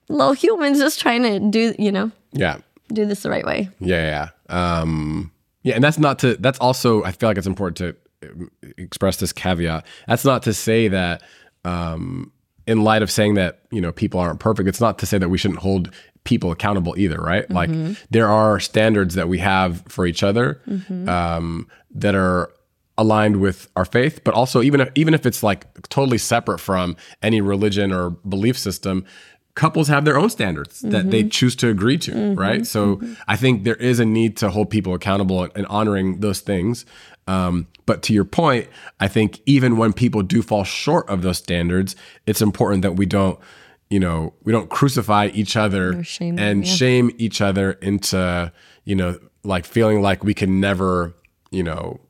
little 0.09 0.33
humans 0.33 0.79
just 0.79 1.01
trying 1.01 1.23
to 1.25 1.39
do, 1.39 1.75
you 1.79 1.93
know, 1.93 2.11
yeah 2.33 2.59
do 2.93 3.07
this 3.07 3.23
the 3.23 3.31
right 3.31 3.45
way. 3.45 3.69
Yeah, 3.81 4.29
yeah. 4.49 4.81
Um, 4.81 5.33
yeah, 5.65 5.75
and 5.75 5.83
that's 5.83 5.99
not 5.99 6.21
to. 6.21 6.37
That's 6.37 6.59
also. 6.61 7.03
I 7.03 7.11
feel 7.11 7.29
like 7.29 7.39
it's 7.39 7.47
important 7.47 7.77
to 7.79 8.31
um, 8.31 8.51
express 8.79 9.17
this 9.17 9.33
caveat. 9.33 9.85
That's 10.07 10.25
not 10.25 10.43
to 10.45 10.55
say 10.55 10.89
that, 10.89 11.23
um, 11.65 12.31
in 12.67 12.85
light 12.85 13.03
of 13.03 13.11
saying 13.11 13.35
that 13.35 13.63
you 13.73 13.81
know 13.81 13.91
people 13.91 14.21
aren't 14.21 14.41
perfect, 14.41 14.69
it's 14.69 14.81
not 14.81 14.99
to 15.01 15.07
say 15.07 15.19
that 15.19 15.29
we 15.31 15.39
shouldn't 15.39 15.61
hold 15.61 15.91
people 16.25 16.51
accountable 16.51 16.95
either, 16.97 17.19
right? 17.19 17.51
Like 17.51 17.71
there 18.11 18.29
are 18.29 18.61
standards 18.61 19.15
that 19.15 19.29
we 19.29 19.39
have 19.39 19.83
for 19.89 20.07
each 20.07 20.23
other 20.23 20.61
um, 21.09 21.69
that 21.95 22.15
are 22.15 22.51
aligned 22.97 23.41
with 23.41 23.69
our 23.77 23.85
faith, 23.85 24.23
but 24.25 24.33
also 24.35 24.63
even 24.63 24.81
if, 24.81 24.89
even 24.95 25.13
if 25.15 25.27
it's 25.27 25.43
like 25.43 25.89
totally 25.89 26.17
separate 26.17 26.61
from 26.61 26.97
any 27.23 27.41
religion 27.41 27.93
or 27.93 28.11
belief 28.11 28.57
system, 28.57 29.05
couples 29.55 29.87
have 29.89 30.05
their 30.05 30.19
own 30.19 30.29
standards 30.31 30.81
that 30.81 31.11
they 31.11 31.21
mm-hmm. 31.21 31.29
choose 31.29 31.55
to 31.57 31.69
agree 31.69 31.97
to, 31.97 32.11
mm-hmm. 32.11 32.39
right? 32.39 32.67
So 32.67 32.97
mm-hmm. 32.97 33.15
I 33.29 33.37
think 33.37 33.65
there 33.65 33.77
is 33.77 34.01
a 34.01 34.05
need 34.05 34.37
to 34.39 34.51
hold 34.51 34.69
people 34.69 34.95
accountable 34.95 35.49
and, 35.55 35.67
honoring 35.67 36.21
those 36.21 36.41
things. 36.41 36.85
Um, 37.29 37.69
but 37.87 38.03
to 38.05 38.13
your 38.13 38.25
point, 38.25 38.69
I 38.99 39.09
think 39.09 39.41
even 39.47 39.77
when 39.77 39.93
people 39.93 40.23
do 40.23 40.43
fall 40.43 40.65
short 40.65 41.09
of 41.09 41.23
those 41.23 41.39
standards, 41.39 41.95
it's 42.27 42.43
important 42.43 42.83
that 42.83 42.93
we 42.93 43.07
don't, 43.07 43.39
you 43.91 44.01
know, 44.01 44.35
we 44.43 44.53
don't 44.53 44.69
crucify 44.71 45.31
each 45.33 45.57
other 45.57 46.03
shame 46.03 46.37
them, 46.37 46.45
and 46.45 46.67
yeah. 46.67 46.75
shame 46.75 47.11
each 47.17 47.41
other 47.41 47.73
into, 47.73 48.53
you 48.85 48.97
know, 48.97 49.19
like 49.45 49.65
feeling 49.65 50.03
like 50.03 50.25
we 50.25 50.35
can 50.35 50.61
never, 50.61 51.15
you 51.51 51.63
know, 51.63 52.01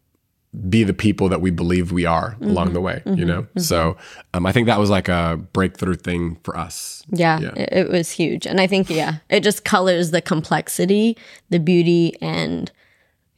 be 0.69 0.85
the 0.85 0.95
people 0.95 1.29
that 1.29 1.41
we 1.41 1.51
believe 1.51 1.91
we 1.91 2.05
are 2.07 2.37
along 2.41 2.67
Mm-hmm. 2.67 2.75
the 2.75 2.81
way, 2.81 3.03
you 3.07 3.25
know? 3.25 3.47
So 3.57 3.97
um, 4.35 4.47
I 4.47 4.53
think 4.53 4.67
that 4.67 4.79
was 4.79 4.89
like 4.89 5.09
a 5.09 5.37
breakthrough 5.53 5.97
thing 5.97 6.37
for 6.45 6.57
us. 6.57 7.03
Yeah, 7.11 7.41
It, 7.57 7.73
it 7.73 7.91
was 7.91 8.11
huge. 8.13 8.47
And 8.47 8.61
I 8.61 8.67
think, 8.69 8.89
yeah, 8.89 9.17
it 9.29 9.41
just 9.41 9.65
colors 9.65 10.13
the 10.13 10.21
complexity, 10.21 11.17
the 11.51 11.59
beauty, 11.59 12.15
and 12.21 12.71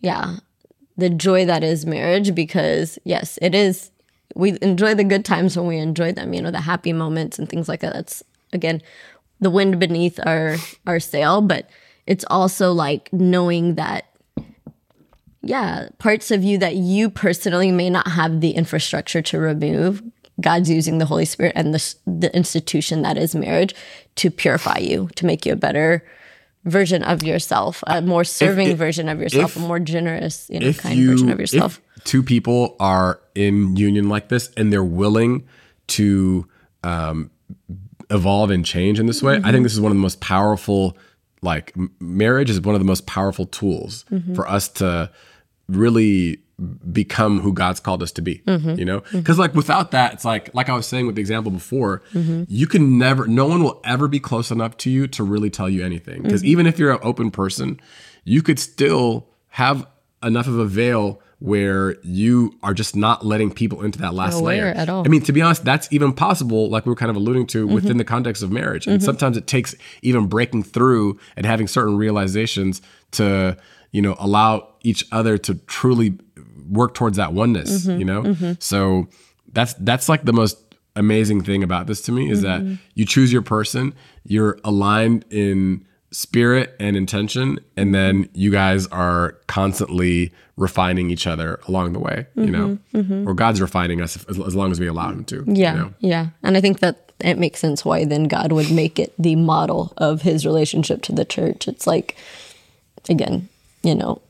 yeah, 0.01 0.37
the 0.99 1.09
joy 1.09 1.47
that 1.47 1.65
is 1.65 1.87
marriage 1.87 2.35
because, 2.35 2.99
yes, 3.05 3.39
it 3.41 3.55
is. 3.55 3.91
We 4.35 4.59
enjoy 4.61 4.95
the 4.95 5.05
good 5.05 5.25
times 5.25 5.57
when 5.57 5.67
we 5.67 5.79
enjoy 5.79 6.13
them, 6.13 6.35
you 6.35 6.43
know, 6.43 6.51
the 6.51 6.61
happy 6.61 6.93
moments 6.93 7.39
and 7.39 7.49
things 7.49 7.69
like 7.69 7.81
that. 7.81 7.95
That's, 7.95 8.23
again, 8.53 8.83
the 9.41 9.49
wind 9.49 9.81
beneath 9.81 10.21
our, 10.27 10.57
our 10.87 11.01
sail. 11.01 11.41
But 11.41 11.71
it's 12.07 12.27
also 12.29 12.73
like 12.73 13.11
knowing 13.13 13.77
that 13.77 14.05
yeah, 15.47 15.89
parts 15.99 16.31
of 16.31 16.43
you 16.43 16.59
that 16.59 16.75
you 16.77 17.11
personally 17.11 17.71
may 17.73 17.91
not 17.91 18.09
have 18.09 18.41
the 18.41 18.51
infrastructure 18.53 19.23
to 19.23 19.39
remove. 19.39 20.03
God's 20.41 20.69
using 20.69 20.99
the 20.99 21.07
Holy 21.07 21.25
Spirit 21.25 21.53
and 21.57 21.73
the 21.73 21.95
the 22.07 22.35
institution 22.37 23.03
that 23.03 23.17
is 23.17 23.35
marriage 23.35 23.75
to 24.17 24.31
purify 24.31 24.79
you, 24.79 25.09
to 25.17 25.25
make 25.25 25.47
you 25.47 25.53
a 25.55 25.57
better 25.57 26.05
version 26.65 27.03
of 27.05 27.23
yourself, 27.23 27.83
a 27.87 28.03
more 28.03 28.25
serving 28.25 28.69
if- 28.69 28.79
version 28.79 29.09
of 29.09 29.21
yourself, 29.21 29.57
if- 29.57 29.63
a 29.63 29.67
more 29.67 29.79
generous, 29.79 30.47
you 30.51 30.61
know, 30.61 30.73
kind 30.75 30.99
you, 30.99 31.13
version 31.13 31.31
of 31.31 31.41
yourself. 31.41 31.81
if 31.97 32.05
two 32.05 32.23
people 32.23 32.77
are 32.81 33.21
in 33.35 33.77
union 33.77 34.09
like 34.09 34.29
this 34.29 34.51
and 34.57 34.73
they're 34.73 34.85
willing 34.85 35.47
to 35.87 36.47
um, 36.85 37.31
evolve 38.11 38.51
and 38.51 38.65
change 38.67 38.99
in 39.01 39.07
this 39.07 39.23
way, 39.23 39.41
I 39.43 39.53
think 39.53 39.63
this 39.63 39.73
is 39.73 39.81
one 39.81 39.93
of 39.93 39.97
the 39.97 40.03
most 40.03 40.21
powerful. 40.21 40.99
Like 41.43 41.73
marriage 42.01 42.51
is 42.51 42.61
one 42.61 42.75
of 42.75 42.81
the 42.81 42.87
most 42.87 43.07
powerful 43.07 43.47
tools 43.47 44.05
for 44.35 44.49
us 44.49 44.69
to 44.69 45.11
really 45.69 46.41
become 46.91 47.41
who 47.41 47.53
God's 47.53 47.81
called 47.81 48.03
us 48.03 48.13
to 48.13 48.23
be. 48.23 48.39
Mm-hmm. 48.47 48.79
You 48.79 48.85
know, 48.85 49.03
because 49.13 49.39
like 49.39 49.55
without 49.55 49.91
that, 49.91 50.15
it's 50.15 50.25
like 50.25 50.55
like 50.55 50.69
I 50.69 50.75
was 50.75 50.87
saying 50.87 51.07
with 51.07 51.17
the 51.17 51.21
example 51.21 51.53
before, 51.53 52.03
mm-hmm. 52.13 52.45
you 52.49 52.67
can 52.67 52.99
never. 52.99 53.27
No 53.27 53.47
one 53.47 53.63
will 53.63 53.81
ever 53.85 54.09
be 54.09 54.21
close 54.21 54.51
enough 54.51 54.77
to 54.79 54.91
you 54.91 55.07
to 55.09 55.23
really 55.23 55.51
tell 55.51 55.69
you 55.69 55.85
anything. 55.85 56.23
Because 56.23 56.43
mm-hmm. 56.43 56.51
even 56.51 56.67
if 56.67 56.79
you're 56.79 56.93
an 56.93 57.01
open 57.03 57.31
person, 57.31 57.81
you 58.25 58.43
could 58.43 58.59
still 58.59 59.29
have 59.49 59.87
enough 60.23 60.47
of 60.47 60.59
a 60.59 60.67
veil 60.67 61.21
where 61.39 61.97
you 62.03 62.59
are 62.63 62.73
just 62.73 62.97
not 62.97 63.25
letting 63.25 63.53
people 63.53 63.83
into 63.83 63.99
that 63.99 64.15
last 64.15 64.41
layer 64.41 64.69
at 64.69 64.89
all. 64.89 65.05
I 65.05 65.09
mean, 65.09 65.21
to 65.23 65.33
be 65.33 65.43
honest, 65.43 65.65
that's 65.65 65.87
even 65.93 66.15
possible, 66.15 66.71
like 66.71 66.87
we 66.87 66.91
were 66.91 66.97
kind 66.97 67.11
of 67.11 67.17
alluding 67.17 67.47
to, 67.49 67.67
within 67.67 67.99
the 67.99 68.05
context 68.05 68.43
of 68.43 68.51
marriage. 68.51 68.87
And 68.87 69.03
sometimes 69.03 69.37
it 69.37 69.47
takes 69.47 69.75
even 70.01 70.29
breaking 70.29 70.63
through 70.63 71.21
and 71.37 71.45
having 71.45 71.69
certain 71.69 71.99
realizations 71.99 72.81
to, 73.13 73.59
you 73.97 74.03
know, 74.03 74.15
allow 74.19 74.69
each 74.83 75.07
other 75.11 75.39
to 75.39 75.55
truly 75.67 76.19
work 76.69 76.93
towards 76.93 77.17
that 77.17 77.33
oneness, 77.33 77.87
mm-hmm. 77.87 77.99
you 77.99 78.05
know? 78.05 78.23
Mm-hmm. 78.25 78.53
So 78.59 79.09
that's 79.55 79.73
that's 79.81 80.07
like 80.07 80.25
the 80.25 80.35
most 80.35 80.59
amazing 80.97 81.43
thing 81.43 81.63
about 81.63 81.87
this 81.87 82.03
to 82.03 82.13
me 82.13 82.31
is 82.31 82.43
that 82.43 82.61
mm-hmm. 82.61 82.75
you 82.95 83.07
choose 83.07 83.33
your 83.33 83.41
person, 83.41 83.95
you're 84.25 84.59
aligned 84.65 85.25
in 85.31 85.87
spirit 86.11 86.77
and 86.79 86.95
intention, 86.95 87.59
and 87.75 87.95
then 87.95 88.29
you 88.35 88.51
guys 88.51 88.87
are 88.89 89.39
constantly 89.47 90.31
refining 90.59 91.11
each 91.11 91.27
other 91.27 91.59
along 91.67 91.95
the 91.95 91.99
way, 91.99 92.27
you 92.35 92.51
know? 92.51 92.79
Or 93.27 93.33
God's 93.33 93.63
refining 93.63 94.03
us 94.03 94.19
as, 94.29 94.39
as 94.39 94.55
long 94.55 94.73
as 94.73 94.79
we 94.79 94.89
allow 94.89 95.11
him 95.11 95.25
to. 95.25 95.43
Yeah, 95.47 95.73
You 95.73 95.81
know? 95.81 95.95
yeah. 96.01 96.27
And 96.43 96.59
I 96.59 96.61
think 96.61 96.81
that 96.81 97.13
it 97.21 97.39
makes 97.39 97.61
sense 97.61 97.83
why 97.83 98.05
then 98.05 98.25
God 98.25 98.53
would 98.53 98.71
make 98.71 98.99
it 98.99 99.15
the 99.19 99.37
model 99.37 99.95
of 99.97 100.21
his 100.21 100.45
relationship 100.45 101.01
to 101.05 101.13
the 101.13 101.25
church. 101.25 101.67
It's 101.67 101.87
like, 101.87 102.17
again, 103.09 103.49
you 103.83 103.95
know, 103.95 104.21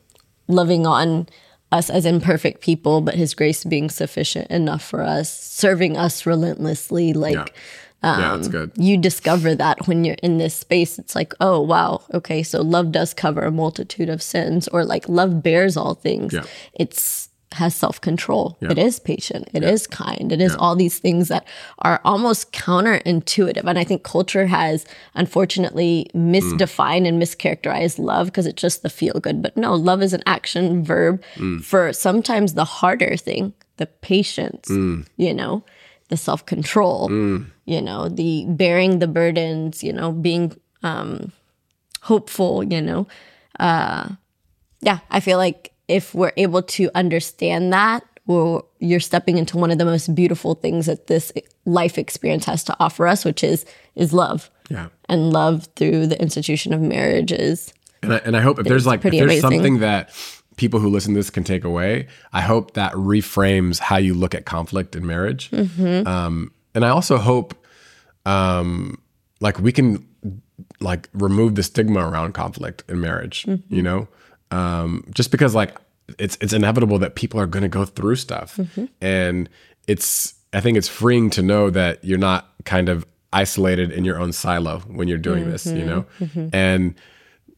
loving 0.47 0.85
on 0.85 1.27
us 1.71 1.89
as 1.89 2.05
imperfect 2.05 2.61
people, 2.61 3.01
but 3.01 3.15
his 3.15 3.33
grace 3.33 3.63
being 3.65 3.89
sufficient 3.89 4.49
enough 4.49 4.83
for 4.83 5.01
us, 5.03 5.31
serving 5.43 5.97
us 5.97 6.25
relentlessly. 6.25 7.11
Like, 7.13 7.33
Yeah. 7.35 7.45
yeah, 8.03 8.35
that's 8.37 8.47
um, 8.47 8.51
good. 8.51 8.71
you 8.77 8.97
discover 8.97 9.53
that 9.55 9.87
when 9.87 10.05
you're 10.05 10.15
in 10.21 10.37
this 10.37 10.53
space 10.53 10.99
it's 10.99 11.15
like 11.15 11.33
oh 11.41 11.59
wow 11.59 11.99
okay 12.13 12.43
so 12.43 12.61
love 12.61 12.91
does 12.91 13.11
cover 13.11 13.41
a 13.41 13.51
multitude 13.51 14.07
of 14.07 14.21
sins 14.21 14.67
or 14.67 14.85
like 14.85 15.09
love 15.09 15.41
bears 15.41 15.75
all 15.75 15.95
things 15.95 16.31
Yeah. 16.31 16.43
it's 16.75 17.26
has 17.53 17.73
self-control. 17.75 18.57
It 18.71 18.77
is 18.77 18.99
patient. 18.99 19.49
It 19.53 19.63
is 19.63 19.87
kind. 19.87 20.31
It 20.31 20.41
is 20.41 20.53
all 20.59 20.75
these 20.75 20.99
things 20.99 21.29
that 21.29 21.47
are 21.79 22.01
almost 22.03 22.51
counterintuitive. 22.51 23.63
And 23.65 23.79
i 23.79 23.83
think 23.83 24.03
culture 24.03 24.47
has 24.47 24.85
unfortunately 25.15 26.09
misdefined 26.13 27.07
and 27.07 27.21
mischaracterized 27.21 27.99
love 27.99 28.27
because 28.27 28.45
it's 28.45 28.61
just 28.61 28.83
the 28.83 28.89
feel 28.89 29.19
good. 29.19 29.41
But 29.41 29.55
no 29.57 29.73
love 29.73 30.01
is 30.01 30.13
an 30.13 30.23
action 30.25 30.83
verb 30.83 31.23
for 31.61 31.93
sometimes 31.93 32.53
the 32.53 32.65
harder 32.65 33.15
thing 33.17 33.53
the 33.77 33.85
patience 33.85 34.67
you 35.17 35.33
know 35.33 35.63
the 36.09 36.17
self 36.17 36.45
control, 36.45 37.09
you 37.65 37.81
know, 37.81 38.07
the 38.07 38.45
bearing 38.47 38.99
the 38.99 39.07
burdens, 39.07 39.83
you 39.83 39.91
know, 39.91 40.11
being 40.13 40.55
um, 40.83 41.33
hopeful, 42.03 42.63
you 42.63 42.81
know. 42.81 43.07
Uh, 43.59 44.09
yeah, 44.79 44.99
I 45.11 45.19
feel 45.19 45.37
like 45.37 45.73
if 45.87 46.13
we're 46.13 46.33
able 46.37 46.61
to 46.61 46.89
understand 46.95 47.73
that, 47.73 48.03
well, 48.25 48.67
you're 48.79 48.99
stepping 48.99 49.37
into 49.37 49.57
one 49.57 49.71
of 49.71 49.77
the 49.77 49.85
most 49.85 50.13
beautiful 50.13 50.55
things 50.55 50.85
that 50.85 51.07
this 51.07 51.31
life 51.65 51.97
experience 51.97 52.45
has 52.45 52.63
to 52.65 52.75
offer 52.79 53.07
us, 53.07 53.23
which 53.23 53.43
is 53.43 53.65
is 53.95 54.13
love. 54.13 54.49
Yeah. 54.69 54.89
And 55.07 55.31
love 55.31 55.67
through 55.77 56.07
the 56.07 56.21
institution 56.21 56.73
of 56.73 56.81
marriage 56.81 57.31
is 57.31 57.73
And 58.03 58.13
I, 58.13 58.17
and 58.17 58.35
I 58.35 58.41
hope 58.41 58.59
if 58.59 58.65
there's 58.65 58.85
like 58.85 59.03
if 59.05 59.11
there's 59.11 59.23
amazing. 59.23 59.41
something 59.41 59.79
that 59.79 60.11
people 60.57 60.79
who 60.79 60.89
listen 60.89 61.13
to 61.13 61.19
this 61.19 61.29
can 61.29 61.43
take 61.43 61.63
away, 61.63 62.07
I 62.33 62.41
hope 62.41 62.73
that 62.73 62.91
reframes 62.93 63.79
how 63.79 63.97
you 63.97 64.13
look 64.13 64.35
at 64.35 64.45
conflict 64.45 64.95
in 64.95 65.05
marriage. 65.05 65.49
Mm-hmm. 65.51 66.07
Um, 66.07 66.51
and 66.75 66.83
I 66.83 66.89
also 66.89 67.17
hope 67.17 67.55
um, 68.25 69.01
like 69.39 69.59
we 69.59 69.71
can 69.71 70.05
like 70.79 71.09
remove 71.13 71.55
the 71.55 71.63
stigma 71.63 71.99
around 71.99 72.33
conflict 72.33 72.83
in 72.89 72.99
marriage. 72.99 73.43
Mm-hmm. 73.43 73.73
You 73.73 73.81
know, 73.81 74.07
um, 74.51 75.03
just 75.13 75.31
because 75.31 75.53
like 75.55 75.75
it's 76.19 76.37
it's 76.41 76.53
inevitable 76.53 76.99
that 76.99 77.15
people 77.15 77.39
are 77.39 77.47
going 77.47 77.63
to 77.63 77.69
go 77.69 77.85
through 77.85 78.15
stuff, 78.15 78.55
Mm-hmm. 78.57 78.85
and 79.01 79.49
it's 79.87 80.33
I 80.53 80.61
think 80.61 80.77
it's 80.77 80.87
freeing 80.87 81.29
to 81.31 81.41
know 81.41 81.69
that 81.69 82.03
you're 82.03 82.17
not 82.17 82.49
kind 82.65 82.89
of 82.89 83.05
isolated 83.33 83.91
in 83.91 84.05
your 84.05 84.19
own 84.19 84.31
silo 84.31 84.79
when 84.87 85.07
you're 85.07 85.17
doing 85.17 85.49
this. 85.49 85.65
You 85.65 85.85
know, 85.85 86.05
and 86.53 86.95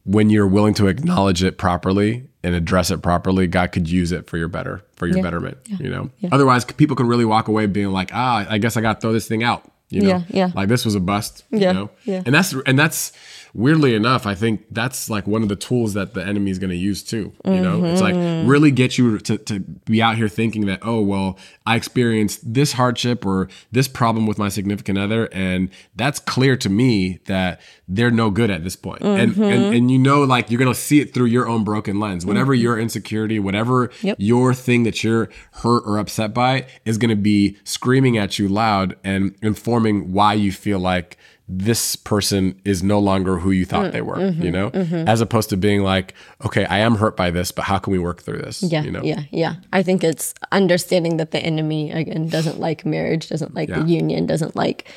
when 0.04 0.30
you're 0.30 0.46
willing 0.48 0.74
to 0.74 0.86
acknowledge 0.88 1.42
it 1.44 1.58
properly 1.58 2.26
and 2.42 2.54
address 2.54 2.90
it 2.90 3.02
properly, 3.02 3.46
God 3.46 3.70
could 3.70 3.88
use 3.88 4.12
it 4.12 4.26
for 4.28 4.38
your 4.38 4.48
better, 4.48 4.82
for 4.96 5.06
your 5.06 5.22
betterment. 5.22 5.58
You 5.78 5.90
know, 5.90 6.10
otherwise 6.32 6.64
people 6.64 6.96
can 6.96 7.06
really 7.06 7.24
walk 7.24 7.48
away 7.48 7.66
being 7.66 7.92
like, 7.92 8.10
ah, 8.12 8.46
I 8.48 8.58
guess 8.58 8.76
I 8.76 8.80
got 8.80 8.94
to 8.94 9.00
throw 9.00 9.12
this 9.12 9.28
thing 9.28 9.42
out. 9.44 9.70
You 9.90 10.02
know, 10.02 10.08
Yeah, 10.08 10.22
yeah. 10.28 10.50
like 10.54 10.68
this 10.68 10.84
was 10.84 10.94
a 10.94 11.00
bust. 11.00 11.44
You 11.50 11.58
Yeah, 11.60 11.72
know, 11.72 11.90
yeah. 12.04 12.22
and 12.24 12.34
that's 12.34 12.52
and 12.66 12.78
that's 12.78 13.12
weirdly 13.54 13.94
enough, 13.94 14.26
I 14.26 14.34
think 14.34 14.64
that's 14.70 15.10
like 15.10 15.26
one 15.26 15.42
of 15.42 15.48
the 15.48 15.56
tools 15.56 15.94
that 15.94 16.14
the 16.14 16.24
enemy 16.24 16.50
is 16.50 16.58
going 16.58 16.70
to 16.70 16.76
use 16.76 17.02
too. 17.02 17.32
You 17.44 17.60
know, 17.60 17.84
it's 17.84 18.00
like 18.00 18.14
Mm-hmm. 18.14 18.48
really 18.48 18.70
get 18.70 18.98
you 18.98 19.18
to, 19.18 19.38
to 19.38 19.60
be 19.60 20.02
out 20.02 20.16
here 20.16 20.28
thinking 20.28 20.66
that, 20.66 20.80
oh, 20.82 21.00
well, 21.00 21.38
I 21.66 21.76
experienced 21.76 22.52
this 22.54 22.72
hardship 22.72 23.24
or 23.24 23.48
this 23.72 23.88
problem 23.88 24.26
with 24.26 24.38
my 24.38 24.48
significant 24.48 24.98
other. 24.98 25.26
And 25.32 25.70
that's 25.96 26.18
clear 26.18 26.56
to 26.58 26.68
me 26.68 27.20
that 27.26 27.60
they're 27.88 28.10
no 28.10 28.30
good 28.30 28.50
at 28.50 28.62
this 28.64 28.76
point. 28.76 29.02
And, 29.02 29.32
Mm-hmm. 29.32 29.42
and, 29.42 29.74
and 29.74 29.90
you 29.90 29.98
know, 29.98 30.22
like 30.22 30.50
you're 30.50 30.58
going 30.58 30.72
to 30.72 30.78
see 30.78 31.00
it 31.00 31.14
through 31.14 31.26
your 31.26 31.48
own 31.48 31.64
broken 31.64 31.98
lens. 32.00 32.26
Whatever 32.26 32.52
Mm-hmm. 32.54 32.62
your 32.62 32.78
insecurity, 32.78 33.38
whatever 33.38 33.90
Yep. 34.02 34.16
your 34.18 34.54
thing 34.54 34.82
that 34.84 35.02
you're 35.04 35.28
hurt 35.52 35.82
or 35.86 35.98
upset 35.98 36.34
by 36.34 36.66
is 36.84 36.98
going 36.98 37.10
to 37.10 37.16
be 37.16 37.56
screaming 37.64 38.18
at 38.18 38.38
you 38.38 38.48
loud 38.48 38.96
and 39.04 39.34
informing 39.42 40.12
why 40.12 40.34
you 40.34 40.52
feel 40.52 40.78
like 40.78 41.16
this 41.52 41.96
person 41.96 42.60
is 42.64 42.80
no 42.80 43.00
longer 43.00 43.38
who 43.38 43.50
you 43.50 43.66
Mm, 43.66 43.68
thought 43.68 43.92
they 43.92 44.02
were, 44.02 44.16
mm-hmm, 44.16 44.40
you 44.42 44.52
know, 44.52 44.68
as 45.08 45.20
opposed 45.20 45.50
to 45.50 45.56
being 45.56 45.82
like, 45.82 46.14
okay, 46.46 46.64
I 46.66 46.78
am 46.78 46.94
hurt 46.94 47.16
by 47.16 47.32
this, 47.32 47.50
but 47.50 47.64
how 47.64 47.78
can 47.78 47.92
we 47.92 47.98
work 47.98 48.22
through 48.22 48.38
this? 48.38 48.62
Yeah, 48.62 48.82
you 48.84 48.92
know, 48.92 49.02
yeah, 49.02 49.22
yeah. 49.32 49.54
I 49.72 49.82
think 49.82 50.04
it's 50.04 50.32
understanding 50.52 51.16
that 51.16 51.32
the 51.32 51.40
enemy 51.40 51.90
again 51.90 52.28
doesn't 52.28 52.60
like 52.60 52.86
marriage, 52.86 53.28
doesn't 53.28 53.52
like 53.54 53.68
Yeah. 53.68 53.80
the 53.80 53.88
union, 53.88 54.26
doesn't 54.26 54.54
like 54.54 54.88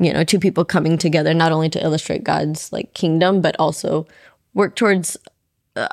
you 0.00 0.12
know 0.12 0.24
two 0.24 0.40
people 0.40 0.64
coming 0.64 0.98
together 0.98 1.32
not 1.34 1.52
only 1.52 1.68
to 1.70 1.82
illustrate 1.82 2.24
God's 2.24 2.72
like 2.72 2.94
kingdom, 2.94 3.40
but 3.40 3.54
also 3.60 4.06
work 4.54 4.74
towards 4.74 5.16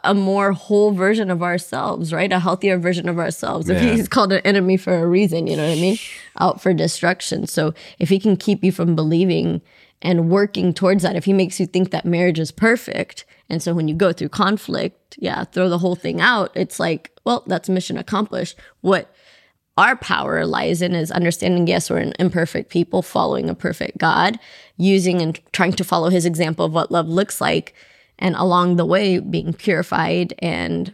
a- 0.04 0.14
more 0.16 0.52
whole 0.54 0.92
version 0.92 1.30
of 1.30 1.44
ourselves, 1.44 2.12
right? 2.12 2.32
A 2.34 2.40
healthier 2.40 2.78
version 2.80 3.08
of 3.08 3.20
ourselves. 3.20 3.70
If 3.70 3.80
he's 3.80 4.08
called 4.08 4.34
an 4.34 4.42
enemy 4.44 4.76
for 4.76 4.96
a 4.98 5.08
reason, 5.08 5.48
you 5.48 5.56
know 5.56 5.64
what 5.64 5.72
I 5.72 5.76
mean? 5.76 5.98
Out 6.40 6.62
for 6.62 6.74
destruction. 6.74 7.48
So 7.48 7.74
if 8.00 8.10
he 8.10 8.20
can 8.20 8.36
keep 8.36 8.64
you 8.64 8.72
from 8.72 8.96
believing 8.96 9.62
and 10.02 10.30
working 10.30 10.74
towards 10.74 11.04
that, 11.04 11.16
if 11.16 11.26
he 11.26 11.34
makes 11.34 11.60
you 11.60 11.66
think 11.66 11.92
that 11.92 12.06
marriage 12.06 12.40
is 12.40 12.52
perfect, 12.52 13.26
and 13.50 13.62
so 13.62 13.74
when 13.74 13.88
you 13.88 13.96
go 13.96 14.14
through 14.14 14.30
conflict, 14.30 15.18
yeah, 15.20 15.44
throw 15.44 15.70
the 15.70 15.80
whole 15.80 15.96
thing 15.96 16.22
out, 16.22 16.52
it's 16.56 16.80
like, 16.80 17.12
well, 17.26 17.44
that's 17.48 17.68
mission 17.68 17.98
accomplished. 17.98 18.58
What 18.82 19.14
our 19.80 19.96
power 19.96 20.46
lies 20.46 20.82
in 20.82 20.94
is 20.94 21.10
understanding 21.10 21.66
yes 21.66 21.90
we're 21.90 21.98
an 22.00 22.14
imperfect 22.20 22.70
people 22.70 23.02
following 23.02 23.50
a 23.50 23.56
perfect 23.56 23.98
god 23.98 24.38
using 24.76 25.22
and 25.22 25.40
trying 25.54 25.72
to 25.72 25.86
follow 25.86 26.10
his 26.10 26.26
example 26.26 26.66
of 26.66 26.74
what 26.74 26.92
love 26.92 27.08
looks 27.08 27.40
like 27.40 27.74
and 28.18 28.36
along 28.36 28.76
the 28.76 28.86
way 28.86 29.20
being 29.20 29.54
purified 29.54 30.34
and 30.40 30.94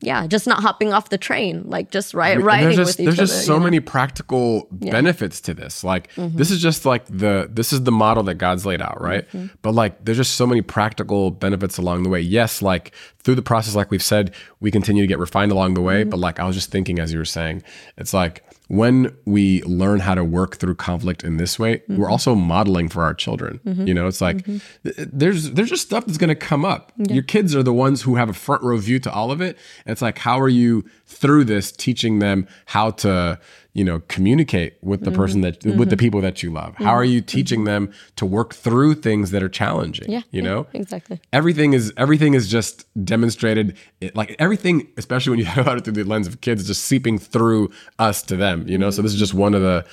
yeah 0.00 0.26
just 0.26 0.46
not 0.46 0.60
hopping 0.60 0.92
off 0.92 1.08
the 1.08 1.16
train 1.16 1.62
like 1.66 1.90
just 1.90 2.12
ri- 2.12 2.32
And 2.32 2.44
riding 2.44 2.64
there's 2.66 2.76
just 2.76 2.98
with 2.98 3.00
each 3.00 3.04
there's 3.06 3.18
other 3.18 3.26
just 3.26 3.46
so 3.46 3.54
you 3.54 3.58
know? 3.60 3.64
many 3.64 3.80
practical 3.80 4.68
benefits 4.70 5.40
to 5.42 5.54
this. 5.54 5.82
Like 5.82 6.12
Mm-hmm. 6.16 6.36
this 6.36 6.50
is 6.50 6.60
just 6.60 6.84
like 6.84 7.06
the 7.06 7.48
this 7.50 7.72
is 7.72 7.82
the 7.84 7.92
model 7.92 8.22
that 8.24 8.34
God's 8.34 8.66
laid 8.66 8.82
out, 8.82 9.00
right? 9.00 9.26
Mm-hmm. 9.28 9.54
But 9.62 9.72
like 9.74 10.04
there's 10.04 10.18
just 10.18 10.34
so 10.34 10.46
many 10.46 10.60
practical 10.62 11.30
benefits 11.30 11.78
along 11.78 12.02
the 12.02 12.08
way. 12.10 12.20
Yes, 12.20 12.60
like 12.62 12.92
through 13.20 13.36
the 13.36 13.42
process, 13.42 13.74
like 13.74 13.90
we've 13.90 14.02
said, 14.02 14.34
we 14.60 14.70
continue 14.70 15.02
to 15.02 15.06
get 15.06 15.18
refined 15.18 15.50
along 15.50 15.74
the 15.74 15.80
way. 15.82 16.02
Mm-hmm. 16.02 16.10
But 16.10 16.18
like 16.20 16.38
I 16.40 16.46
was 16.46 16.54
just 16.56 16.70
thinking 16.70 16.98
as 16.98 17.12
you 17.12 17.18
were 17.18 17.24
saying, 17.24 17.62
it's 17.96 18.12
like 18.12 18.44
when 18.68 19.14
we 19.24 19.62
learn 19.62 20.00
how 20.00 20.14
to 20.16 20.24
work 20.24 20.56
through 20.56 20.74
conflict 20.74 21.22
in 21.22 21.36
this 21.36 21.56
way, 21.58 21.76
Mm-hmm. 21.76 21.98
we're 21.98 22.10
also 22.10 22.34
modeling 22.34 22.88
for 22.88 23.02
our 23.04 23.14
children. 23.14 23.60
You 23.64 23.94
know, 23.94 24.06
it's 24.08 24.20
like 24.20 24.44
th- 24.44 24.62
there's 24.96 25.52
there's 25.52 25.68
just 25.70 25.82
stuff 25.82 26.04
that's 26.06 26.18
going 26.18 26.28
to 26.28 26.34
come 26.34 26.64
up. 26.64 26.92
Your 26.98 27.22
kids 27.22 27.54
are 27.54 27.62
the 27.62 27.72
ones 27.72 28.02
who 28.02 28.16
have 28.16 28.28
a 28.28 28.32
front 28.32 28.62
row 28.62 28.76
view 28.78 28.98
to 29.00 29.12
all 29.12 29.30
of 29.30 29.40
it. 29.40 29.56
And 29.84 29.92
it's 29.92 30.02
like, 30.02 30.18
how 30.18 30.40
are 30.40 30.48
you 30.48 30.84
through 31.06 31.44
this 31.44 31.70
teaching 31.70 32.18
them 32.18 32.46
how 32.66 32.90
to, 32.90 33.38
you 33.72 33.84
know, 33.84 34.00
communicate 34.08 34.76
with 34.82 35.04
the 35.04 35.10
person 35.12 35.40
that 35.42 35.60
mm-hmm. 35.60 35.78
with 35.78 35.88
the 35.88 35.96
mm-hmm. 35.96 36.00
people 36.00 36.20
that 36.20 36.42
you 36.42 36.50
love? 36.50 36.74
How 36.76 36.90
are 36.90 37.04
you 37.04 37.20
mm-hmm. 37.20 37.26
teaching 37.26 37.64
them 37.64 37.92
to 38.16 38.26
work 38.26 38.54
through 38.54 38.94
things 38.94 39.30
that 39.30 39.42
are 39.42 39.48
challenging? 39.48 40.10
yeah 40.10 40.22
you 40.30 40.42
yeah, 40.42 40.48
know, 40.48 40.66
exactly. 40.72 41.20
Everything 41.32 41.72
is 41.72 41.92
everything 41.96 42.34
is 42.34 42.48
just 42.48 42.86
demonstrated 43.04 43.76
like 44.14 44.34
everything 44.38 44.88
especially 44.96 45.30
when 45.30 45.38
you 45.38 45.44
think 45.54 45.58
about 45.58 45.78
it 45.78 45.84
through 45.84 45.92
the 45.92 46.04
lens 46.04 46.26
of 46.26 46.40
kids 46.40 46.66
just 46.66 46.84
seeping 46.84 47.18
through 47.18 47.70
us 47.98 48.22
to 48.22 48.36
them 48.36 48.66
you 48.68 48.78
know? 48.78 48.90
So 48.90 49.02
this 49.02 49.12
is 49.12 49.18
just 49.18 49.34
one 49.34 49.54
of 49.54 49.62
the 49.62 49.86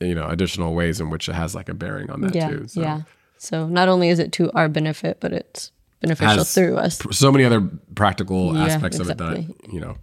you 0.00 0.14
know 0.14 0.26
additional 0.26 0.74
ways 0.74 1.00
in 1.00 1.10
which 1.10 1.28
it 1.28 1.34
has 1.34 1.54
like 1.54 1.68
a 1.68 1.74
bearing 1.74 2.10
on 2.10 2.20
that 2.22 2.34
yeah 2.34 2.48
too 2.48 2.68
so. 2.68 2.80
yeah. 2.80 3.02
So 3.38 3.66
not 3.66 3.88
only 3.88 4.08
is 4.08 4.18
it 4.18 4.32
to 4.32 4.50
our 4.52 4.68
benefit 4.68 5.18
but 5.20 5.32
it's 5.32 5.70
beneficial 6.00 6.44
through 6.44 6.76
us. 6.76 7.00
so 7.10 7.30
many 7.32 7.44
other 7.44 7.60
practical 7.94 8.54
Yeah, 8.54 8.66
aspects 8.66 8.98
of 8.98 9.10
it 9.10 9.18
that 9.18 9.46
you 9.72 9.80
know 9.80 9.96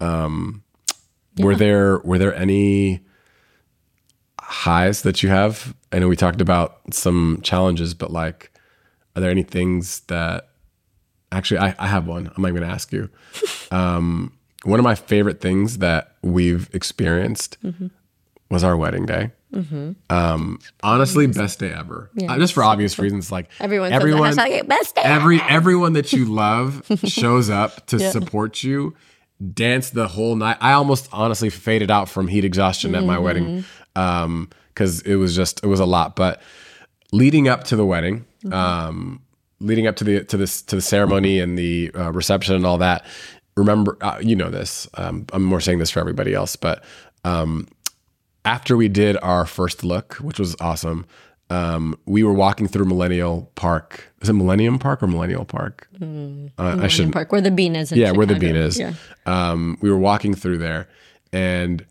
um 0.00 0.62
were 1.38 1.54
there 1.54 1.98
were 1.98 2.18
there 2.18 2.34
any 2.34 3.00
highs 4.40 5.02
that 5.02 5.22
you 5.22 5.28
have? 5.28 5.74
I 5.92 5.98
know 5.98 6.08
we 6.08 6.16
talked 6.16 6.40
about 6.40 6.80
some 6.92 7.40
challenges 7.42 7.94
but 7.94 8.10
like 8.10 8.50
are 9.14 9.20
there 9.20 9.30
any 9.30 9.42
things 9.42 10.00
that 10.08 10.48
actually 11.32 11.58
i, 11.58 11.74
I 11.78 11.86
have 11.88 12.06
one. 12.06 12.30
I'm 12.34 12.42
not 12.42 12.50
going 12.50 12.62
to 12.62 12.68
ask 12.68 12.92
you. 12.92 13.10
Um 13.70 14.32
one 14.64 14.80
of 14.80 14.84
my 14.84 14.94
favorite 14.94 15.40
things 15.40 15.78
that 15.78 16.14
we've 16.22 16.68
experienced 16.72 17.56
Mm-hmm. 17.64 17.88
was 18.50 18.62
our 18.64 18.76
wedding 18.76 19.06
day. 19.06 19.32
Um 20.10 20.58
honestly 20.82 21.26
best 21.26 21.58
day 21.58 21.72
ever. 21.72 22.10
Uh, 22.28 22.38
just 22.38 22.52
for 22.54 22.62
obvious 22.62 22.98
reasons 22.98 23.32
like 23.32 23.48
everyone 23.58 23.92
everyone 23.92 24.32
hashtag 24.34 24.68
best 24.68 24.94
day 24.94 25.02
every 25.04 25.40
everyone 25.42 25.94
that 25.94 26.12
you 26.12 26.26
love 26.26 26.82
shows 27.04 27.48
up 27.50 27.86
to 27.86 27.98
support 28.12 28.62
you 28.62 28.94
danced 29.52 29.94
the 29.94 30.08
whole 30.08 30.36
night. 30.36 30.56
I 30.60 30.72
almost 30.72 31.08
honestly 31.12 31.50
faded 31.50 31.90
out 31.90 32.08
from 32.08 32.28
heat 32.28 32.44
exhaustion 32.44 32.94
at 32.94 33.04
my 33.04 33.18
wedding 33.18 33.64
because 33.94 35.00
it 35.02 35.16
was 35.16 35.34
just 35.34 35.62
it 35.62 35.66
was 35.66 35.80
a 35.80 35.86
lot. 35.86 36.16
But 36.16 36.40
leading 37.12 37.48
up 37.48 37.64
to 37.64 37.76
the 37.76 37.84
wedding, 37.84 38.24
um, 38.50 39.22
leading 39.60 39.86
up 39.86 39.96
to 39.96 40.04
the 40.04 40.24
to 40.24 40.36
this 40.36 40.62
to 40.62 40.76
the 40.76 40.82
ceremony 40.82 41.40
and 41.40 41.58
the 41.58 41.90
uh, 41.94 42.12
reception 42.12 42.54
and 42.54 42.66
all 42.66 42.78
that. 42.78 43.04
Remember, 43.56 43.96
uh, 44.02 44.18
you 44.20 44.36
know 44.36 44.50
this. 44.50 44.86
Um, 44.94 45.24
I'm 45.32 45.42
more 45.42 45.62
saying 45.62 45.78
this 45.78 45.90
for 45.90 46.00
everybody 46.00 46.34
else, 46.34 46.56
but 46.56 46.84
um, 47.24 47.66
after 48.44 48.76
we 48.76 48.88
did 48.88 49.16
our 49.22 49.46
first 49.46 49.82
look, 49.82 50.14
which 50.14 50.38
was 50.38 50.54
awesome, 50.60 51.06
um, 51.50 51.98
we 52.06 52.22
were 52.24 52.32
walking 52.32 52.66
through 52.68 52.86
Millennial 52.86 53.50
Park. 53.54 54.12
Is 54.20 54.28
it 54.28 54.32
Millennium 54.32 54.78
Park 54.78 55.02
or 55.02 55.06
Millennial 55.06 55.44
Park? 55.44 55.88
uh, 56.02 56.78
I 56.80 56.88
should 56.88 57.12
Park, 57.12 57.30
where 57.32 57.40
the 57.40 57.50
bean 57.50 57.76
is. 57.76 57.92
Yeah, 57.92 58.10
where 58.12 58.26
the 58.26 58.34
bean 58.34 58.56
is. 58.56 58.78
Yeah. 58.78 58.94
Um, 59.26 59.78
we 59.80 59.90
were 59.90 59.98
walking 59.98 60.34
through 60.34 60.58
there, 60.58 60.88
and 61.32 61.84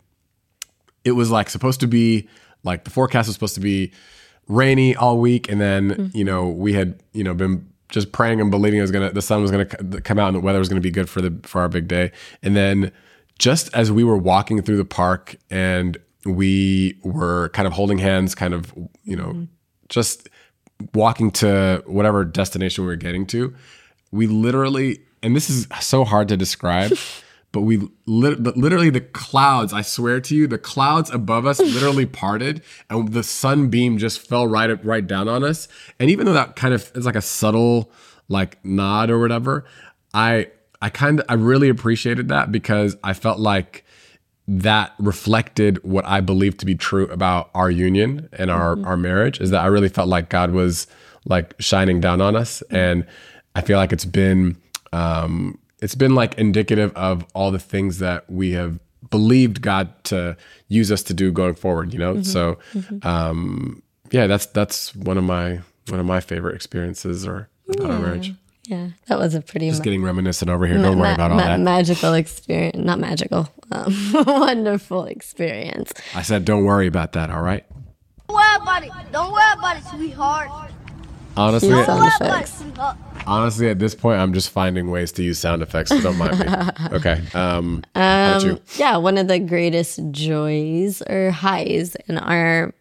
it 1.04 1.12
was 1.12 1.30
like 1.30 1.48
supposed 1.50 1.80
to 1.80 1.86
be 1.86 2.28
like 2.64 2.84
the 2.84 2.90
forecast 2.90 3.28
was 3.28 3.34
supposed 3.34 3.54
to 3.54 3.60
be 3.60 3.92
rainy 4.48 4.94
all 4.94 5.18
week, 5.18 5.50
and 5.50 5.60
then 5.60 5.90
Mm-hmm. 5.90 6.16
you 6.16 6.24
know 6.24 6.48
we 6.48 6.72
had 6.74 7.00
you 7.12 7.24
know 7.24 7.34
been 7.34 7.66
just 7.88 8.10
praying 8.12 8.40
and 8.40 8.50
believing 8.50 8.78
it 8.78 8.82
was 8.82 8.90
gonna 8.90 9.12
the 9.12 9.22
sun 9.22 9.40
was 9.40 9.50
gonna 9.50 9.64
come 9.64 10.18
out 10.18 10.26
and 10.28 10.36
the 10.36 10.40
weather 10.40 10.58
was 10.58 10.68
gonna 10.68 10.80
be 10.80 10.90
good 10.90 11.08
for 11.08 11.20
the 11.22 11.32
for 11.44 11.60
our 11.62 11.68
big 11.68 11.88
day, 11.88 12.12
and 12.42 12.54
then 12.56 12.92
just 13.38 13.72
as 13.74 13.92
we 13.92 14.02
were 14.02 14.16
walking 14.18 14.60
through 14.62 14.76
the 14.78 14.84
park 14.84 15.36
and 15.50 15.96
we 16.26 16.98
were 17.02 17.48
kind 17.50 17.66
of 17.66 17.72
holding 17.72 17.98
hands, 17.98 18.34
kind 18.34 18.54
of 18.54 18.72
you 19.04 19.16
know 19.16 19.28
Mm-hmm. 19.28 19.44
just 19.88 20.28
walking 20.94 21.30
to 21.30 21.82
whatever 21.86 22.24
destination 22.24 22.84
we 22.84 22.88
were 22.88 22.96
getting 22.96 23.26
to, 23.26 23.54
we 24.12 24.26
literally, 24.26 24.98
and 25.22 25.34
this 25.34 25.48
is 25.48 25.66
so 25.80 26.04
hard 26.04 26.28
to 26.28 26.36
describe, 26.36 26.92
but 27.52 27.62
we 27.62 27.78
but 27.78 28.56
literally 28.56 28.90
the 28.90 29.00
clouds, 29.00 29.72
I 29.72 29.80
swear 29.82 30.20
to 30.20 30.36
you, 30.36 30.46
the 30.46 30.58
clouds 30.58 31.10
above 31.10 31.46
us 31.46 31.58
literally 31.60 32.04
parted 32.22 32.62
and 32.90 33.12
the 33.12 33.22
sunbeam 33.22 33.96
just 33.98 34.20
fell 34.20 34.46
right 34.46 34.68
up, 34.68 34.80
right 34.84 35.06
down 35.06 35.28
on 35.28 35.42
us. 35.44 35.66
And 35.98 36.10
even 36.10 36.26
though 36.26 36.34
that 36.34 36.56
kind 36.56 36.74
of 36.74 36.90
is 36.94 37.06
like 37.06 37.16
a 37.16 37.22
subtle 37.22 37.90
like 38.28 38.62
nod 38.64 39.08
or 39.08 39.18
whatever, 39.18 39.64
I, 40.12 40.50
I 40.82 40.90
kind 40.90 41.20
of, 41.20 41.26
I 41.28 41.34
really 41.34 41.68
appreciated 41.70 42.28
that 42.28 42.52
because 42.52 42.96
I 43.02 43.14
felt 43.14 43.38
like 43.38 43.84
that 44.48 44.92
reflected 44.98 45.82
what 45.82 46.04
I 46.06 46.20
believe 46.20 46.56
to 46.58 46.66
be 46.66 46.74
true 46.76 47.08
about 47.08 47.50
our 47.54 47.70
union 47.70 48.28
and 48.32 48.50
our 48.50 48.80
our 48.86 48.96
marriage 48.96 49.40
is 49.40 49.50
that 49.50 49.62
I 49.62 49.66
really 49.66 49.88
felt 49.88 50.08
like 50.08 50.28
God 50.28 50.52
was 50.52 50.86
like 51.24 51.54
shining 51.58 52.00
down 52.00 52.20
on 52.20 52.36
us. 52.36 52.62
And 52.70 53.04
I 53.56 53.60
feel 53.62 53.78
like 53.78 53.92
it's 53.92 54.04
been 54.04 54.56
um 54.92 55.58
it's 55.82 55.96
been 55.96 56.14
like 56.14 56.34
indicative 56.38 56.92
of 56.94 57.26
all 57.34 57.50
the 57.50 57.58
things 57.58 57.98
that 57.98 58.30
we 58.30 58.52
have 58.52 58.78
believed 59.10 59.62
God 59.62 59.92
to 60.04 60.36
use 60.68 60.90
us 60.92 61.02
to 61.04 61.14
do 61.14 61.32
going 61.32 61.54
forward, 61.54 61.92
you 61.92 61.98
know? 61.98 62.22
So 62.22 62.58
um 63.02 63.82
yeah, 64.12 64.28
that's 64.28 64.46
that's 64.46 64.94
one 64.94 65.18
of 65.18 65.24
my 65.24 65.60
one 65.88 65.98
of 65.98 66.06
my 66.06 66.20
favorite 66.20 66.54
experiences 66.54 67.26
or 67.26 67.48
about 67.68 67.90
our 67.90 67.98
marriage. 67.98 68.34
Yeah, 68.66 68.88
that 69.06 69.18
was 69.18 69.34
a 69.34 69.40
pretty 69.40 69.68
Just 69.68 69.80
ma- 69.80 69.84
getting 69.84 70.02
reminiscent 70.02 70.50
over 70.50 70.66
here. 70.66 70.76
Don't 70.78 70.98
worry 70.98 71.08
ma- 71.10 71.14
about 71.14 71.30
all 71.30 71.36
ma- 71.36 71.44
that. 71.44 71.60
magical 71.60 72.14
experience. 72.14 72.76
Not 72.76 72.98
magical. 72.98 73.48
Um, 73.70 73.94
wonderful 74.26 75.04
experience. 75.04 75.92
I 76.14 76.22
said 76.22 76.44
don't 76.44 76.64
worry 76.64 76.86
about 76.86 77.12
that, 77.12 77.30
all 77.30 77.42
right? 77.42 77.64
Don't 78.28 78.36
worry 78.36 78.56
about 78.60 78.82
it. 78.84 78.90
Don't 79.12 79.32
worry 79.32 79.52
about 79.58 79.76
it, 79.76 79.84
sweetheart. 79.84 80.50
Honestly, 81.36 81.68
Cue 81.68 81.84
sound 81.84 82.00
worry 82.00 82.10
about 82.18 82.40
it, 82.42 82.44
effects. 82.48 83.24
Honestly, 83.26 83.68
at 83.68 83.78
this 83.78 83.94
point, 83.94 84.18
I'm 84.20 84.32
just 84.32 84.50
finding 84.50 84.90
ways 84.90 85.12
to 85.12 85.22
use 85.22 85.38
sound 85.38 85.62
effects. 85.62 85.90
So 85.90 86.00
don't 86.00 86.16
mind 86.16 86.38
me. 86.38 86.46
Okay. 86.96 87.20
Um, 87.34 87.84
how 87.94 88.36
about 88.38 88.44
you? 88.44 88.60
Yeah, 88.76 88.96
one 88.96 89.18
of 89.18 89.28
the 89.28 89.38
greatest 89.38 90.00
joys 90.12 91.02
or 91.02 91.30
highs 91.30 91.94
in 92.08 92.18
our 92.18 92.72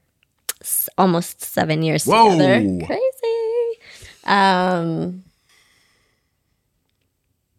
s- 0.61 0.87
almost 0.97 1.41
seven 1.43 1.83
years 1.83 2.05
Whoa. 2.05 2.31
together. 2.31 2.85
Crazy. 2.85 3.79
Um, 4.23 5.23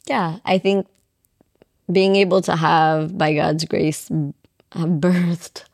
yeah, 0.07 0.39
I 0.45 0.59
think 0.59 0.87
being 1.91 2.17
able 2.17 2.43
to 2.43 2.57
have, 2.57 3.17
by 3.17 3.35
God's 3.35 3.65
grace, 3.65 4.11
birthed 4.73 5.65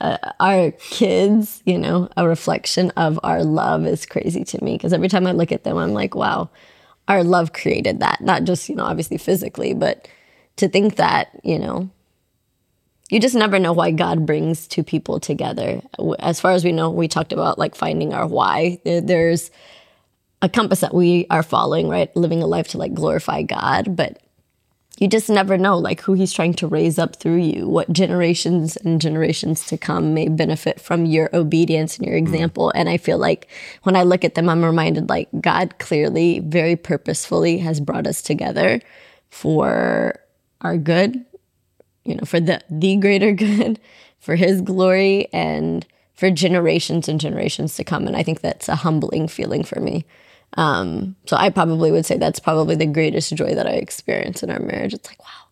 uh, 0.00 0.18
our 0.40 0.70
kids, 0.72 1.62
you 1.64 1.78
know, 1.78 2.08
a 2.16 2.28
reflection 2.28 2.90
of 2.90 3.18
our 3.22 3.42
love 3.42 3.86
is 3.86 4.04
crazy 4.06 4.44
to 4.44 4.62
me. 4.62 4.76
Because 4.76 4.92
every 4.92 5.08
time 5.08 5.26
I 5.26 5.32
look 5.32 5.52
at 5.52 5.64
them, 5.64 5.78
I'm 5.78 5.92
like, 5.92 6.14
wow, 6.14 6.50
our 7.08 7.24
love 7.24 7.52
created 7.52 8.00
that. 8.00 8.20
Not 8.20 8.44
just, 8.44 8.68
you 8.68 8.74
know, 8.74 8.84
obviously 8.84 9.18
physically, 9.18 9.72
but 9.72 10.08
to 10.56 10.68
think 10.68 10.96
that, 10.96 11.28
you 11.42 11.58
know, 11.58 11.90
you 13.10 13.20
just 13.20 13.34
never 13.34 13.58
know 13.58 13.72
why 13.72 13.90
God 13.90 14.26
brings 14.26 14.66
two 14.66 14.82
people 14.82 15.20
together. 15.20 15.82
As 16.18 16.40
far 16.40 16.52
as 16.52 16.64
we 16.64 16.72
know, 16.72 16.90
we 16.90 17.06
talked 17.06 17.32
about 17.32 17.58
like 17.58 17.74
finding 17.74 18.12
our 18.12 18.26
why. 18.26 18.80
There's 18.84 19.50
a 20.44 20.48
compass 20.48 20.80
that 20.80 20.92
we 20.92 21.26
are 21.30 21.42
following, 21.42 21.88
right? 21.88 22.14
Living 22.14 22.42
a 22.42 22.46
life 22.46 22.68
to 22.68 22.78
like 22.78 22.92
glorify 22.92 23.40
God, 23.40 23.96
but 23.96 24.20
you 24.98 25.08
just 25.08 25.30
never 25.30 25.56
know 25.56 25.78
like 25.78 26.02
who 26.02 26.12
he's 26.12 26.34
trying 26.34 26.52
to 26.54 26.66
raise 26.66 26.98
up 26.98 27.16
through 27.16 27.38
you 27.38 27.66
what 27.66 27.90
generations 27.90 28.76
and 28.76 29.00
generations 29.00 29.66
to 29.66 29.78
come 29.78 30.12
may 30.12 30.28
benefit 30.28 30.78
from 30.78 31.06
your 31.06 31.34
obedience 31.34 31.96
and 31.96 32.06
your 32.06 32.16
mm-hmm. 32.16 32.26
example. 32.26 32.70
And 32.74 32.88
i 32.88 32.96
feel 32.96 33.18
like 33.18 33.48
when 33.82 33.96
i 33.96 34.04
look 34.04 34.22
at 34.22 34.36
them 34.36 34.48
i'm 34.48 34.64
reminded 34.64 35.08
like 35.08 35.28
god 35.40 35.78
clearly 35.78 36.38
very 36.40 36.76
purposefully 36.76 37.58
has 37.58 37.80
brought 37.80 38.06
us 38.06 38.22
together 38.22 38.80
for 39.30 40.20
our 40.60 40.76
good 40.76 41.24
you 42.04 42.14
know 42.14 42.24
for 42.24 42.38
the 42.38 42.60
the 42.70 42.96
greater 42.96 43.32
good 43.46 43.80
for 44.20 44.36
his 44.36 44.60
glory 44.60 45.26
and 45.32 45.86
for 46.14 46.30
generations 46.30 47.08
and 47.08 47.20
generations 47.20 47.74
to 47.74 47.82
come. 47.82 48.06
And 48.06 48.16
i 48.16 48.22
think 48.22 48.42
that's 48.42 48.68
a 48.68 48.76
humbling 48.76 49.26
feeling 49.26 49.64
for 49.64 49.80
me 49.80 50.04
um, 50.54 51.16
so 51.26 51.36
I 51.36 51.50
probably 51.50 51.90
would 51.90 52.06
say 52.06 52.16
that's 52.16 52.40
probably 52.40 52.76
the 52.76 52.86
greatest 52.86 53.34
joy 53.34 53.54
that 53.54 53.66
I 53.66 53.72
experience 53.72 54.42
in 54.42 54.50
our 54.50 54.60
marriage. 54.60 54.94
It's 54.94 55.08
like, 55.08 55.20
wow, 55.20 55.48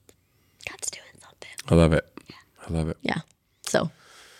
God's 0.68 0.90
doing 0.90 1.04
something. 1.20 1.50
I 1.68 1.74
love 1.74 1.92
it. 1.92 2.06
Yeah. 2.28 2.36
I 2.68 2.72
love 2.72 2.88
it. 2.88 2.96
Yeah. 3.02 3.20
So, 3.66 3.90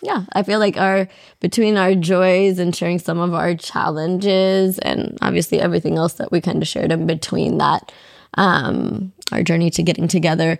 yeah, 0.01 0.25
I 0.33 0.43
feel 0.43 0.59
like 0.59 0.77
our 0.77 1.07
between 1.39 1.77
our 1.77 1.95
joys 1.95 2.59
and 2.59 2.75
sharing 2.75 2.99
some 2.99 3.19
of 3.19 3.33
our 3.33 3.55
challenges 3.55 4.79
and 4.79 5.17
obviously 5.21 5.59
everything 5.59 5.97
else 5.97 6.13
that 6.13 6.31
we 6.31 6.41
kind 6.41 6.61
of 6.61 6.67
shared 6.67 6.91
in 6.91 7.07
between 7.07 7.57
that, 7.57 7.91
um, 8.35 9.11
our 9.31 9.43
journey 9.43 9.69
to 9.71 9.83
getting 9.83 10.07
together. 10.07 10.59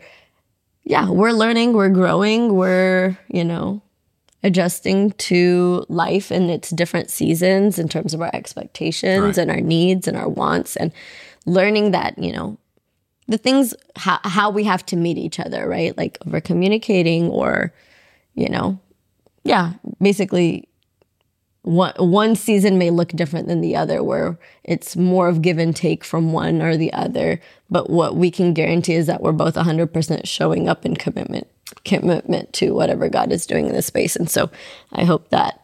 Yeah, 0.84 1.10
we're 1.10 1.32
learning, 1.32 1.74
we're 1.74 1.89
growing, 1.89 2.54
we're, 2.56 3.18
you 3.30 3.45
know, 3.45 3.82
adjusting 4.44 5.12
to 5.12 5.86
life 5.89 6.32
in 6.32 6.50
its 6.50 6.70
different 6.70 7.10
seasons 7.10 7.80
in 7.80 7.88
terms 7.88 8.14
of 8.14 8.22
our 8.22 8.32
expectations 8.34 9.24
Right. 9.24 9.38
and 9.38 9.52
our 9.52 9.62
needs 9.62 10.08
and 10.08 10.18
our 10.18 10.28
wants 10.30 10.76
and 10.76 10.91
learning 11.46 11.91
that, 11.91 12.18
you 12.18 12.32
know, 12.34 12.58
the 13.28 13.38
things 13.38 13.74
how, 13.96 14.20
how 14.24 14.50
we 14.50 14.66
have 14.66 14.86
to 14.88 14.96
meet 14.98 15.18
each 15.18 15.39
other, 15.39 15.68
right? 15.68 15.98
Like 15.98 16.18
over 16.28 16.41
communicating 16.41 17.30
or, 17.30 17.74
you 18.36 18.50
know, 18.50 18.80
yeah, 19.46 19.74
basically 20.02 20.68
one 21.64 21.93
one 21.97 22.36
season 22.36 22.78
may 22.78 22.89
look 22.89 23.09
different 23.09 23.47
than 23.47 23.61
the 23.61 23.76
other 23.76 24.03
where 24.03 24.38
it's 24.64 24.95
more 24.95 25.28
of 25.28 25.41
give 25.41 25.57
and 25.57 25.76
take 25.76 26.03
from 26.03 26.32
one 26.32 26.61
or 26.61 26.78
the 26.78 26.93
other. 26.93 27.41
But 27.70 27.89
what 27.89 28.16
we 28.16 28.30
can 28.32 28.53
guarantee 28.53 28.93
is 28.93 29.07
that 29.07 29.22
we're 29.22 29.32
both 29.32 29.55
100% 29.55 30.28
showing 30.28 30.70
up 30.70 30.86
in 30.86 30.95
commitment 30.95 31.47
commitment 31.86 32.53
to 32.53 32.72
whatever 32.72 33.09
god 33.09 33.32
is 33.32 33.47
doing 33.47 33.66
in 33.68 33.74
this 33.74 33.88
space. 33.88 34.16
And 34.16 34.30
so 34.30 34.51
i 34.91 35.03
hope 35.03 35.30
that 35.30 35.64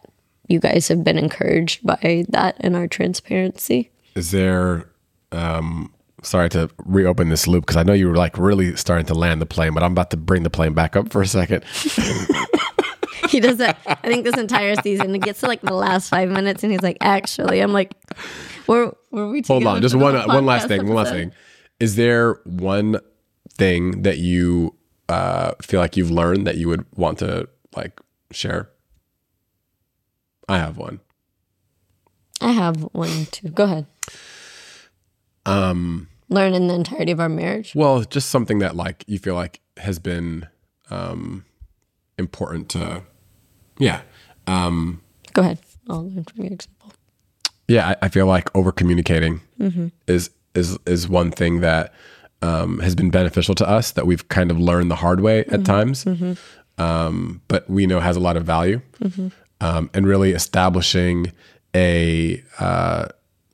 you 0.50 0.60
guys 0.60 0.88
have 0.88 1.04
been 1.04 1.18
encouraged 1.18 1.86
by 1.86 2.26
that 2.30 2.58
and 2.60 2.76
our 2.76 2.88
transparency. 2.88 3.92
Is 4.16 4.32
there, 4.32 4.90
um, 5.32 5.94
sorry 6.24 6.50
to 6.50 6.70
reopen 6.84 7.30
this 7.30 7.48
loop 7.48 7.66
because 7.66 7.78
I 7.78 7.84
know 7.84 7.94
you 7.94 8.10
were 8.10 8.16
like 8.16 8.38
really 8.38 8.76
starting 8.76 9.06
to 9.06 9.14
land 9.14 9.42
the 9.42 9.46
plane, 9.46 9.74
but 9.74 9.84
I'm 9.84 9.92
about 9.92 10.10
to 10.12 10.18
bring 10.18 10.44
the 10.44 10.50
plane 10.50 10.74
back 10.74 10.96
up 10.96 11.12
for 11.12 11.22
a 11.22 11.28
second. 11.28 11.64
he 13.32 13.40
does 13.40 13.58
that 13.58 13.78
i 13.86 13.96
think 14.08 14.24
this 14.24 14.38
entire 14.38 14.76
season 14.82 15.14
it 15.16 15.22
gets 15.22 15.40
to 15.42 15.48
like 15.48 15.62
the 15.62 15.74
last 15.74 16.10
five 16.10 16.30
minutes 16.30 16.64
and 16.64 16.72
he's 16.72 16.82
like 16.82 16.98
actually 17.02 17.62
i'm 17.62 17.72
like 17.74 17.94
were, 18.68 18.96
were 19.12 19.30
we 19.30 19.42
Hold 19.48 19.66
on, 19.66 19.82
just 19.82 19.96
one 19.96 20.16
whole 20.16 20.28
one 20.28 20.46
last 20.46 20.68
thing. 20.68 20.86
One 20.86 20.96
last 20.96 21.10
thing. 21.12 21.32
Is 21.80 21.96
there 21.96 22.40
one 22.46 23.00
thing 23.52 24.04
that 24.04 24.20
you 24.20 24.76
uh, 25.08 25.54
feel 25.60 25.80
like 25.80 25.98
you've 25.98 26.12
learned 26.12 26.46
that 26.46 26.58
you 26.58 26.68
would 26.68 26.86
want 26.96 27.18
to 27.20 27.50
like 27.76 28.00
share? 28.32 28.70
I 30.48 30.60
have 30.60 30.78
one. 30.78 31.00
I 32.42 32.52
have 32.52 32.84
one 32.94 33.26
too. 33.32 33.50
Go 33.50 33.64
ahead. 33.64 33.88
Um, 35.48 36.08
Learn 36.30 36.54
in 36.54 36.68
the 36.68 36.76
entirety 36.76 37.12
of 37.12 37.20
our 37.20 37.30
marriage. 37.30 37.74
well, 37.74 38.04
just 38.04 38.30
something 38.30 38.60
that 38.60 38.76
like 38.76 39.04
you 39.08 39.18
feel 39.18 39.34
like 39.36 39.62
has 39.78 39.98
been 39.98 40.48
um, 40.92 41.46
important 42.20 42.70
to, 42.70 43.02
yeah. 43.80 44.02
Um, 44.48 45.02
Go 45.34 45.42
ahead. 45.42 45.60
I'll 45.90 46.08
learn 46.10 46.24
from 46.24 46.44
your 46.44 46.54
example. 46.54 46.92
yeah, 47.68 47.90
I, 47.90 48.06
I 48.06 48.08
feel 48.10 48.26
like 48.28 48.54
over 48.56 48.72
communicating 48.72 49.42
Mm-hmm. 49.60 49.88
is 50.08 50.30
is 50.56 50.78
is 50.86 51.08
one 51.10 51.32
thing 51.32 51.60
that 51.62 51.94
um, 52.42 52.80
has 52.80 52.96
been 52.96 53.10
beneficial 53.12 53.54
to 53.56 53.68
us 53.68 53.92
that 53.92 54.06
we've 54.08 54.28
kind 54.30 54.52
of 54.52 54.58
learned 54.60 54.90
the 54.90 54.96
hard 54.96 55.20
way 55.20 55.44
at 55.46 55.66
times, 55.66 56.06
um, 56.78 57.42
but 57.48 57.70
we 57.70 57.86
know 57.86 58.00
has 58.00 58.16
a 58.16 58.20
lot 58.22 58.38
of 58.38 58.46
value, 58.46 58.82
um, 59.62 59.90
and 59.94 60.08
really 60.08 60.32
establishing 60.32 61.32
a 61.76 62.42
uh, 62.60 63.08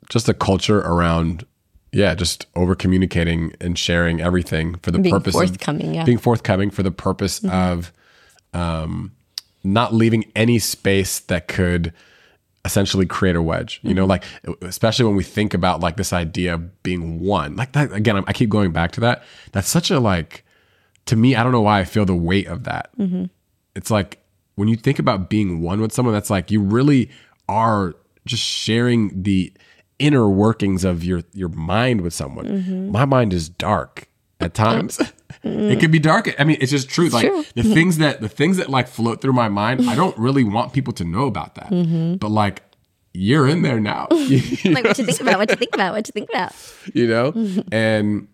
just 0.08 0.28
a 0.28 0.34
culture 0.34 0.78
around 0.78 1.44
yeah, 1.92 2.14
just 2.14 2.46
over 2.54 2.74
communicating 2.74 3.52
and 3.60 3.78
sharing 3.78 4.20
everything 4.20 4.76
for 4.76 4.90
the 4.90 4.98
Being 4.98 5.14
purpose 5.14 5.32
forthcoming, 5.34 5.88
of 5.88 5.94
yeah. 5.94 6.04
being 6.04 6.18
forthcoming 6.18 6.70
for 6.70 6.82
the 6.82 6.90
purpose 6.90 7.42
of 7.44 7.92
um, 8.54 9.12
not 9.72 9.92
leaving 9.92 10.30
any 10.34 10.58
space 10.58 11.20
that 11.20 11.48
could 11.48 11.92
essentially 12.64 13.06
create 13.06 13.36
a 13.36 13.42
wedge. 13.42 13.80
You 13.82 13.94
know, 13.94 14.06
mm-hmm. 14.06 14.10
like 14.10 14.24
especially 14.62 15.04
when 15.06 15.16
we 15.16 15.24
think 15.24 15.54
about 15.54 15.80
like 15.80 15.96
this 15.96 16.12
idea 16.12 16.54
of 16.54 16.82
being 16.82 17.20
one. 17.20 17.56
Like 17.56 17.72
that 17.72 17.92
again, 17.92 18.22
I 18.26 18.32
keep 18.32 18.50
going 18.50 18.72
back 18.72 18.92
to 18.92 19.00
that. 19.00 19.22
That's 19.52 19.68
such 19.68 19.90
a 19.90 20.00
like 20.00 20.44
to 21.06 21.16
me. 21.16 21.34
I 21.36 21.42
don't 21.42 21.52
know 21.52 21.62
why 21.62 21.80
I 21.80 21.84
feel 21.84 22.04
the 22.04 22.14
weight 22.14 22.48
of 22.48 22.64
that. 22.64 22.90
Mm-hmm. 22.98 23.24
It's 23.74 23.90
like 23.90 24.22
when 24.56 24.68
you 24.68 24.76
think 24.76 24.98
about 24.98 25.30
being 25.30 25.60
one 25.62 25.80
with 25.80 25.92
someone, 25.92 26.14
that's 26.14 26.30
like 26.30 26.50
you 26.50 26.60
really 26.60 27.10
are 27.48 27.94
just 28.26 28.42
sharing 28.42 29.22
the 29.22 29.52
inner 29.98 30.28
workings 30.28 30.84
of 30.84 31.04
your 31.04 31.22
your 31.32 31.48
mind 31.48 32.00
with 32.00 32.12
someone. 32.12 32.46
Mm-hmm. 32.46 32.90
My 32.90 33.04
mind 33.04 33.32
is 33.32 33.48
dark 33.48 34.08
at 34.40 34.54
times. 34.54 35.00
It 35.46 35.80
could 35.80 35.90
be 35.90 35.98
dark. 35.98 36.34
I 36.38 36.44
mean, 36.44 36.58
it's 36.60 36.70
just 36.70 36.88
true. 36.88 37.08
like 37.08 37.28
true. 37.28 37.44
the 37.54 37.62
things 37.62 37.98
that 37.98 38.20
the 38.20 38.28
things 38.28 38.56
that 38.58 38.68
like 38.70 38.88
float 38.88 39.20
through 39.20 39.32
my 39.32 39.48
mind, 39.48 39.88
I 39.88 39.94
don't 39.94 40.16
really 40.18 40.44
want 40.44 40.72
people 40.72 40.92
to 40.94 41.04
know 41.04 41.26
about 41.26 41.54
that. 41.56 41.70
Mm-hmm. 41.70 42.16
But 42.16 42.30
like 42.30 42.62
you're 43.16 43.48
in 43.48 43.62
there 43.62 43.80
now. 43.80 44.08
like 44.10 44.20
what 44.84 44.98
you 44.98 45.04
think 45.04 45.20
about, 45.20 45.38
what 45.38 45.50
you 45.50 45.56
think 45.56 45.74
about, 45.74 45.94
what 45.94 46.06
you 46.06 46.12
think 46.12 46.28
about. 46.28 46.52
you 46.92 47.06
know 47.06 47.32
mm-hmm. 47.32 47.60
and 47.72 48.28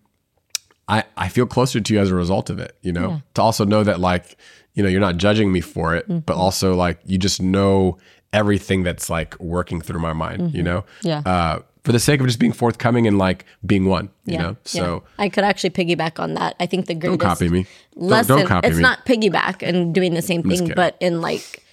i 0.87 1.03
i 1.15 1.29
feel 1.29 1.45
closer 1.45 1.79
to 1.79 1.93
you 1.93 1.99
as 1.99 2.11
a 2.11 2.15
result 2.15 2.49
of 2.49 2.59
it 2.59 2.75
you 2.81 2.91
know 2.91 3.21
to 3.33 3.41
also 3.41 3.63
know 3.63 3.83
that 3.83 3.99
like 3.99 4.37
you 4.73 4.83
know 4.83 4.89
you're 4.89 4.99
not 4.99 5.17
judging 5.17 5.51
me 5.51 5.61
for 5.61 5.95
it 5.95 6.07
mm-hmm. 6.07 6.19
but 6.19 6.35
also 6.35 6.75
like 6.75 6.99
you 7.05 7.17
just 7.17 7.41
know 7.41 7.97
everything 8.33 8.83
that's 8.83 9.09
like 9.09 9.39
working 9.39 9.79
through 9.79 9.99
my 9.99 10.13
mind 10.13 10.53
you 10.53 10.61
know 10.61 10.83
Yeah. 11.01 11.21
uh 11.25 11.59
for 11.83 11.91
the 11.91 11.99
sake 11.99 12.19
of 12.21 12.27
just 12.27 12.39
being 12.39 12.53
forthcoming 12.53 13.07
and 13.07 13.17
like 13.17 13.45
being 13.65 13.85
one 13.85 14.09
you 14.25 14.37
know 14.37 14.55
so 14.63 15.03
I 15.17 15.29
could 15.29 15.43
actually 15.43 15.71
piggyback 15.71 16.19
on 16.19 16.33
that. 16.35 16.55
I 16.59 16.65
think 16.65 16.85
the 16.85 16.95
greatest 16.95 17.21
copy 17.21 17.49
me. 17.49 17.65
Don't- 17.93 18.09
lesson. 18.09 18.37
don't 18.37 18.47
copy 18.47 18.67
it's 18.67 18.77
me. 18.77 18.81
not 18.81 19.05
piggyback 19.05 19.67
and 19.67 19.93
doing 19.93 20.13
the 20.13 20.21
same 20.21 20.43
thing, 20.43 20.71
but 20.75 20.95
in 20.99 21.21
like, 21.21 21.63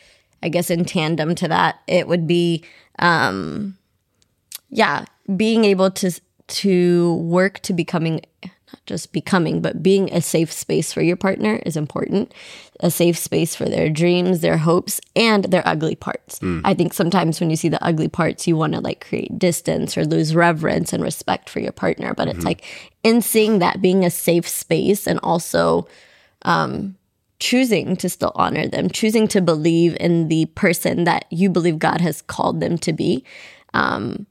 I 0.43 0.49
guess 0.49 0.71
in 0.71 0.85
tandem 0.85 1.35
to 1.37 1.49
that, 1.49 1.81
it 1.87 2.09
would 2.09 2.27
be, 2.27 2.65
um, 2.99 3.77
yeah, 4.69 5.05
being 5.37 5.65
able 5.65 5.91
to 5.93 6.11
to 6.49 7.15
work 7.15 7.61
to 7.61 7.73
becoming 7.73 8.21
not 8.73 8.85
just 8.87 9.13
becoming, 9.13 9.61
but 9.61 9.83
being 9.83 10.13
a 10.13 10.21
safe 10.21 10.53
space 10.53 10.93
for 10.93 11.03
your 11.03 11.17
partner 11.17 11.61
is 11.67 11.77
important. 11.77 12.33
A 12.81 12.91
safe 12.91 13.19
space 13.19 13.55
for 13.55 13.67
their 13.69 13.91
dreams, 13.91 14.41
their 14.41 14.57
hopes, 14.59 15.01
and 15.15 15.45
their 15.45 15.67
ugly 15.67 15.95
parts. 15.97 16.39
Hmm. 16.39 16.61
I 16.65 16.75
think 16.75 16.95
sometimes 16.95 17.41
when 17.41 17.51
you 17.51 17.57
see 17.57 17.69
the 17.69 17.85
ugly 17.85 18.09
parts, 18.09 18.47
you 18.47 18.57
want 18.57 18.73
to 18.75 18.81
like 18.81 19.07
create 19.07 19.39
distance 19.39 19.99
or 19.99 20.05
lose 20.05 20.35
reverence 20.35 20.93
and 20.93 21.03
respect 21.03 21.51
for 21.51 21.61
your 21.61 21.73
partner. 21.73 22.15
But 22.15 22.29
Mm-hmm. 22.29 22.37
it's 22.39 22.45
like 22.45 22.65
in 23.03 23.23
seeing 23.23 23.59
that 23.59 23.83
being 23.83 24.05
a 24.05 24.11
safe 24.11 24.49
space 24.49 25.07
and 25.07 25.19
also 25.23 25.89
um, 26.43 26.97
choosing 27.39 27.97
to 27.97 28.09
still 28.09 28.33
honor 28.35 28.69
them, 28.69 28.89
choosing 28.89 29.27
to 29.29 29.41
believe 29.41 29.97
in 29.99 30.29
the 30.29 30.47
person 30.55 31.05
that 31.05 31.25
you 31.31 31.51
believe 31.51 31.79
God 31.79 32.01
has 32.01 32.23
called 32.23 32.61
them 32.61 32.79
to 32.79 32.93
be. 32.93 33.25
Um, 33.75 34.27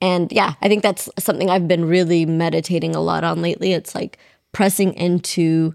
and 0.00 0.30
yeah, 0.32 0.54
I 0.60 0.68
think 0.68 0.82
that's 0.82 1.08
something 1.18 1.48
I've 1.50 1.68
been 1.68 1.84
really 1.86 2.26
meditating 2.26 2.94
a 2.94 3.00
lot 3.00 3.24
on 3.24 3.40
lately. 3.42 3.72
It's 3.72 3.94
like 3.94 4.18
pressing 4.52 4.92
into 4.94 5.74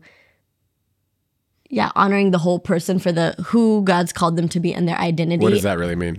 yeah, 1.69 1.91
honoring 1.95 2.31
the 2.31 2.39
whole 2.39 2.59
person 2.59 2.97
for 2.99 3.11
the 3.11 3.35
who 3.47 3.83
God's 3.83 4.11
called 4.11 4.35
them 4.37 4.49
to 4.49 4.59
be 4.59 4.73
and 4.73 4.87
their 4.87 4.97
identity. 4.97 5.41
what 5.41 5.51
does 5.51 5.63
that 5.63 5.77
really 5.77 5.95
mean 5.95 6.17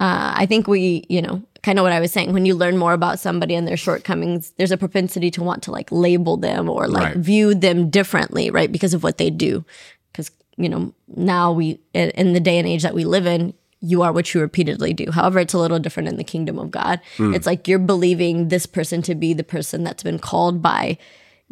Uh, 0.00 0.32
I 0.36 0.46
think 0.46 0.66
we, 0.68 1.04
you 1.08 1.20
know, 1.22 1.42
kind 1.62 1.78
of 1.78 1.82
what 1.84 1.92
I 1.92 2.00
was 2.00 2.12
saying, 2.12 2.32
when 2.32 2.44
you 2.46 2.54
learn 2.56 2.76
more 2.76 2.92
about 2.92 3.18
somebody 3.20 3.54
and 3.54 3.66
their 3.68 3.76
shortcomings, 3.76 4.52
there's 4.58 4.72
a 4.72 4.76
propensity 4.76 5.30
to 5.32 5.42
want 5.42 5.62
to 5.64 5.70
like 5.70 5.90
label 5.92 6.36
them 6.36 6.68
or 6.68 6.88
like 6.88 7.14
Right. 7.14 7.16
view 7.16 7.54
them 7.54 7.88
differently, 7.90 8.50
right? 8.50 8.70
Because 8.70 8.94
of 8.94 9.02
what 9.04 9.18
they 9.18 9.30
do. 9.30 9.64
Because, 10.10 10.30
you 10.56 10.68
know, 10.68 10.92
now 11.16 11.52
we, 11.52 11.78
in- 11.94 12.10
in 12.10 12.32
the 12.32 12.40
day 12.40 12.58
and 12.58 12.66
age 12.68 12.82
that 12.82 12.94
we 12.94 13.04
live 13.04 13.26
in, 13.26 13.54
you 13.82 14.02
are 14.02 14.12
what 14.12 14.32
you 14.32 14.40
repeatedly 14.40 14.94
do. 14.94 15.10
However, 15.10 15.40
it's 15.40 15.54
a 15.54 15.58
little 15.58 15.80
different 15.80 16.08
in 16.08 16.16
the 16.16 16.24
kingdom 16.24 16.58
of 16.58 16.70
God. 16.70 17.00
It's 17.34 17.46
like 17.46 17.66
you're 17.66 17.80
believing 17.80 18.48
this 18.48 18.64
person 18.64 19.02
to 19.02 19.14
be 19.14 19.34
the 19.34 19.44
person 19.44 19.82
that's 19.82 20.04
been 20.04 20.20
called 20.20 20.62
by 20.62 20.96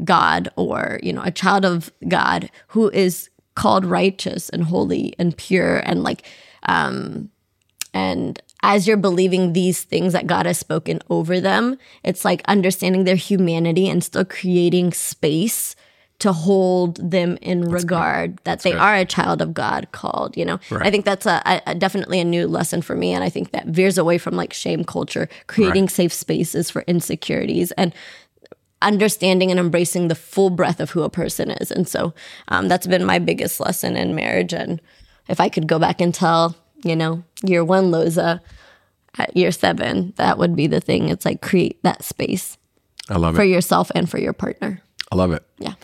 God 0.04 0.48
or, 0.56 1.00
you 1.02 1.12
know, 1.12 1.22
a 1.24 1.32
child 1.32 1.64
of 1.64 1.92
God 2.08 2.50
who 2.68 2.88
is 2.90 3.28
called 3.56 3.84
righteous 3.84 4.48
and 4.48 4.64
holy 4.64 5.14
and 5.18 5.36
pure 5.36 5.78
and 5.78 6.02
like, 6.02 6.24
um 6.62 7.30
and 7.92 8.40
as 8.62 8.86
you're 8.86 8.96
believing 8.96 9.52
these 9.52 9.82
things 9.82 10.12
that 10.12 10.28
God 10.28 10.46
has 10.46 10.58
spoken 10.58 11.00
over 11.10 11.40
them, 11.40 11.76
it's 12.04 12.24
like 12.24 12.42
understanding 12.46 13.04
their 13.04 13.16
humanity 13.16 13.88
and 13.88 14.04
still 14.04 14.24
creating 14.24 14.92
space 14.92 15.74
to 16.20 16.32
hold 16.32 16.96
them 17.10 17.36
in 17.42 17.68
regard 17.68 18.38
that 18.44 18.60
they 18.60 18.70
good. 18.72 18.80
are 18.80 18.94
a 18.94 19.04
child 19.04 19.42
of 19.42 19.52
God 19.52 19.88
called, 19.92 20.36
you 20.36 20.44
know. 20.44 20.58
I 20.70 20.90
think 20.90 21.04
that's 21.04 21.26
a, 21.26 21.42
a- 21.66 21.74
definitely 21.74 22.20
a 22.20 22.24
new 22.24 22.46
lesson 22.46 22.82
for 22.82 22.94
me 22.94 23.12
and 23.12 23.24
I 23.24 23.28
think 23.28 23.50
that 23.52 23.66
veers 23.66 23.98
away 23.98 24.18
from 24.18 24.34
like 24.36 24.52
shame 24.52 24.84
culture, 24.84 25.28
creating 25.46 25.84
Right. 25.84 25.90
safe 25.90 26.12
spaces 26.12 26.70
for 26.70 26.82
insecurities 26.86 27.72
and 27.72 27.92
understanding 28.82 29.50
and 29.50 29.60
embracing 29.60 30.08
the 30.08 30.14
full 30.14 30.50
breadth 30.50 30.80
of 30.80 30.90
who 30.90 31.02
a 31.02 31.10
person 31.10 31.50
is. 31.50 31.70
And 31.70 31.86
so 31.86 32.14
um, 32.48 32.68
that's 32.68 32.86
been 32.86 33.04
my 33.04 33.18
biggest 33.18 33.60
lesson 33.60 33.96
in 33.96 34.14
marriage. 34.14 34.52
And 34.54 34.80
if 35.28 35.40
I 35.40 35.48
could 35.48 35.66
go 35.66 35.78
back 35.78 36.00
and 36.00 36.14
tell, 36.14 36.56
you 36.84 36.96
know, 36.96 37.22
year 37.44 37.62
one 37.64 37.90
Loza 37.90 38.40
at 39.18 39.36
year 39.36 39.52
seven, 39.52 40.14
that 40.16 40.38
would 40.38 40.56
be 40.56 40.66
the 40.66 40.80
thing. 40.80 41.08
It's 41.08 41.24
like 41.24 41.42
create 41.42 41.82
that 41.82 42.04
space 42.04 42.56
i 43.08 43.16
love 43.16 43.34
it 43.34 43.38
for 43.38 43.44
yourself 43.44 43.90
and 43.94 44.08
for 44.08 44.18
your 44.18 44.32
partner. 44.32 44.80
i 45.10 45.16
love 45.16 45.32
it 45.32 45.42
Yeah. 45.58 45.74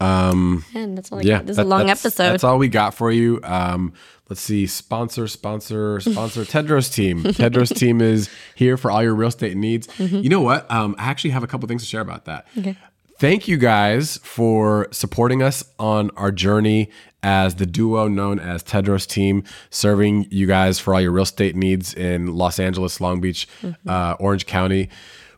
Um, 0.00 0.64
and 0.74 0.96
that's 0.96 1.12
all 1.12 1.18
I 1.18 1.22
yeah 1.22 1.36
got. 1.38 1.46
This 1.46 1.54
is 1.54 1.58
a 1.58 1.64
long 1.64 1.80
that's- 1.86 2.04
episode. 2.04 2.24
that's 2.32 2.44
all 2.44 2.58
we 2.58 2.68
got 2.68 2.94
for 2.94 3.10
you. 3.12 3.40
Um 3.42 3.92
let's 4.28 4.40
see. 4.40 4.66
Sponsor 4.66 5.26
sponsor 5.28 6.00
sponsor 6.00 6.42
Theodros 6.44 6.92
team. 6.92 7.22
Theodros 7.24 7.74
team 7.76 8.00
is 8.00 8.28
here 8.54 8.76
for 8.76 8.90
all 8.90 9.02
your 9.02 9.14
real 9.14 9.28
estate 9.28 9.56
needs. 9.56 9.86
Mm-hmm. 9.88 10.18
you 10.18 10.28
know 10.28 10.40
what? 10.40 10.70
Um 10.70 10.94
i 10.98 11.04
actually 11.04 11.30
have 11.30 11.42
a 11.42 11.46
couple 11.46 11.68
things 11.68 11.82
to 11.82 11.88
share 11.88 12.00
about 12.00 12.24
that. 12.26 12.46
Okay. 12.58 12.76
Thank 13.18 13.46
you 13.48 13.58
guys 13.58 14.16
for 14.22 14.88
supporting 14.92 15.42
us 15.42 15.62
on 15.78 16.10
our 16.16 16.32
journey 16.32 16.88
as 17.22 17.56
the 17.56 17.66
duo 17.66 18.08
known 18.08 18.38
as 18.40 18.62
Theodros 18.62 19.06
team 19.06 19.44
serving 19.68 20.26
you 20.30 20.46
guys 20.46 20.78
for 20.78 20.94
all 20.94 21.02
your 21.02 21.10
real 21.10 21.24
estate 21.24 21.54
needs 21.54 21.92
in 21.92 22.34
los 22.34 22.58
angeles 22.58 22.98
long 22.98 23.20
beach 23.20 23.46
uh, 23.86 24.14
orange 24.18 24.46
county 24.46 24.88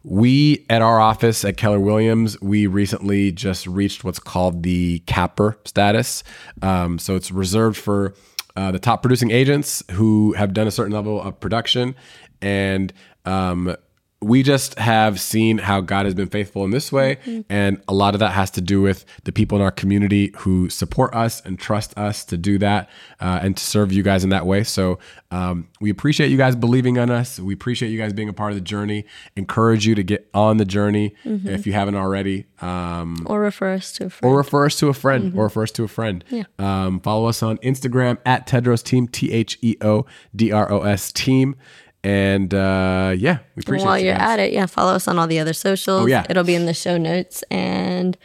we 0.05 0.67
at 0.69 0.83
our 0.83 1.01
office 1.01 1.45
at 1.45 1.57
Keller 1.57 1.81
Williams, 1.81 2.41
we 2.41 2.67
recently 2.67 3.33
just 3.33 3.67
reached 3.67 4.05
what's 4.05 4.19
called 4.19 4.63
the 4.63 5.01
capper 5.01 5.59
status. 5.65 6.25
Um, 6.61 6.99
so 6.99 7.17
it's 7.17 7.31
reserved 7.31 7.77
for 7.77 8.15
uh, 8.57 8.73
the 8.73 8.79
top 8.79 9.03
producing 9.03 9.31
agents 9.31 9.83
who 9.93 10.33
have 10.35 10.53
done 10.53 10.67
a 10.67 10.71
certain 10.71 10.93
level 10.93 11.21
of 11.21 11.39
production. 11.41 11.95
And 12.41 12.93
um, 13.25 13.77
we 14.23 14.43
just 14.43 14.79
have 14.79 15.20
seen 15.20 15.59
how 15.59 15.81
God 15.81 16.07
has 16.07 16.14
been 16.14 16.29
faithful 16.29 16.64
in 16.64 16.70
this 16.70 16.93
way. 16.93 17.18
And 17.51 17.83
a 17.89 17.93
lot 17.95 18.14
of 18.14 18.20
that 18.20 18.31
has 18.33 18.51
to 18.53 18.61
do 18.61 18.81
with 18.81 19.05
the 19.25 19.33
people 19.33 19.59
in 19.59 19.62
our 19.62 19.70
community 19.73 20.33
who 20.39 20.70
support 20.70 21.12
us 21.14 21.41
and 21.45 21.59
trust 21.59 21.97
us 21.99 22.25
to 22.27 22.37
do 22.37 22.57
that 22.59 22.89
uh, 23.20 23.41
and 23.43 23.57
to 23.57 23.64
serve 23.64 23.93
you 23.93 24.03
guys 24.03 24.23
in 24.25 24.31
that 24.31 24.47
way. 24.47 24.62
So 24.64 24.99
um, 25.33 25.68
we 25.81 25.91
appreciate 25.91 26.31
you 26.31 26.37
guys 26.37 26.55
believing 26.55 26.99
on 26.99 27.11
us. 27.11 27.41
We 27.41 27.53
appreciate 27.55 27.91
you 27.91 27.99
guys 27.99 28.12
being 28.12 28.29
a 28.29 28.33
part 28.33 28.53
of 28.53 28.57
the 28.57 28.61
journey. 28.64 29.05
Encourage 29.37 29.87
you 29.87 29.95
to 29.97 30.03
get 30.05 30.29
on 30.35 30.59
the 30.59 30.64
journey 30.64 31.14
if 31.25 31.66
you 31.66 31.73
haven't 31.73 31.97
already. 31.97 32.47
Um, 32.61 33.27
or 33.27 33.41
refer 33.41 33.73
us 33.75 33.93
to 33.95 34.05
a 34.07 34.11
friend. 34.11 34.33
or 34.33 34.37
refer 34.37 34.66
us 34.66 34.77
to 34.79 34.89
a 34.89 34.95
friend 34.95 35.35
or 35.37 35.45
refer 35.45 35.64
us 35.64 35.73
to 35.73 35.85
a 35.85 35.89
friend. 35.89 36.25
Um, 36.59 37.01
follow 37.01 37.27
us 37.27 37.43
on 37.43 37.59
Instagram 37.59 38.18
at 38.25 38.47
Theodros 38.47 38.85
Team, 38.85 39.09
T 39.09 39.33
H 39.33 39.59
E 39.62 39.77
O 39.81 40.07
D 40.37 40.53
R 40.53 40.70
O 40.70 40.83
S 40.83 41.11
Team. 41.12 41.57
And 42.05 42.53
uh, 42.53 43.15
yeah, 43.17 43.39
we 43.55 43.61
appreciate 43.61 43.85
it. 43.85 43.87
While 43.87 43.99
you 43.99 44.07
you're 44.07 44.15
guys. 44.15 44.31
at 44.31 44.41
it, 44.41 44.53
yeah, 44.53 44.67
follow 44.67 44.93
us 44.93 45.07
on 45.07 45.19
all 45.19 45.27
the 45.27 45.39
other 45.39 45.53
socials. 45.53 46.03
Oh, 46.03 46.07
yeah. 46.07 46.27
It'll 46.29 46.45
be 46.45 46.55
in 46.55 46.67
the 46.67 46.75
show 46.75 46.99
notes. 46.99 47.45
And 47.51 48.19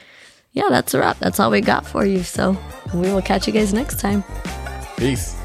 yeah, 0.53 0.69
that's 0.69 0.93
a 0.95 0.99
wrap. 0.99 1.19
That's 1.19 1.39
all 1.39 1.51
we 1.51 1.61
got 1.61 1.85
for 1.85 2.03
you. 2.05 2.23
So 2.23 2.57
we 2.93 3.13
will 3.13 3.21
catch 3.21 3.45
you 3.45 3.53
guys 3.53 3.73
next 3.73 3.99
time. 3.99 4.23
Peace. 4.97 5.36